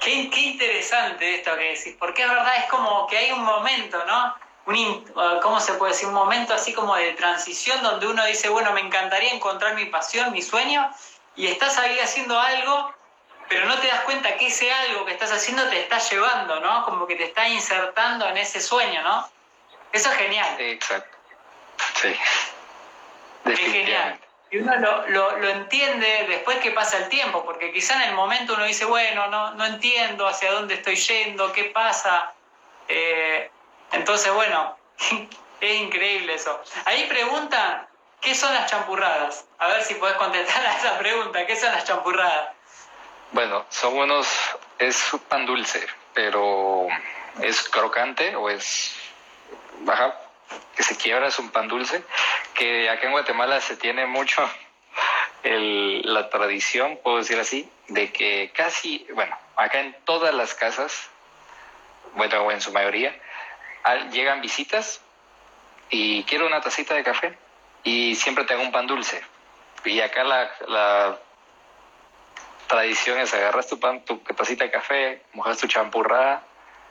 Qué, 0.00 0.30
qué 0.30 0.40
interesante 0.40 1.36
esto 1.36 1.56
que 1.56 1.74
decís, 1.74 1.94
porque 1.98 2.22
es 2.22 2.28
verdad, 2.28 2.56
es 2.56 2.64
como 2.70 3.06
que 3.06 3.18
hay 3.18 3.32
un 3.32 3.44
momento, 3.44 4.02
¿no? 4.06 4.34
Un, 4.66 5.04
¿Cómo 5.42 5.60
se 5.60 5.74
puede 5.74 5.92
decir? 5.92 6.08
Un 6.08 6.14
momento 6.14 6.54
así 6.54 6.72
como 6.72 6.94
de 6.96 7.12
transición 7.12 7.82
donde 7.82 8.06
uno 8.06 8.24
dice, 8.24 8.48
bueno, 8.48 8.72
me 8.72 8.80
encantaría 8.80 9.32
encontrar 9.32 9.74
mi 9.74 9.86
pasión, 9.86 10.32
mi 10.32 10.42
sueño, 10.42 10.90
y 11.36 11.48
estás 11.48 11.76
ahí 11.78 11.98
haciendo 11.98 12.38
algo, 12.38 12.94
pero 13.48 13.66
no 13.66 13.78
te 13.78 13.88
das 13.88 14.00
cuenta 14.00 14.36
que 14.36 14.46
ese 14.46 14.72
algo 14.72 15.04
que 15.04 15.12
estás 15.12 15.32
haciendo 15.32 15.68
te 15.68 15.80
está 15.80 15.98
llevando, 15.98 16.60
¿no? 16.60 16.84
Como 16.84 17.06
que 17.06 17.16
te 17.16 17.24
está 17.24 17.48
insertando 17.48 18.26
en 18.28 18.36
ese 18.38 18.60
sueño, 18.60 19.02
¿no? 19.02 19.28
Eso 19.92 20.10
es 20.10 20.16
genial. 20.16 20.60
Exacto. 20.60 21.18
Sí. 22.00 22.16
Es 23.44 23.58
genial. 23.58 24.20
Y 24.50 24.58
uno 24.58 24.76
lo, 24.76 25.08
lo, 25.08 25.36
lo, 25.38 25.48
entiende 25.48 26.26
después 26.28 26.58
que 26.58 26.72
pasa 26.72 26.98
el 26.98 27.08
tiempo, 27.08 27.44
porque 27.44 27.72
quizá 27.72 27.94
en 28.02 28.10
el 28.10 28.14
momento 28.14 28.54
uno 28.54 28.64
dice, 28.64 28.84
bueno, 28.84 29.28
no, 29.28 29.54
no 29.54 29.64
entiendo 29.64 30.26
hacia 30.26 30.50
dónde 30.52 30.74
estoy 30.74 30.96
yendo, 30.96 31.52
qué 31.52 31.64
pasa. 31.64 32.32
Eh, 32.88 33.48
entonces, 33.92 34.32
bueno, 34.32 34.76
es 35.60 35.80
increíble 35.80 36.34
eso. 36.34 36.60
Ahí 36.84 37.04
preguntan, 37.04 37.86
¿qué 38.20 38.34
son 38.34 38.52
las 38.52 38.68
champurradas? 38.68 39.44
A 39.58 39.68
ver 39.68 39.82
si 39.82 39.94
podés 39.94 40.16
contestar 40.16 40.66
a 40.66 40.76
esa 40.76 40.98
pregunta, 40.98 41.46
¿qué 41.46 41.54
son 41.54 41.70
las 41.70 41.84
champurradas? 41.84 42.50
Bueno, 43.30 43.64
son 43.68 43.96
unos, 43.96 44.26
es 44.80 45.12
pan 45.28 45.46
dulce, 45.46 45.86
pero 46.12 46.88
es 47.40 47.68
crocante 47.68 48.34
o 48.34 48.50
es 48.50 48.96
baja, 49.82 50.12
que 50.76 50.82
se 50.82 50.96
quiebra, 50.96 51.28
es 51.28 51.38
un 51.38 51.50
pan 51.50 51.68
dulce, 51.68 52.02
que 52.54 52.88
acá 52.88 53.06
en 53.06 53.12
Guatemala 53.12 53.60
se 53.60 53.76
tiene 53.76 54.06
mucho 54.06 54.48
el, 55.42 56.02
la 56.04 56.30
tradición, 56.30 56.98
puedo 57.02 57.18
decir 57.18 57.38
así, 57.38 57.70
de 57.88 58.12
que 58.12 58.50
casi, 58.54 59.06
bueno, 59.14 59.36
acá 59.56 59.80
en 59.80 59.96
todas 60.04 60.34
las 60.34 60.54
casas, 60.54 61.10
bueno, 62.14 62.50
en 62.50 62.60
su 62.60 62.72
mayoría, 62.72 63.14
al, 63.82 64.10
llegan 64.10 64.40
visitas 64.40 65.00
y 65.90 66.24
quiero 66.24 66.46
una 66.46 66.60
tacita 66.60 66.94
de 66.94 67.02
café 67.02 67.36
y 67.82 68.14
siempre 68.14 68.44
te 68.44 68.54
hago 68.54 68.62
un 68.62 68.72
pan 68.72 68.86
dulce. 68.86 69.22
Y 69.84 70.00
acá 70.00 70.24
la, 70.24 70.50
la 70.68 71.18
tradición 72.66 73.18
es 73.18 73.34
agarras 73.34 73.66
tu 73.66 73.80
pan, 73.80 74.04
tu 74.04 74.18
tacita 74.18 74.64
de 74.64 74.70
café, 74.70 75.22
mojas 75.32 75.58
tu 75.58 75.66
champurrada 75.66 76.42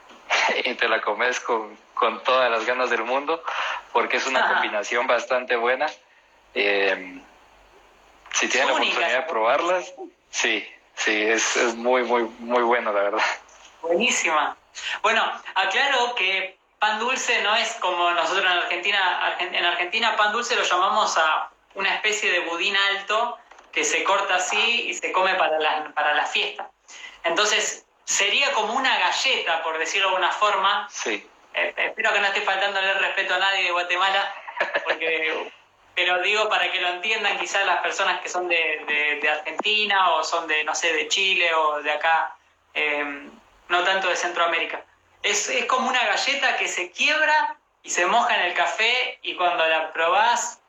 y 0.64 0.74
te 0.74 0.88
la 0.88 1.00
comes 1.00 1.40
con, 1.40 1.76
con 2.00 2.24
todas 2.24 2.50
las 2.50 2.64
ganas 2.64 2.88
del 2.88 3.04
mundo, 3.04 3.44
porque 3.92 4.16
es 4.16 4.26
una 4.26 4.48
combinación 4.48 5.06
bastante 5.06 5.54
buena. 5.54 5.86
Eh, 6.54 7.20
si 8.32 8.48
tienen 8.48 8.68
la 8.68 8.74
oportunidad 8.74 9.12
de 9.12 9.22
probarlas, 9.22 9.92
sí, 10.30 10.66
sí, 10.94 11.22
es, 11.22 11.56
es 11.56 11.74
muy, 11.76 12.02
muy, 12.04 12.22
muy 12.38 12.62
bueno, 12.62 12.90
la 12.92 13.02
verdad. 13.02 13.24
Buenísima. 13.82 14.56
Bueno, 15.02 15.22
aclaro 15.54 16.14
que 16.14 16.56
pan 16.78 16.98
dulce 16.98 17.42
no 17.42 17.54
es 17.54 17.74
como 17.74 18.10
nosotros 18.12 18.46
en 18.46 18.58
Argentina, 18.58 19.36
en 19.38 19.64
Argentina 19.64 20.16
pan 20.16 20.32
dulce 20.32 20.56
lo 20.56 20.62
llamamos 20.62 21.18
a 21.18 21.50
una 21.74 21.94
especie 21.94 22.32
de 22.32 22.40
budín 22.40 22.74
alto 22.76 23.36
que 23.72 23.84
se 23.84 24.02
corta 24.04 24.36
así 24.36 24.88
y 24.88 24.94
se 24.94 25.12
come 25.12 25.34
para 25.34 25.58
la, 25.58 25.92
para 25.94 26.14
la 26.14 26.24
fiesta. 26.24 26.70
Entonces, 27.24 27.84
sería 28.04 28.52
como 28.54 28.72
una 28.72 28.98
galleta, 28.98 29.62
por 29.62 29.78
decirlo 29.78 30.08
de 30.08 30.14
alguna 30.14 30.32
forma. 30.32 30.88
Sí. 30.90 31.29
Eh, 31.54 31.74
espero 31.76 32.12
que 32.12 32.20
no 32.20 32.26
esté 32.26 32.40
faltándole 32.42 32.94
respeto 32.94 33.34
a 33.34 33.38
nadie 33.38 33.64
de 33.64 33.70
Guatemala, 33.70 34.34
porque, 34.84 35.52
pero 35.94 36.20
digo 36.22 36.48
para 36.48 36.70
que 36.70 36.80
lo 36.80 36.88
entiendan 36.88 37.38
quizás 37.38 37.66
las 37.66 37.80
personas 37.80 38.20
que 38.20 38.28
son 38.28 38.48
de, 38.48 38.84
de, 38.86 39.20
de, 39.20 39.28
Argentina 39.28 40.10
o 40.10 40.24
son 40.24 40.46
de, 40.46 40.64
no 40.64 40.74
sé, 40.74 40.92
de 40.92 41.08
Chile 41.08 41.52
o 41.54 41.82
de 41.82 41.90
acá, 41.90 42.36
eh, 42.74 43.28
no 43.68 43.84
tanto 43.84 44.08
de 44.08 44.16
Centroamérica. 44.16 44.84
es, 45.22 45.48
es 45.48 45.64
como 45.66 45.88
una 45.88 46.04
galleta 46.04 46.56
que 46.56 46.68
se 46.68 46.90
quiebra 46.92 47.56
y 47.82 47.90
se 47.90 48.06
moja 48.06 48.34
en 48.36 48.42
el 48.42 48.54
café 48.54 49.18
y 49.22 49.34
cuando 49.36 49.66
la 49.66 49.92
probás, 49.92 50.60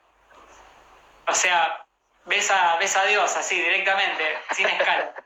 o 1.28 1.34
sea, 1.34 1.86
ves 2.26 2.50
a, 2.52 2.78
ves 2.78 2.96
a 2.96 3.06
Dios 3.06 3.36
así 3.36 3.56
directamente, 3.56 4.38
sin 4.56 4.68
escala. 4.68 5.14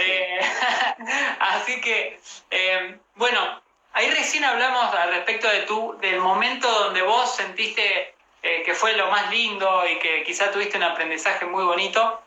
Eh, 0.00 0.38
así 1.40 1.80
que, 1.80 2.20
eh, 2.50 2.98
bueno, 3.16 3.60
ahí 3.98 4.10
recién 4.10 4.44
hablamos 4.44 4.94
al 4.94 5.10
respecto 5.10 5.48
de 5.48 5.62
tu, 5.62 5.98
del 6.00 6.20
momento 6.20 6.70
donde 6.70 7.02
vos 7.02 7.34
sentiste 7.34 8.14
eh, 8.42 8.62
que 8.64 8.72
fue 8.72 8.92
lo 8.92 9.10
más 9.10 9.28
lindo 9.30 9.82
y 9.88 9.98
que 9.98 10.22
quizá 10.22 10.52
tuviste 10.52 10.76
un 10.76 10.84
aprendizaje 10.84 11.44
muy 11.46 11.64
bonito, 11.64 12.22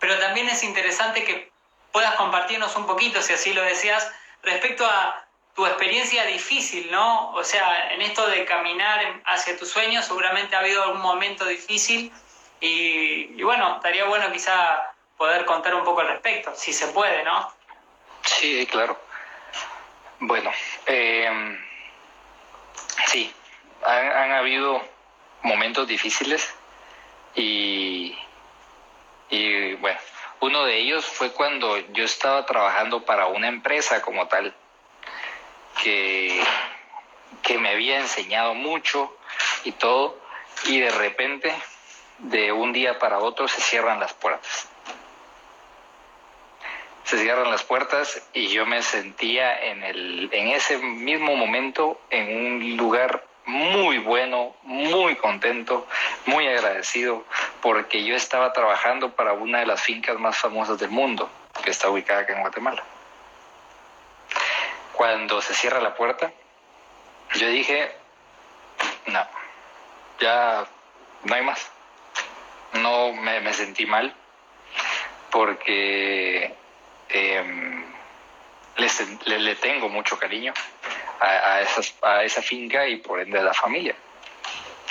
pero 0.00 0.18
también 0.18 0.48
es 0.48 0.64
interesante 0.64 1.24
que 1.24 1.52
puedas 1.92 2.16
compartirnos 2.16 2.74
un 2.74 2.86
poquito, 2.86 3.22
si 3.22 3.32
así 3.32 3.52
lo 3.52 3.62
deseas, 3.62 4.12
respecto 4.42 4.84
a 4.84 5.24
tu 5.54 5.64
experiencia 5.64 6.24
difícil, 6.26 6.90
¿no? 6.90 7.30
O 7.32 7.44
sea, 7.44 7.92
en 7.92 8.02
esto 8.02 8.26
de 8.26 8.44
caminar 8.44 9.20
hacia 9.26 9.56
tus 9.56 9.68
sueños, 9.70 10.06
seguramente 10.06 10.56
ha 10.56 10.58
habido 10.58 10.82
algún 10.82 11.02
momento 11.02 11.44
difícil 11.44 12.12
y, 12.60 13.40
bueno, 13.44 13.76
estaría 13.76 14.04
bueno 14.06 14.32
quizá 14.32 14.92
poder 15.16 15.44
contar 15.44 15.74
un 15.76 15.84
poco 15.84 16.00
al 16.00 16.08
respecto, 16.08 16.52
si 16.56 16.72
se 16.72 16.88
puede, 16.88 17.22
¿no? 17.22 17.52
Sí, 18.22 18.66
claro. 18.66 18.98
Bueno, 20.22 20.52
em, 20.84 21.58
sí, 23.06 23.32
han, 23.82 24.32
habido 24.32 24.82
momentos 25.40 25.88
difíciles 25.88 26.54
y, 27.34 28.14
y 29.30 29.74
bueno, 29.76 29.98
uno 30.40 30.64
de 30.64 30.76
ellos 30.76 31.06
fue 31.06 31.32
cuando 31.32 31.78
yo 31.94 32.04
estaba 32.04 32.44
trabajando 32.44 33.02
para 33.06 33.28
una 33.28 33.48
empresa 33.48 34.02
como 34.02 34.28
tal, 34.28 34.54
que, 35.82 36.42
que 37.42 37.56
me 37.56 37.70
había 37.70 37.98
enseñado 38.00 38.52
mucho 38.54 39.16
y 39.64 39.72
todo, 39.72 40.18
y 40.64 40.80
de 40.80 40.90
repente, 40.90 41.54
de 42.18 42.52
un 42.52 42.74
día 42.74 42.98
para 42.98 43.20
otro, 43.20 43.48
se 43.48 43.62
cierran 43.62 43.98
las 43.98 44.12
puertas. 44.12 44.69
Se 47.10 47.18
cierran 47.18 47.50
las 47.50 47.64
puertas 47.64 48.22
y 48.32 48.46
yo 48.50 48.66
me 48.66 48.82
sentía 48.82 49.60
en, 49.64 49.82
el, 49.82 50.28
en 50.30 50.46
ese 50.46 50.78
mismo 50.78 51.34
momento 51.34 52.00
en 52.08 52.46
un 52.46 52.76
lugar 52.76 53.26
muy 53.46 53.98
bueno, 53.98 54.54
muy 54.62 55.16
contento, 55.16 55.88
muy 56.26 56.46
agradecido, 56.46 57.24
porque 57.62 58.04
yo 58.04 58.14
estaba 58.14 58.52
trabajando 58.52 59.16
para 59.16 59.32
una 59.32 59.58
de 59.58 59.66
las 59.66 59.82
fincas 59.82 60.20
más 60.20 60.36
famosas 60.36 60.78
del 60.78 60.90
mundo, 60.90 61.28
que 61.64 61.72
está 61.72 61.90
ubicada 61.90 62.20
acá 62.20 62.34
en 62.34 62.42
Guatemala. 62.42 62.84
Cuando 64.92 65.42
se 65.42 65.52
cierra 65.52 65.80
la 65.80 65.96
puerta, 65.96 66.30
yo 67.34 67.48
dije, 67.48 67.90
no, 69.06 69.26
ya 70.20 70.64
no 71.24 71.34
hay 71.34 71.42
más. 71.42 71.72
No 72.74 73.12
me, 73.14 73.52
sentí 73.52 73.84
mal 73.84 74.14
porque 75.32 76.54
em, 77.12 77.84
le, 79.26 79.56
tengo 79.56 79.88
mucho 79.88 80.18
cariño 80.18 80.52
a, 81.20 81.60
a 82.02 82.24
esa 82.24 82.42
finca 82.42 82.86
y 82.86 82.96
por 82.96 83.20
ende 83.20 83.38
a 83.38 83.42
la 83.42 83.54
familia. 83.54 83.94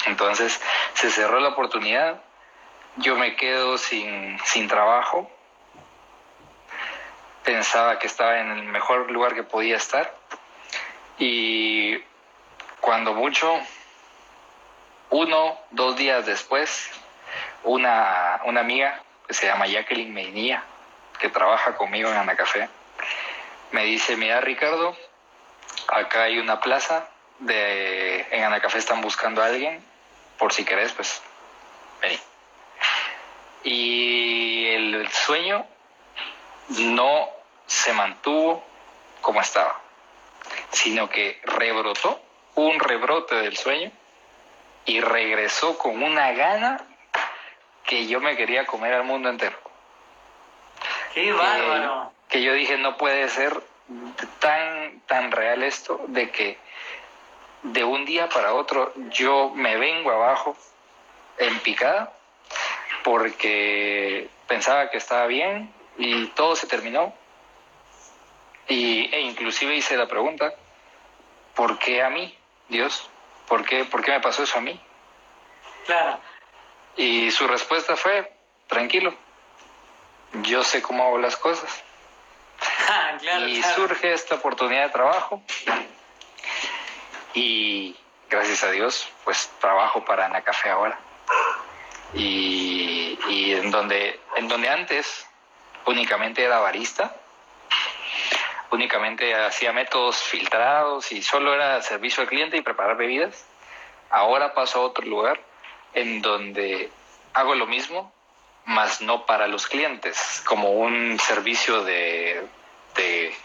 Entonces 0.05 0.61
se 0.93 1.09
cerró 1.09 1.39
la 1.39 1.49
oportunidad, 1.49 2.21
yo 2.97 3.15
me 3.15 3.35
quedo 3.35 3.77
sin, 3.77 4.39
sin 4.45 4.67
trabajo, 4.67 5.29
pensaba 7.43 7.99
que 7.99 8.07
estaba 8.07 8.39
en 8.39 8.51
el 8.51 8.63
mejor 8.63 9.11
lugar 9.11 9.33
que 9.33 9.43
podía 9.43 9.77
estar. 9.77 10.13
Y 11.17 11.97
cuando 12.79 13.13
mucho, 13.13 13.59
uno, 15.09 15.57
dos 15.71 15.97
días 15.97 16.25
después, 16.25 16.89
una, 17.63 18.39
una 18.45 18.61
amiga 18.61 19.01
que 19.27 19.33
se 19.33 19.47
llama 19.47 19.67
Jacqueline 19.67 20.13
Meinía, 20.13 20.63
que 21.19 21.29
trabaja 21.29 21.75
conmigo 21.75 22.09
en 22.09 22.17
Anacafé, 22.17 22.69
me 23.71 23.83
dice, 23.83 24.15
mira 24.15 24.41
Ricardo, 24.41 24.95
acá 25.87 26.23
hay 26.23 26.39
una 26.39 26.59
plaza, 26.59 27.07
de, 27.39 28.27
en 28.31 28.43
Anacafé 28.43 28.77
están 28.79 29.01
buscando 29.01 29.41
a 29.41 29.47
alguien, 29.47 29.83
por 30.37 30.53
si 30.53 30.65
querés, 30.65 30.91
pues 30.93 31.21
vení. 32.01 32.19
Y 33.63 34.67
el 34.67 35.09
sueño 35.11 35.65
no 36.69 37.29
se 37.67 37.93
mantuvo 37.93 38.65
como 39.21 39.41
estaba, 39.41 39.79
sino 40.71 41.09
que 41.09 41.39
rebrotó 41.43 42.21
un 42.55 42.79
rebrote 42.79 43.35
del 43.35 43.57
sueño 43.57 43.91
y 44.85 45.01
regresó 45.01 45.77
con 45.77 46.01
una 46.01 46.31
gana 46.31 46.81
que 47.83 48.07
yo 48.07 48.19
me 48.19 48.35
quería 48.35 48.65
comer 48.65 48.93
al 48.93 49.03
mundo 49.03 49.29
entero. 49.29 49.68
¡Qué 51.13 51.31
bárbaro! 51.31 52.11
que 52.29 52.43
yo 52.43 52.53
dije, 52.53 52.77
no 52.77 52.95
puede 52.95 53.27
ser 53.27 53.61
tan, 54.39 55.01
tan 55.07 55.31
real 55.31 55.63
esto 55.63 55.99
de 56.07 56.29
que 56.29 56.57
de 57.63 57.83
un 57.83 58.05
día 58.05 58.29
para 58.29 58.53
otro 58.53 58.93
yo 59.09 59.49
me 59.49 59.77
vengo 59.77 60.11
abajo 60.11 60.55
en 61.39 61.59
picada 61.59 62.13
porque 63.03 64.29
pensaba 64.47 64.89
que 64.89 64.97
estaba 64.97 65.25
bien 65.25 65.73
y 65.97 66.27
todo 66.27 66.55
se 66.55 66.67
terminó. 66.67 67.13
Y, 68.67 69.13
e 69.13 69.21
inclusive 69.21 69.75
hice 69.75 69.97
la 69.97 70.07
pregunta, 70.07 70.53
¿por 71.55 71.79
qué 71.79 72.03
a 72.03 72.09
mí, 72.09 72.37
Dios? 72.67 73.09
¿Por 73.47 73.65
qué, 73.65 73.83
¿Por 73.83 74.03
qué 74.03 74.11
me 74.11 74.19
pasó 74.19 74.43
eso 74.43 74.59
a 74.59 74.61
mí? 74.61 74.79
Claro. 75.87 76.19
Y 76.95 77.31
su 77.31 77.47
respuesta 77.47 77.95
fue, 77.95 78.31
tranquilo, 78.67 79.15
yo 80.33 80.63
sé 80.63 80.81
cómo 80.81 81.03
hago 81.03 81.17
las 81.17 81.37
cosas. 81.37 81.83
Ah, 82.91 83.19
y 83.47 83.61
surge 83.61 84.13
esta 84.13 84.35
oportunidad 84.35 84.85
de 84.85 84.89
trabajo 84.89 85.43
y 87.35 87.95
gracias 88.29 88.63
a 88.63 88.71
Dios, 88.71 89.07
pues 89.23 89.51
trabajo 89.59 90.03
para 90.03 90.25
Ana 90.25 90.41
Café 90.41 90.69
ahora. 90.69 90.99
Y, 92.13 93.19
y, 93.27 93.53
en, 93.53 93.69
donde, 93.69 94.19
en 94.35 94.47
donde 94.47 94.69
antes 94.69 95.27
únicamente 95.85 96.43
era 96.43 96.59
barista, 96.59 97.15
únicamente 98.71 99.35
hacía 99.35 99.71
métodos 99.71 100.17
filtrados 100.23 101.11
y 101.11 101.21
solo 101.21 101.53
era 101.53 101.81
servicio 101.81 102.23
al 102.23 102.29
cliente 102.29 102.57
y 102.57 102.61
preparar 102.61 102.97
bebidas, 102.97 103.45
ahora 104.09 104.53
paso 104.53 104.79
a 104.79 104.83
otro 104.83 105.05
lugar 105.05 105.39
en 105.93 106.21
donde 106.21 106.91
hago 107.33 107.55
lo 107.55 107.67
mismo, 107.67 108.11
más 108.69 109.01
no 109.01 109.25
para 109.25 109.47
los 109.47 109.67
clientes, 109.67 110.43
como 110.45 110.71
un 110.71 111.19
servicio 111.19 111.83
de, 111.83 112.47
de, 112.95 113.35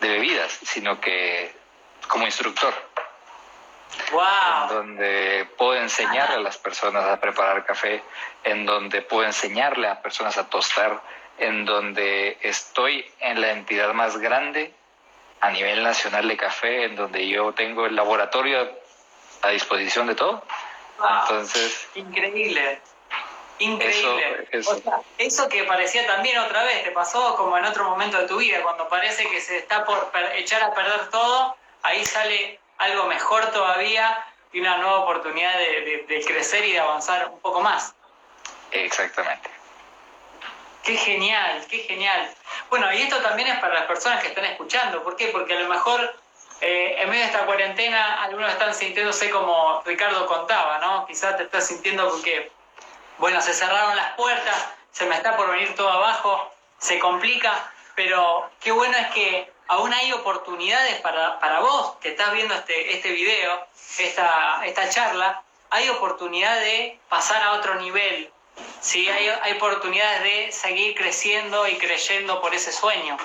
de 0.00 0.08
bebidas, 0.08 0.52
sino 0.62 1.00
que 1.00 1.52
como 2.08 2.26
instructor. 2.26 2.72
Wow. 4.12 4.22
En 4.22 4.68
donde 4.68 5.48
puedo 5.58 5.74
enseñarle 5.74 6.36
a 6.36 6.40
las 6.40 6.58
personas 6.58 7.04
a 7.04 7.20
preparar 7.20 7.64
café, 7.64 8.02
en 8.44 8.64
donde 8.64 9.02
puedo 9.02 9.24
enseñarle 9.24 9.88
a 9.88 10.00
personas 10.00 10.38
a 10.38 10.48
tostar, 10.48 11.02
en 11.38 11.64
donde 11.64 12.38
estoy 12.42 13.04
en 13.18 13.40
la 13.40 13.50
entidad 13.50 13.92
más 13.94 14.16
grande 14.18 14.72
a 15.40 15.50
nivel 15.50 15.82
nacional 15.82 16.28
de 16.28 16.36
café, 16.36 16.84
en 16.84 16.94
donde 16.94 17.26
yo 17.26 17.52
tengo 17.52 17.86
el 17.86 17.96
laboratorio 17.96 18.78
a 19.42 19.48
disposición 19.48 20.06
de 20.06 20.14
todo. 20.14 20.44
Entonces. 21.22 21.88
Increíble. 21.96 22.80
Increíble. 23.62 24.48
Eso, 25.18 25.48
que 25.48 25.64
parecía 25.64 26.06
también 26.06 26.38
otra 26.38 26.64
vez, 26.64 26.82
te 26.82 26.90
pasó 26.90 27.36
como 27.36 27.56
en 27.56 27.64
otro 27.64 27.84
momento 27.84 28.18
de 28.18 28.26
tu 28.26 28.38
vida, 28.38 28.62
cuando 28.62 28.88
parece 28.88 29.28
que 29.28 29.40
se 29.40 29.58
está 29.58 29.84
por 29.84 30.10
echar 30.34 30.62
a 30.62 30.74
perder 30.74 31.10
todo, 31.10 31.56
ahí 31.82 32.04
sale 32.04 32.58
algo 32.78 33.04
mejor 33.04 33.50
todavía 33.52 34.24
y 34.52 34.60
una 34.60 34.78
nueva 34.78 35.00
oportunidad 35.00 35.56
de, 35.58 36.24
crecer 36.26 36.64
y 36.64 36.72
de 36.72 36.80
avanzar 36.80 37.28
un 37.28 37.40
poco 37.40 37.60
más. 37.60 37.94
Exactamente. 38.70 39.48
Qué 40.82 40.96
genial, 40.96 41.64
qué 41.68 41.78
genial. 41.78 42.28
Bueno, 42.68 42.92
y 42.92 43.02
esto 43.02 43.18
también 43.18 43.48
es 43.48 43.58
para 43.60 43.74
las 43.74 43.84
personas 43.84 44.20
que 44.20 44.28
están 44.28 44.44
escuchando. 44.44 45.02
¿Por 45.04 45.14
qué? 45.16 45.28
Porque 45.28 45.54
a 45.54 45.60
lo 45.60 45.68
mejor 45.68 46.12
eh, 46.60 46.96
en 46.98 47.08
medio 47.08 47.22
de 47.22 47.26
esta 47.26 47.46
cuarentena 47.46 48.22
algunos 48.22 48.50
están 48.50 48.74
sintiéndose 48.74 49.30
como 49.30 49.82
Ricardo 49.84 50.26
contaba, 50.26 50.78
¿no? 50.78 51.06
Quizás 51.06 51.36
te 51.36 51.44
estás 51.44 51.66
sintiendo 51.66 52.08
porque, 52.10 52.50
bueno, 53.18 53.40
se 53.40 53.54
cerraron 53.54 53.96
las 53.96 54.12
puertas, 54.14 54.68
se 54.90 55.06
me 55.06 55.14
está 55.14 55.36
por 55.36 55.50
venir 55.50 55.74
todo 55.74 55.90
abajo, 55.90 56.52
se 56.78 56.98
complica, 56.98 57.72
pero 57.94 58.50
qué 58.60 58.72
bueno 58.72 58.96
es 58.98 59.06
que 59.08 59.52
aún 59.68 59.92
hay 59.92 60.12
oportunidades 60.12 61.00
para, 61.00 61.38
para 61.38 61.60
vos 61.60 61.96
que 62.00 62.10
estás 62.10 62.32
viendo 62.32 62.54
este, 62.54 62.94
este 62.94 63.10
video, 63.12 63.66
esta, 63.98 64.62
esta 64.64 64.88
charla, 64.88 65.42
hay 65.70 65.88
oportunidad 65.88 66.60
de 66.60 66.98
pasar 67.08 67.42
a 67.42 67.52
otro 67.52 67.76
nivel, 67.76 68.30
¿sí? 68.80 69.08
hay, 69.08 69.28
hay 69.28 69.52
oportunidades 69.54 70.22
de 70.22 70.52
seguir 70.52 70.94
creciendo 70.94 71.66
y 71.66 71.78
creyendo 71.78 72.40
por 72.40 72.54
ese 72.54 72.72
sueño. 72.72 73.16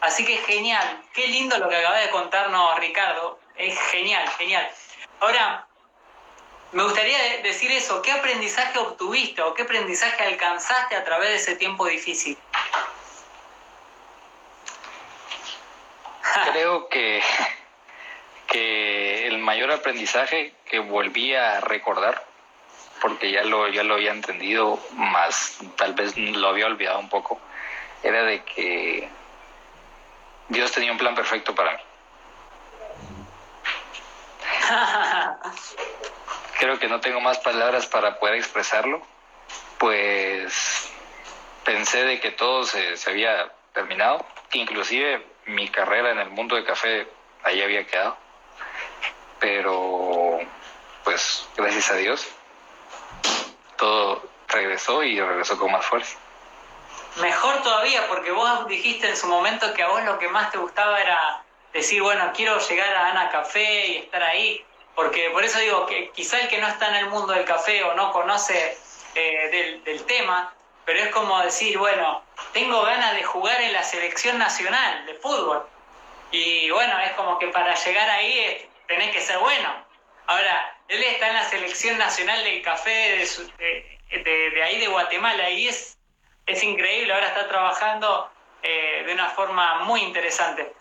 Así 0.00 0.24
que 0.24 0.38
genial, 0.38 1.02
qué 1.12 1.28
lindo 1.28 1.58
lo 1.58 1.68
que 1.68 1.76
acaba 1.76 1.98
de 1.98 2.10
contarnos 2.10 2.78
Ricardo, 2.78 3.38
es 3.56 3.78
genial, 3.90 4.28
genial. 4.38 4.68
Ahora, 5.20 5.66
me 6.72 6.82
gustaría 6.84 7.18
decir 7.42 7.70
eso, 7.70 8.00
¿qué 8.00 8.12
aprendizaje 8.12 8.78
obtuviste 8.78 9.42
o 9.42 9.52
qué 9.52 9.62
aprendizaje 9.62 10.24
alcanzaste 10.24 10.96
a 10.96 11.04
través 11.04 11.28
de 11.28 11.34
ese 11.36 11.56
tiempo 11.56 11.86
difícil? 11.86 12.38
Creo 16.52 16.88
que, 16.88 17.22
que 18.46 19.26
el 19.26 19.38
mayor 19.38 19.70
aprendizaje 19.70 20.54
que 20.64 20.78
volví 20.78 21.34
a 21.34 21.60
recordar, 21.60 22.24
porque 23.02 23.30
ya 23.30 23.44
lo, 23.44 23.68
ya 23.68 23.82
lo 23.82 23.94
había 23.94 24.12
entendido, 24.12 24.80
más 24.92 25.58
tal 25.76 25.92
vez 25.92 26.16
lo 26.16 26.48
había 26.48 26.66
olvidado 26.66 27.00
un 27.00 27.10
poco, 27.10 27.38
era 28.02 28.22
de 28.24 28.42
que 28.44 29.10
Dios 30.48 30.72
tenía 30.72 30.90
un 30.90 30.98
plan 30.98 31.14
perfecto 31.14 31.54
para 31.54 31.72
mí. 31.72 31.82
Creo 36.62 36.78
que 36.78 36.86
no 36.86 37.00
tengo 37.00 37.20
más 37.20 37.38
palabras 37.38 37.86
para 37.86 38.20
poder 38.20 38.36
expresarlo, 38.36 39.02
pues 39.78 40.88
pensé 41.64 42.04
de 42.04 42.20
que 42.20 42.30
todo 42.30 42.62
se, 42.62 42.96
se 42.96 43.10
había 43.10 43.50
terminado, 43.74 44.24
inclusive 44.52 45.26
mi 45.46 45.66
carrera 45.66 46.12
en 46.12 46.20
el 46.20 46.30
mundo 46.30 46.54
de 46.54 46.62
café 46.62 47.08
ahí 47.42 47.60
había 47.62 47.84
quedado, 47.84 48.16
pero 49.40 50.38
pues 51.02 51.48
gracias 51.56 51.90
a 51.90 51.96
Dios 51.96 52.28
todo 53.76 54.22
regresó 54.46 55.02
y 55.02 55.20
regresó 55.20 55.58
con 55.58 55.72
más 55.72 55.84
fuerza. 55.84 56.16
Mejor 57.16 57.60
todavía, 57.64 58.06
porque 58.06 58.30
vos 58.30 58.68
dijiste 58.68 59.08
en 59.08 59.16
su 59.16 59.26
momento 59.26 59.74
que 59.74 59.82
a 59.82 59.88
vos 59.88 60.04
lo 60.04 60.16
que 60.16 60.28
más 60.28 60.52
te 60.52 60.58
gustaba 60.58 61.00
era 61.00 61.42
decir, 61.72 62.00
bueno, 62.02 62.30
quiero 62.32 62.56
llegar 62.60 62.94
a 62.94 63.10
Ana 63.10 63.30
Café 63.30 63.86
y 63.88 63.96
estar 63.96 64.22
ahí, 64.22 64.64
porque 64.94 65.30
por 65.30 65.44
eso 65.44 65.58
digo 65.58 65.86
que 65.86 66.10
quizá 66.10 66.40
el 66.40 66.48
que 66.48 66.58
no 66.58 66.68
está 66.68 66.88
en 66.88 66.96
el 66.96 67.06
mundo 67.06 67.32
del 67.32 67.44
café 67.44 67.82
o 67.84 67.94
no 67.94 68.12
conoce 68.12 68.76
eh, 69.14 69.80
del, 69.84 70.04
tema, 70.04 70.54
pero 70.84 70.98
es 71.00 71.08
como 71.08 71.40
decir, 71.40 71.78
bueno, 71.78 72.22
tengo 72.52 72.82
ganas 72.82 73.14
de 73.14 73.22
jugar 73.22 73.60
en 73.60 73.72
la 73.72 73.82
selección 73.82 74.38
nacional 74.38 75.06
de 75.06 75.14
fútbol. 75.14 75.66
Y 76.30 76.70
bueno, 76.70 76.98
es 77.00 77.12
como 77.12 77.38
que 77.38 77.48
para 77.48 77.74
llegar 77.74 78.08
ahí 78.10 78.68
tenés 78.86 79.10
que 79.12 79.20
ser 79.20 79.38
bueno. 79.38 79.68
Ahora, 80.26 80.76
él 80.88 81.02
está 81.02 81.28
en 81.28 81.34
la 81.34 81.44
selección 81.44 81.98
nacional 81.98 82.42
del 82.44 82.62
café 82.62 83.26
de, 83.58 84.20
de, 84.22 84.62
ahí 84.62 84.78
de 84.78 84.88
Guatemala 84.88 85.50
y 85.50 85.68
es, 85.68 85.96
es 86.46 86.62
increíble, 86.62 87.12
ahora 87.12 87.28
está 87.28 87.48
trabajando 87.48 88.30
eh, 88.62 89.02
de 89.06 89.12
una 89.12 89.30
forma 89.30 89.80
muy 89.84 90.02
interesante. 90.02 90.72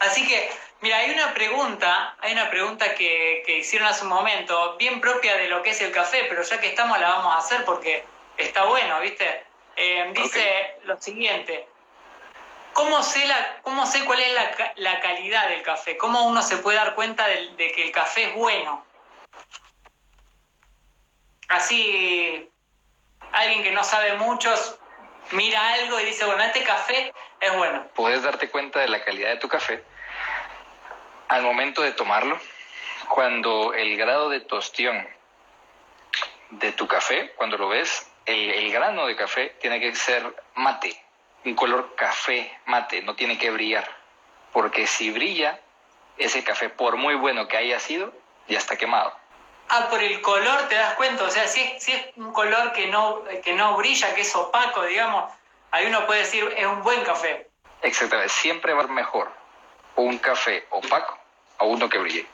Así 0.00 0.26
que, 0.26 0.50
mira, 0.82 0.98
hay 0.98 1.10
una 1.10 1.32
pregunta, 1.32 2.16
hay 2.20 2.32
una 2.32 2.50
pregunta 2.50 2.94
que, 2.94 3.42
que 3.46 3.58
hicieron 3.58 3.88
hace 3.88 4.02
un 4.02 4.10
momento, 4.10 4.76
bien 4.76 5.00
propia 5.00 5.36
de 5.36 5.48
lo 5.48 5.62
que 5.62 5.70
es 5.70 5.80
el 5.80 5.92
café, 5.92 6.26
pero 6.28 6.42
ya 6.42 6.60
que 6.60 6.68
estamos 6.68 6.98
la 7.00 7.08
vamos 7.08 7.34
a 7.34 7.38
hacer 7.38 7.64
porque 7.64 8.04
está 8.36 8.64
bueno, 8.64 9.00
¿viste? 9.00 9.44
Eh, 9.76 10.12
dice 10.14 10.76
lo 10.84 11.00
siguiente, 11.00 11.66
¿cómo 12.74 13.02
sé, 13.02 13.26
la, 13.26 13.60
cómo 13.62 13.86
sé 13.86 14.04
cuál 14.04 14.20
es 14.20 14.34
la, 14.34 14.72
la, 14.76 15.00
calidad 15.00 15.48
del 15.48 15.62
café? 15.62 15.96
¿Cómo 15.96 16.26
uno 16.26 16.42
se 16.42 16.58
puede 16.58 16.76
dar 16.76 16.94
cuenta 16.94 17.26
de, 17.26 17.54
de, 17.56 17.72
que 17.72 17.84
el 17.84 17.92
café 17.92 18.24
es 18.24 18.34
bueno? 18.34 18.84
Así, 21.48 22.50
alguien 23.32 23.62
que 23.62 23.70
no 23.70 23.84
sabe 23.84 24.14
mucho 24.14 24.52
mira 25.30 25.74
algo 25.74 26.00
y 26.00 26.04
dice, 26.04 26.24
bueno, 26.24 26.42
este 26.42 26.64
café 26.64 27.12
es 27.40 27.56
bueno. 27.56 27.86
Puedes 27.94 28.22
darte 28.22 28.50
cuenta 28.50 28.80
de 28.80 28.88
la 28.88 29.02
calidad 29.04 29.30
de 29.30 29.36
tu 29.36 29.48
café 29.48 29.82
al 31.32 31.42
momento 31.42 31.80
de 31.80 31.92
tomarlo, 31.92 32.38
cuando 33.08 33.72
el 33.72 33.96
grado 33.96 34.28
de 34.28 34.40
tostión 34.40 35.08
de 36.50 36.72
tu 36.72 36.86
café, 36.86 37.32
cuando 37.36 37.56
lo 37.56 37.68
ves, 37.68 38.06
el, 38.26 38.70
grano 38.70 39.06
de 39.06 39.16
café 39.16 39.56
tiene 39.58 39.80
que 39.80 39.94
ser 39.94 40.22
mate, 40.56 40.94
un 41.46 41.54
color 41.54 41.94
café 41.94 42.54
mate, 42.66 43.00
no 43.00 43.14
tiene 43.14 43.38
que 43.38 43.50
brillar, 43.50 43.88
porque 44.52 44.86
si 44.86 45.10
brilla, 45.10 45.58
ese 46.18 46.44
café, 46.44 46.68
por 46.68 46.96
muy 46.96 47.14
bueno 47.14 47.48
que 47.48 47.56
haya 47.56 47.80
sido, 47.80 48.12
ya 48.46 48.58
está 48.58 48.76
quemado. 48.76 49.16
Ah, 49.70 49.88
por 49.88 50.02
el 50.02 50.20
color 50.20 50.68
te 50.68 50.74
das 50.74 50.92
cuenta, 50.96 51.24
o 51.24 51.30
sea, 51.30 51.48
si 51.48 51.62
es, 51.62 51.82
si 51.82 51.92
es 51.92 52.08
un 52.16 52.30
color 52.34 52.72
que 52.72 52.88
no, 52.88 53.24
que 53.42 53.54
no 53.54 53.74
brilla, 53.78 54.14
que 54.14 54.20
es 54.20 54.36
opaco, 54.36 54.84
digamos, 54.84 55.32
ahí 55.70 55.86
uno 55.86 56.06
puede 56.06 56.20
decir, 56.20 56.52
es 56.58 56.66
un 56.66 56.82
buen 56.82 57.02
café. 57.04 57.48
Exactamente, 57.80 58.34
siempre 58.34 58.74
va 58.74 58.86
mejor 58.86 59.32
un 59.96 60.18
café 60.18 60.66
opaco 60.68 61.21
a 61.62 61.64
uno 61.64 61.88
que 61.88 61.98
brille. 61.98 62.26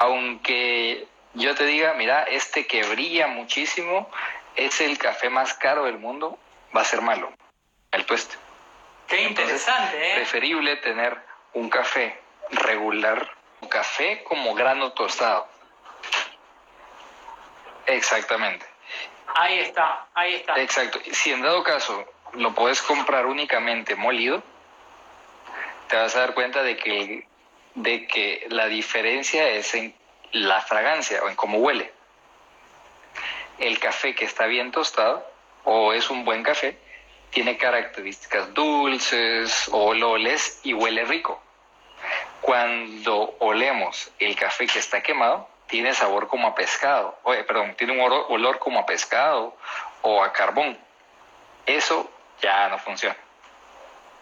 Aunque 0.00 1.06
yo 1.34 1.54
te 1.54 1.64
diga, 1.64 1.94
mira, 1.94 2.24
este 2.24 2.66
que 2.66 2.82
brilla 2.82 3.28
muchísimo 3.28 4.10
es 4.56 4.80
el 4.80 4.98
café 4.98 5.30
más 5.30 5.54
caro 5.54 5.84
del 5.84 5.98
mundo, 5.98 6.38
va 6.76 6.80
a 6.80 6.84
ser 6.84 7.00
malo, 7.00 7.32
el 7.92 8.04
tueste. 8.04 8.36
Qué 9.06 9.22
interesante, 9.22 10.10
¿eh? 10.10 10.14
Preferible 10.16 10.76
tener 10.76 11.16
un 11.54 11.70
café 11.70 12.20
regular, 12.50 13.30
un 13.60 13.68
café 13.68 14.24
como 14.24 14.54
grano 14.54 14.92
tostado. 14.92 15.46
Exactamente. 17.86 18.66
Ahí 19.34 19.60
está, 19.60 20.06
ahí 20.14 20.34
está. 20.34 20.60
Exacto. 20.60 20.98
Si 21.12 21.30
en 21.30 21.42
dado 21.42 21.62
caso 21.62 22.04
lo 22.32 22.54
puedes 22.54 22.82
comprar 22.82 23.24
únicamente 23.26 23.94
molido, 23.94 24.42
te 25.88 25.96
vas 25.96 26.16
a 26.16 26.20
dar 26.20 26.34
cuenta 26.34 26.62
de 26.62 26.76
que, 26.76 27.26
de 27.82 28.06
que 28.06 28.46
la 28.50 28.66
diferencia 28.66 29.48
es 29.48 29.74
en 29.74 29.94
la 30.32 30.60
fragancia 30.60 31.22
o 31.22 31.28
en 31.28 31.36
cómo 31.36 31.58
huele 31.58 31.98
el 33.58 33.78
café 33.78 34.14
que 34.14 34.24
está 34.24 34.46
bien 34.46 34.70
tostado 34.70 35.26
o 35.64 35.92
es 35.92 36.10
un 36.10 36.24
buen 36.24 36.42
café, 36.42 36.78
tiene 37.30 37.58
características 37.58 38.54
dulces, 38.54 39.68
olores 39.72 40.60
y 40.62 40.72
huele 40.72 41.04
rico. 41.04 41.42
Cuando 42.40 43.36
olemos 43.40 44.10
el 44.18 44.34
café 44.36 44.66
que 44.66 44.78
está 44.78 45.02
quemado, 45.02 45.48
tiene 45.66 45.92
sabor 45.92 46.28
como 46.28 46.48
a 46.48 46.54
pescado, 46.54 47.18
oye, 47.24 47.44
perdón, 47.44 47.74
tiene 47.76 47.92
un 47.92 48.00
olor 48.00 48.58
como 48.58 48.80
a 48.80 48.86
pescado 48.86 49.54
o 50.02 50.22
a 50.22 50.32
carbón. 50.32 50.78
Eso 51.66 52.10
ya 52.40 52.68
no 52.68 52.78
funciona. 52.78 53.16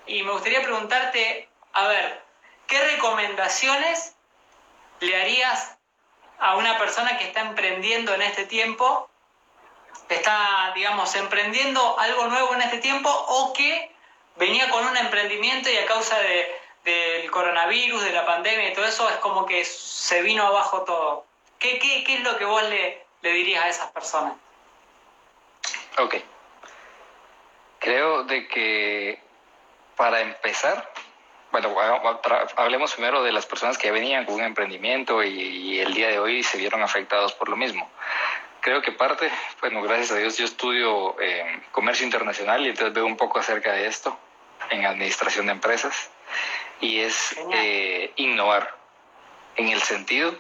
Y 0.06 0.22
me 0.22 0.32
gustaría 0.32 0.62
preguntarte, 0.62 1.48
a 1.74 1.86
ver, 1.86 2.25
¿qué 2.66 2.80
recomendaciones 2.92 4.14
le 5.00 5.20
harías 5.20 5.76
a 6.38 6.56
una 6.56 6.78
persona 6.78 7.18
que 7.18 7.24
está 7.24 7.40
emprendiendo 7.40 8.14
en 8.14 8.22
este 8.22 8.46
tiempo 8.46 9.08
está, 10.08 10.72
digamos, 10.74 11.14
emprendiendo 11.16 11.98
algo 11.98 12.26
nuevo 12.26 12.54
en 12.54 12.62
este 12.62 12.78
tiempo 12.78 13.10
o 13.10 13.52
que 13.52 13.90
venía 14.36 14.68
con 14.70 14.86
un 14.86 14.96
emprendimiento 14.96 15.70
y 15.70 15.76
a 15.76 15.86
causa 15.86 16.18
de, 16.18 16.60
del 16.84 17.30
coronavirus, 17.30 18.04
de 18.04 18.12
la 18.12 18.24
pandemia 18.24 18.70
y 18.70 18.74
todo 18.74 18.84
eso, 18.84 19.08
es 19.10 19.16
como 19.16 19.46
que 19.46 19.64
se 19.64 20.22
vino 20.22 20.46
abajo 20.46 20.82
todo. 20.82 21.26
¿Qué, 21.58 22.04
es 22.06 22.20
lo 22.20 22.36
que 22.38 22.44
vos 22.44 22.62
le, 22.64 23.04
le 23.22 23.32
dirías 23.32 23.64
a 23.64 23.68
esas 23.68 23.90
personas? 23.90 24.34
Ok. 25.98 26.16
Creo 27.78 28.24
de 28.24 28.46
que 28.48 29.20
para 29.96 30.20
empezar, 30.20 30.92
bueno, 31.62 32.20
hablemos 32.56 32.92
primero 32.92 33.22
de 33.22 33.32
las 33.32 33.46
personas 33.46 33.78
que 33.78 33.90
venían 33.90 34.26
con 34.26 34.34
un 34.34 34.42
emprendimiento 34.42 35.22
y, 35.22 35.30
y, 35.30 35.80
el 35.80 35.94
día 35.94 36.08
de 36.08 36.18
hoy 36.18 36.42
se 36.42 36.58
vieron 36.58 36.82
afectados 36.82 37.32
por 37.32 37.48
lo 37.48 37.56
mismo. 37.56 37.90
Creo 38.60 38.82
que 38.82 38.92
parte, 38.92 39.30
bueno, 39.60 39.80
gracias 39.80 40.12
a 40.12 40.16
Dios 40.16 40.36
yo 40.36 40.44
estudio 40.44 41.18
eh, 41.20 41.62
comercio 41.72 42.04
internacional 42.04 42.66
y 42.66 42.70
entonces 42.70 42.92
veo 42.92 43.06
un 43.06 43.16
poco 43.16 43.38
acerca 43.38 43.72
de 43.72 43.86
esto 43.86 44.18
en 44.70 44.84
administración 44.84 45.46
de 45.46 45.52
empresas 45.52 46.10
y 46.80 47.00
es 47.00 47.36
eh, 47.52 48.12
innovar 48.16 48.74
en 49.56 49.68
el 49.68 49.80
sentido 49.82 50.34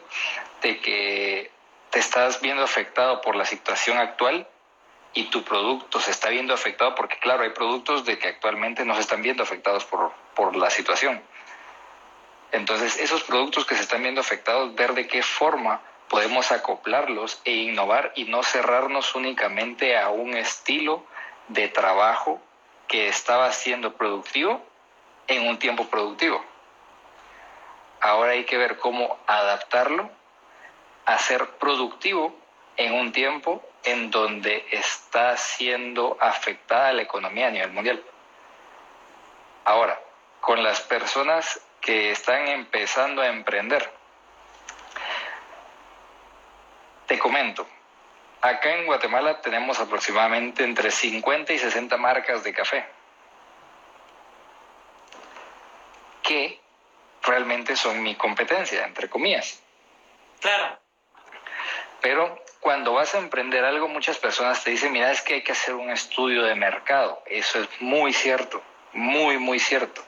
de 0.60 0.80
que 0.80 1.50
te 1.90 1.98
estás 1.98 2.40
viendo 2.40 2.62
afectado 2.62 3.20
por 3.20 3.36
la 3.36 3.44
situación 3.44 3.96
actual 3.98 4.46
y 5.16 5.24
tu 5.24 5.42
producto 5.42 5.98
se 5.98 6.10
está 6.10 6.28
viendo 6.28 6.52
afectado 6.52 6.94
porque 6.94 7.18
claro, 7.18 7.42
hay 7.42 7.50
productos 7.50 8.04
de 8.04 8.18
que 8.18 8.28
actualmente 8.28 8.84
no 8.84 8.94
se 8.94 9.00
están 9.00 9.22
viendo 9.22 9.42
afectados 9.42 9.86
por, 9.86 10.12
por 10.34 10.54
la 10.54 10.68
situación. 10.68 11.22
Entonces, 12.52 12.98
esos 12.98 13.22
productos 13.24 13.64
que 13.64 13.74
se 13.74 13.82
están 13.82 14.02
viendo 14.02 14.20
afectados, 14.20 14.74
ver 14.74 14.92
de 14.92 15.08
qué 15.08 15.22
forma 15.22 15.80
podemos 16.08 16.52
acoplarlos 16.52 17.40
e 17.46 17.52
innovar 17.52 18.12
y 18.14 18.24
no 18.24 18.42
cerrarnos 18.42 19.14
únicamente 19.14 19.96
a 19.96 20.10
un 20.10 20.36
estilo 20.36 21.04
de 21.48 21.68
trabajo 21.68 22.40
que 22.86 23.08
estaba 23.08 23.50
siendo 23.52 23.94
productivo 23.94 24.62
en 25.28 25.48
un 25.48 25.58
tiempo 25.58 25.88
productivo. 25.88 26.44
Ahora 28.02 28.32
hay 28.32 28.44
que 28.44 28.58
ver 28.58 28.76
cómo 28.76 29.18
adaptarlo 29.26 30.10
a 31.06 31.18
ser 31.18 31.48
productivo 31.56 32.36
en 32.76 32.92
un 32.92 33.12
tiempo 33.12 33.62
en 33.86 34.10
donde 34.10 34.66
está 34.70 35.36
siendo 35.36 36.16
afectada 36.20 36.92
la 36.92 37.02
economía 37.02 37.48
a 37.48 37.50
nivel 37.50 37.72
mundial. 37.72 38.04
Ahora, 39.64 39.98
con 40.40 40.62
las 40.62 40.80
personas 40.82 41.60
que 41.80 42.10
están 42.10 42.48
empezando 42.48 43.22
a 43.22 43.28
emprender. 43.28 43.88
Te 47.06 47.18
comento, 47.18 47.66
acá 48.40 48.74
en 48.74 48.86
Guatemala 48.86 49.40
tenemos 49.40 49.78
aproximadamente 49.78 50.64
entre 50.64 50.90
50 50.90 51.52
y 51.52 51.58
60 51.58 51.96
marcas 51.96 52.42
de 52.42 52.52
café 52.52 52.84
que 56.22 56.60
realmente 57.22 57.76
son 57.76 58.02
mi 58.02 58.16
competencia, 58.16 58.84
entre 58.84 59.08
comillas. 59.08 59.62
Claro. 60.40 60.85
Pero 62.06 62.38
cuando 62.60 62.92
vas 62.92 63.16
a 63.16 63.18
emprender 63.18 63.64
algo, 63.64 63.88
muchas 63.88 64.16
personas 64.16 64.62
te 64.62 64.70
dicen, 64.70 64.92
mira, 64.92 65.10
es 65.10 65.22
que 65.22 65.34
hay 65.34 65.42
que 65.42 65.50
hacer 65.50 65.74
un 65.74 65.90
estudio 65.90 66.44
de 66.44 66.54
mercado. 66.54 67.20
Eso 67.26 67.58
es 67.58 67.68
muy 67.80 68.12
cierto, 68.12 68.62
muy, 68.92 69.38
muy 69.38 69.58
cierto. 69.58 70.04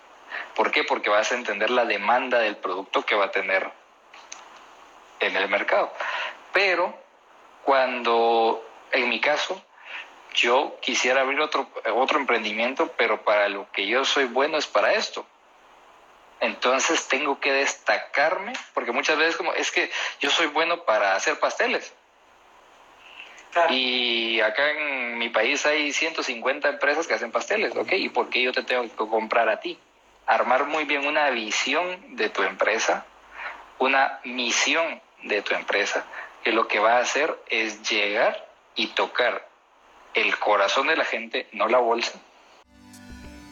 ¿Por 0.54 0.70
qué? 0.70 0.84
Porque 0.84 1.10
vas 1.10 1.32
a 1.32 1.34
entender 1.34 1.70
la 1.70 1.84
demanda 1.86 2.38
del 2.38 2.56
producto 2.56 3.04
que 3.04 3.16
va 3.16 3.24
a 3.24 3.30
tener 3.32 3.68
en 5.18 5.34
el 5.34 5.48
mercado. 5.48 5.92
Pero 6.52 6.96
cuando, 7.64 8.64
en 8.92 9.08
mi 9.08 9.20
caso, 9.20 9.60
yo 10.34 10.78
quisiera 10.80 11.22
abrir 11.22 11.40
otro, 11.40 11.68
otro 11.96 12.20
emprendimiento, 12.20 12.92
pero 12.96 13.24
para 13.24 13.48
lo 13.48 13.68
que 13.72 13.88
yo 13.88 14.04
soy 14.04 14.26
bueno 14.26 14.56
es 14.56 14.68
para 14.68 14.92
esto. 14.92 15.26
Entonces 16.40 17.08
tengo 17.08 17.40
que 17.40 17.52
destacarme, 17.52 18.52
porque 18.74 18.92
muchas 18.92 19.18
veces 19.18 19.36
como, 19.36 19.52
es 19.54 19.70
que 19.70 19.90
yo 20.20 20.30
soy 20.30 20.46
bueno 20.46 20.84
para 20.84 21.14
hacer 21.14 21.38
pasteles. 21.38 21.92
Y 23.70 24.40
acá 24.40 24.70
en 24.70 25.18
mi 25.18 25.30
país 25.30 25.66
hay 25.66 25.92
150 25.92 26.68
empresas 26.68 27.06
que 27.06 27.14
hacen 27.14 27.32
pasteles, 27.32 27.74
¿ok? 27.74 27.92
¿Y 27.92 28.08
por 28.08 28.28
qué 28.28 28.42
yo 28.42 28.52
te 28.52 28.62
tengo 28.62 28.82
que 28.82 28.94
comprar 28.94 29.48
a 29.48 29.58
ti? 29.58 29.78
Armar 30.26 30.66
muy 30.66 30.84
bien 30.84 31.06
una 31.06 31.30
visión 31.30 32.16
de 32.16 32.28
tu 32.28 32.42
empresa, 32.42 33.04
una 33.78 34.20
misión 34.24 35.00
de 35.22 35.42
tu 35.42 35.54
empresa, 35.54 36.04
que 36.44 36.52
lo 36.52 36.68
que 36.68 36.78
va 36.78 36.98
a 36.98 37.00
hacer 37.00 37.36
es 37.48 37.82
llegar 37.88 38.46
y 38.76 38.88
tocar 38.88 39.48
el 40.14 40.38
corazón 40.38 40.86
de 40.86 40.96
la 40.96 41.04
gente, 41.04 41.48
no 41.52 41.68
la 41.68 41.78
bolsa. 41.78 42.20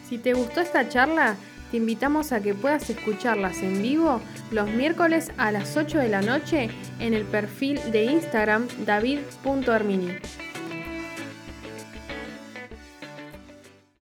Si 0.09 0.19
te 0.19 0.35
gustó 0.35 0.61
esta 0.61 0.89
charla, 0.89 1.37
te 1.71 1.79
invitamos 1.79 2.33
a 2.33 2.41
que 2.41 2.55
puedas 2.55 2.89
escucharlas 2.91 3.63
en 3.63 3.83
vivo 3.83 4.21
los 4.51 4.71
miércoles 4.71 5.33
a 5.37 5.51
las 5.51 5.77
8 5.77 5.99
de 5.99 6.09
la 6.09 6.23
noche 6.23 6.71
en 7.01 7.15
el 7.15 7.25
perfil 7.25 7.81
de 7.93 8.05
Instagram 8.05 8.67
david.armini. 8.85 10.19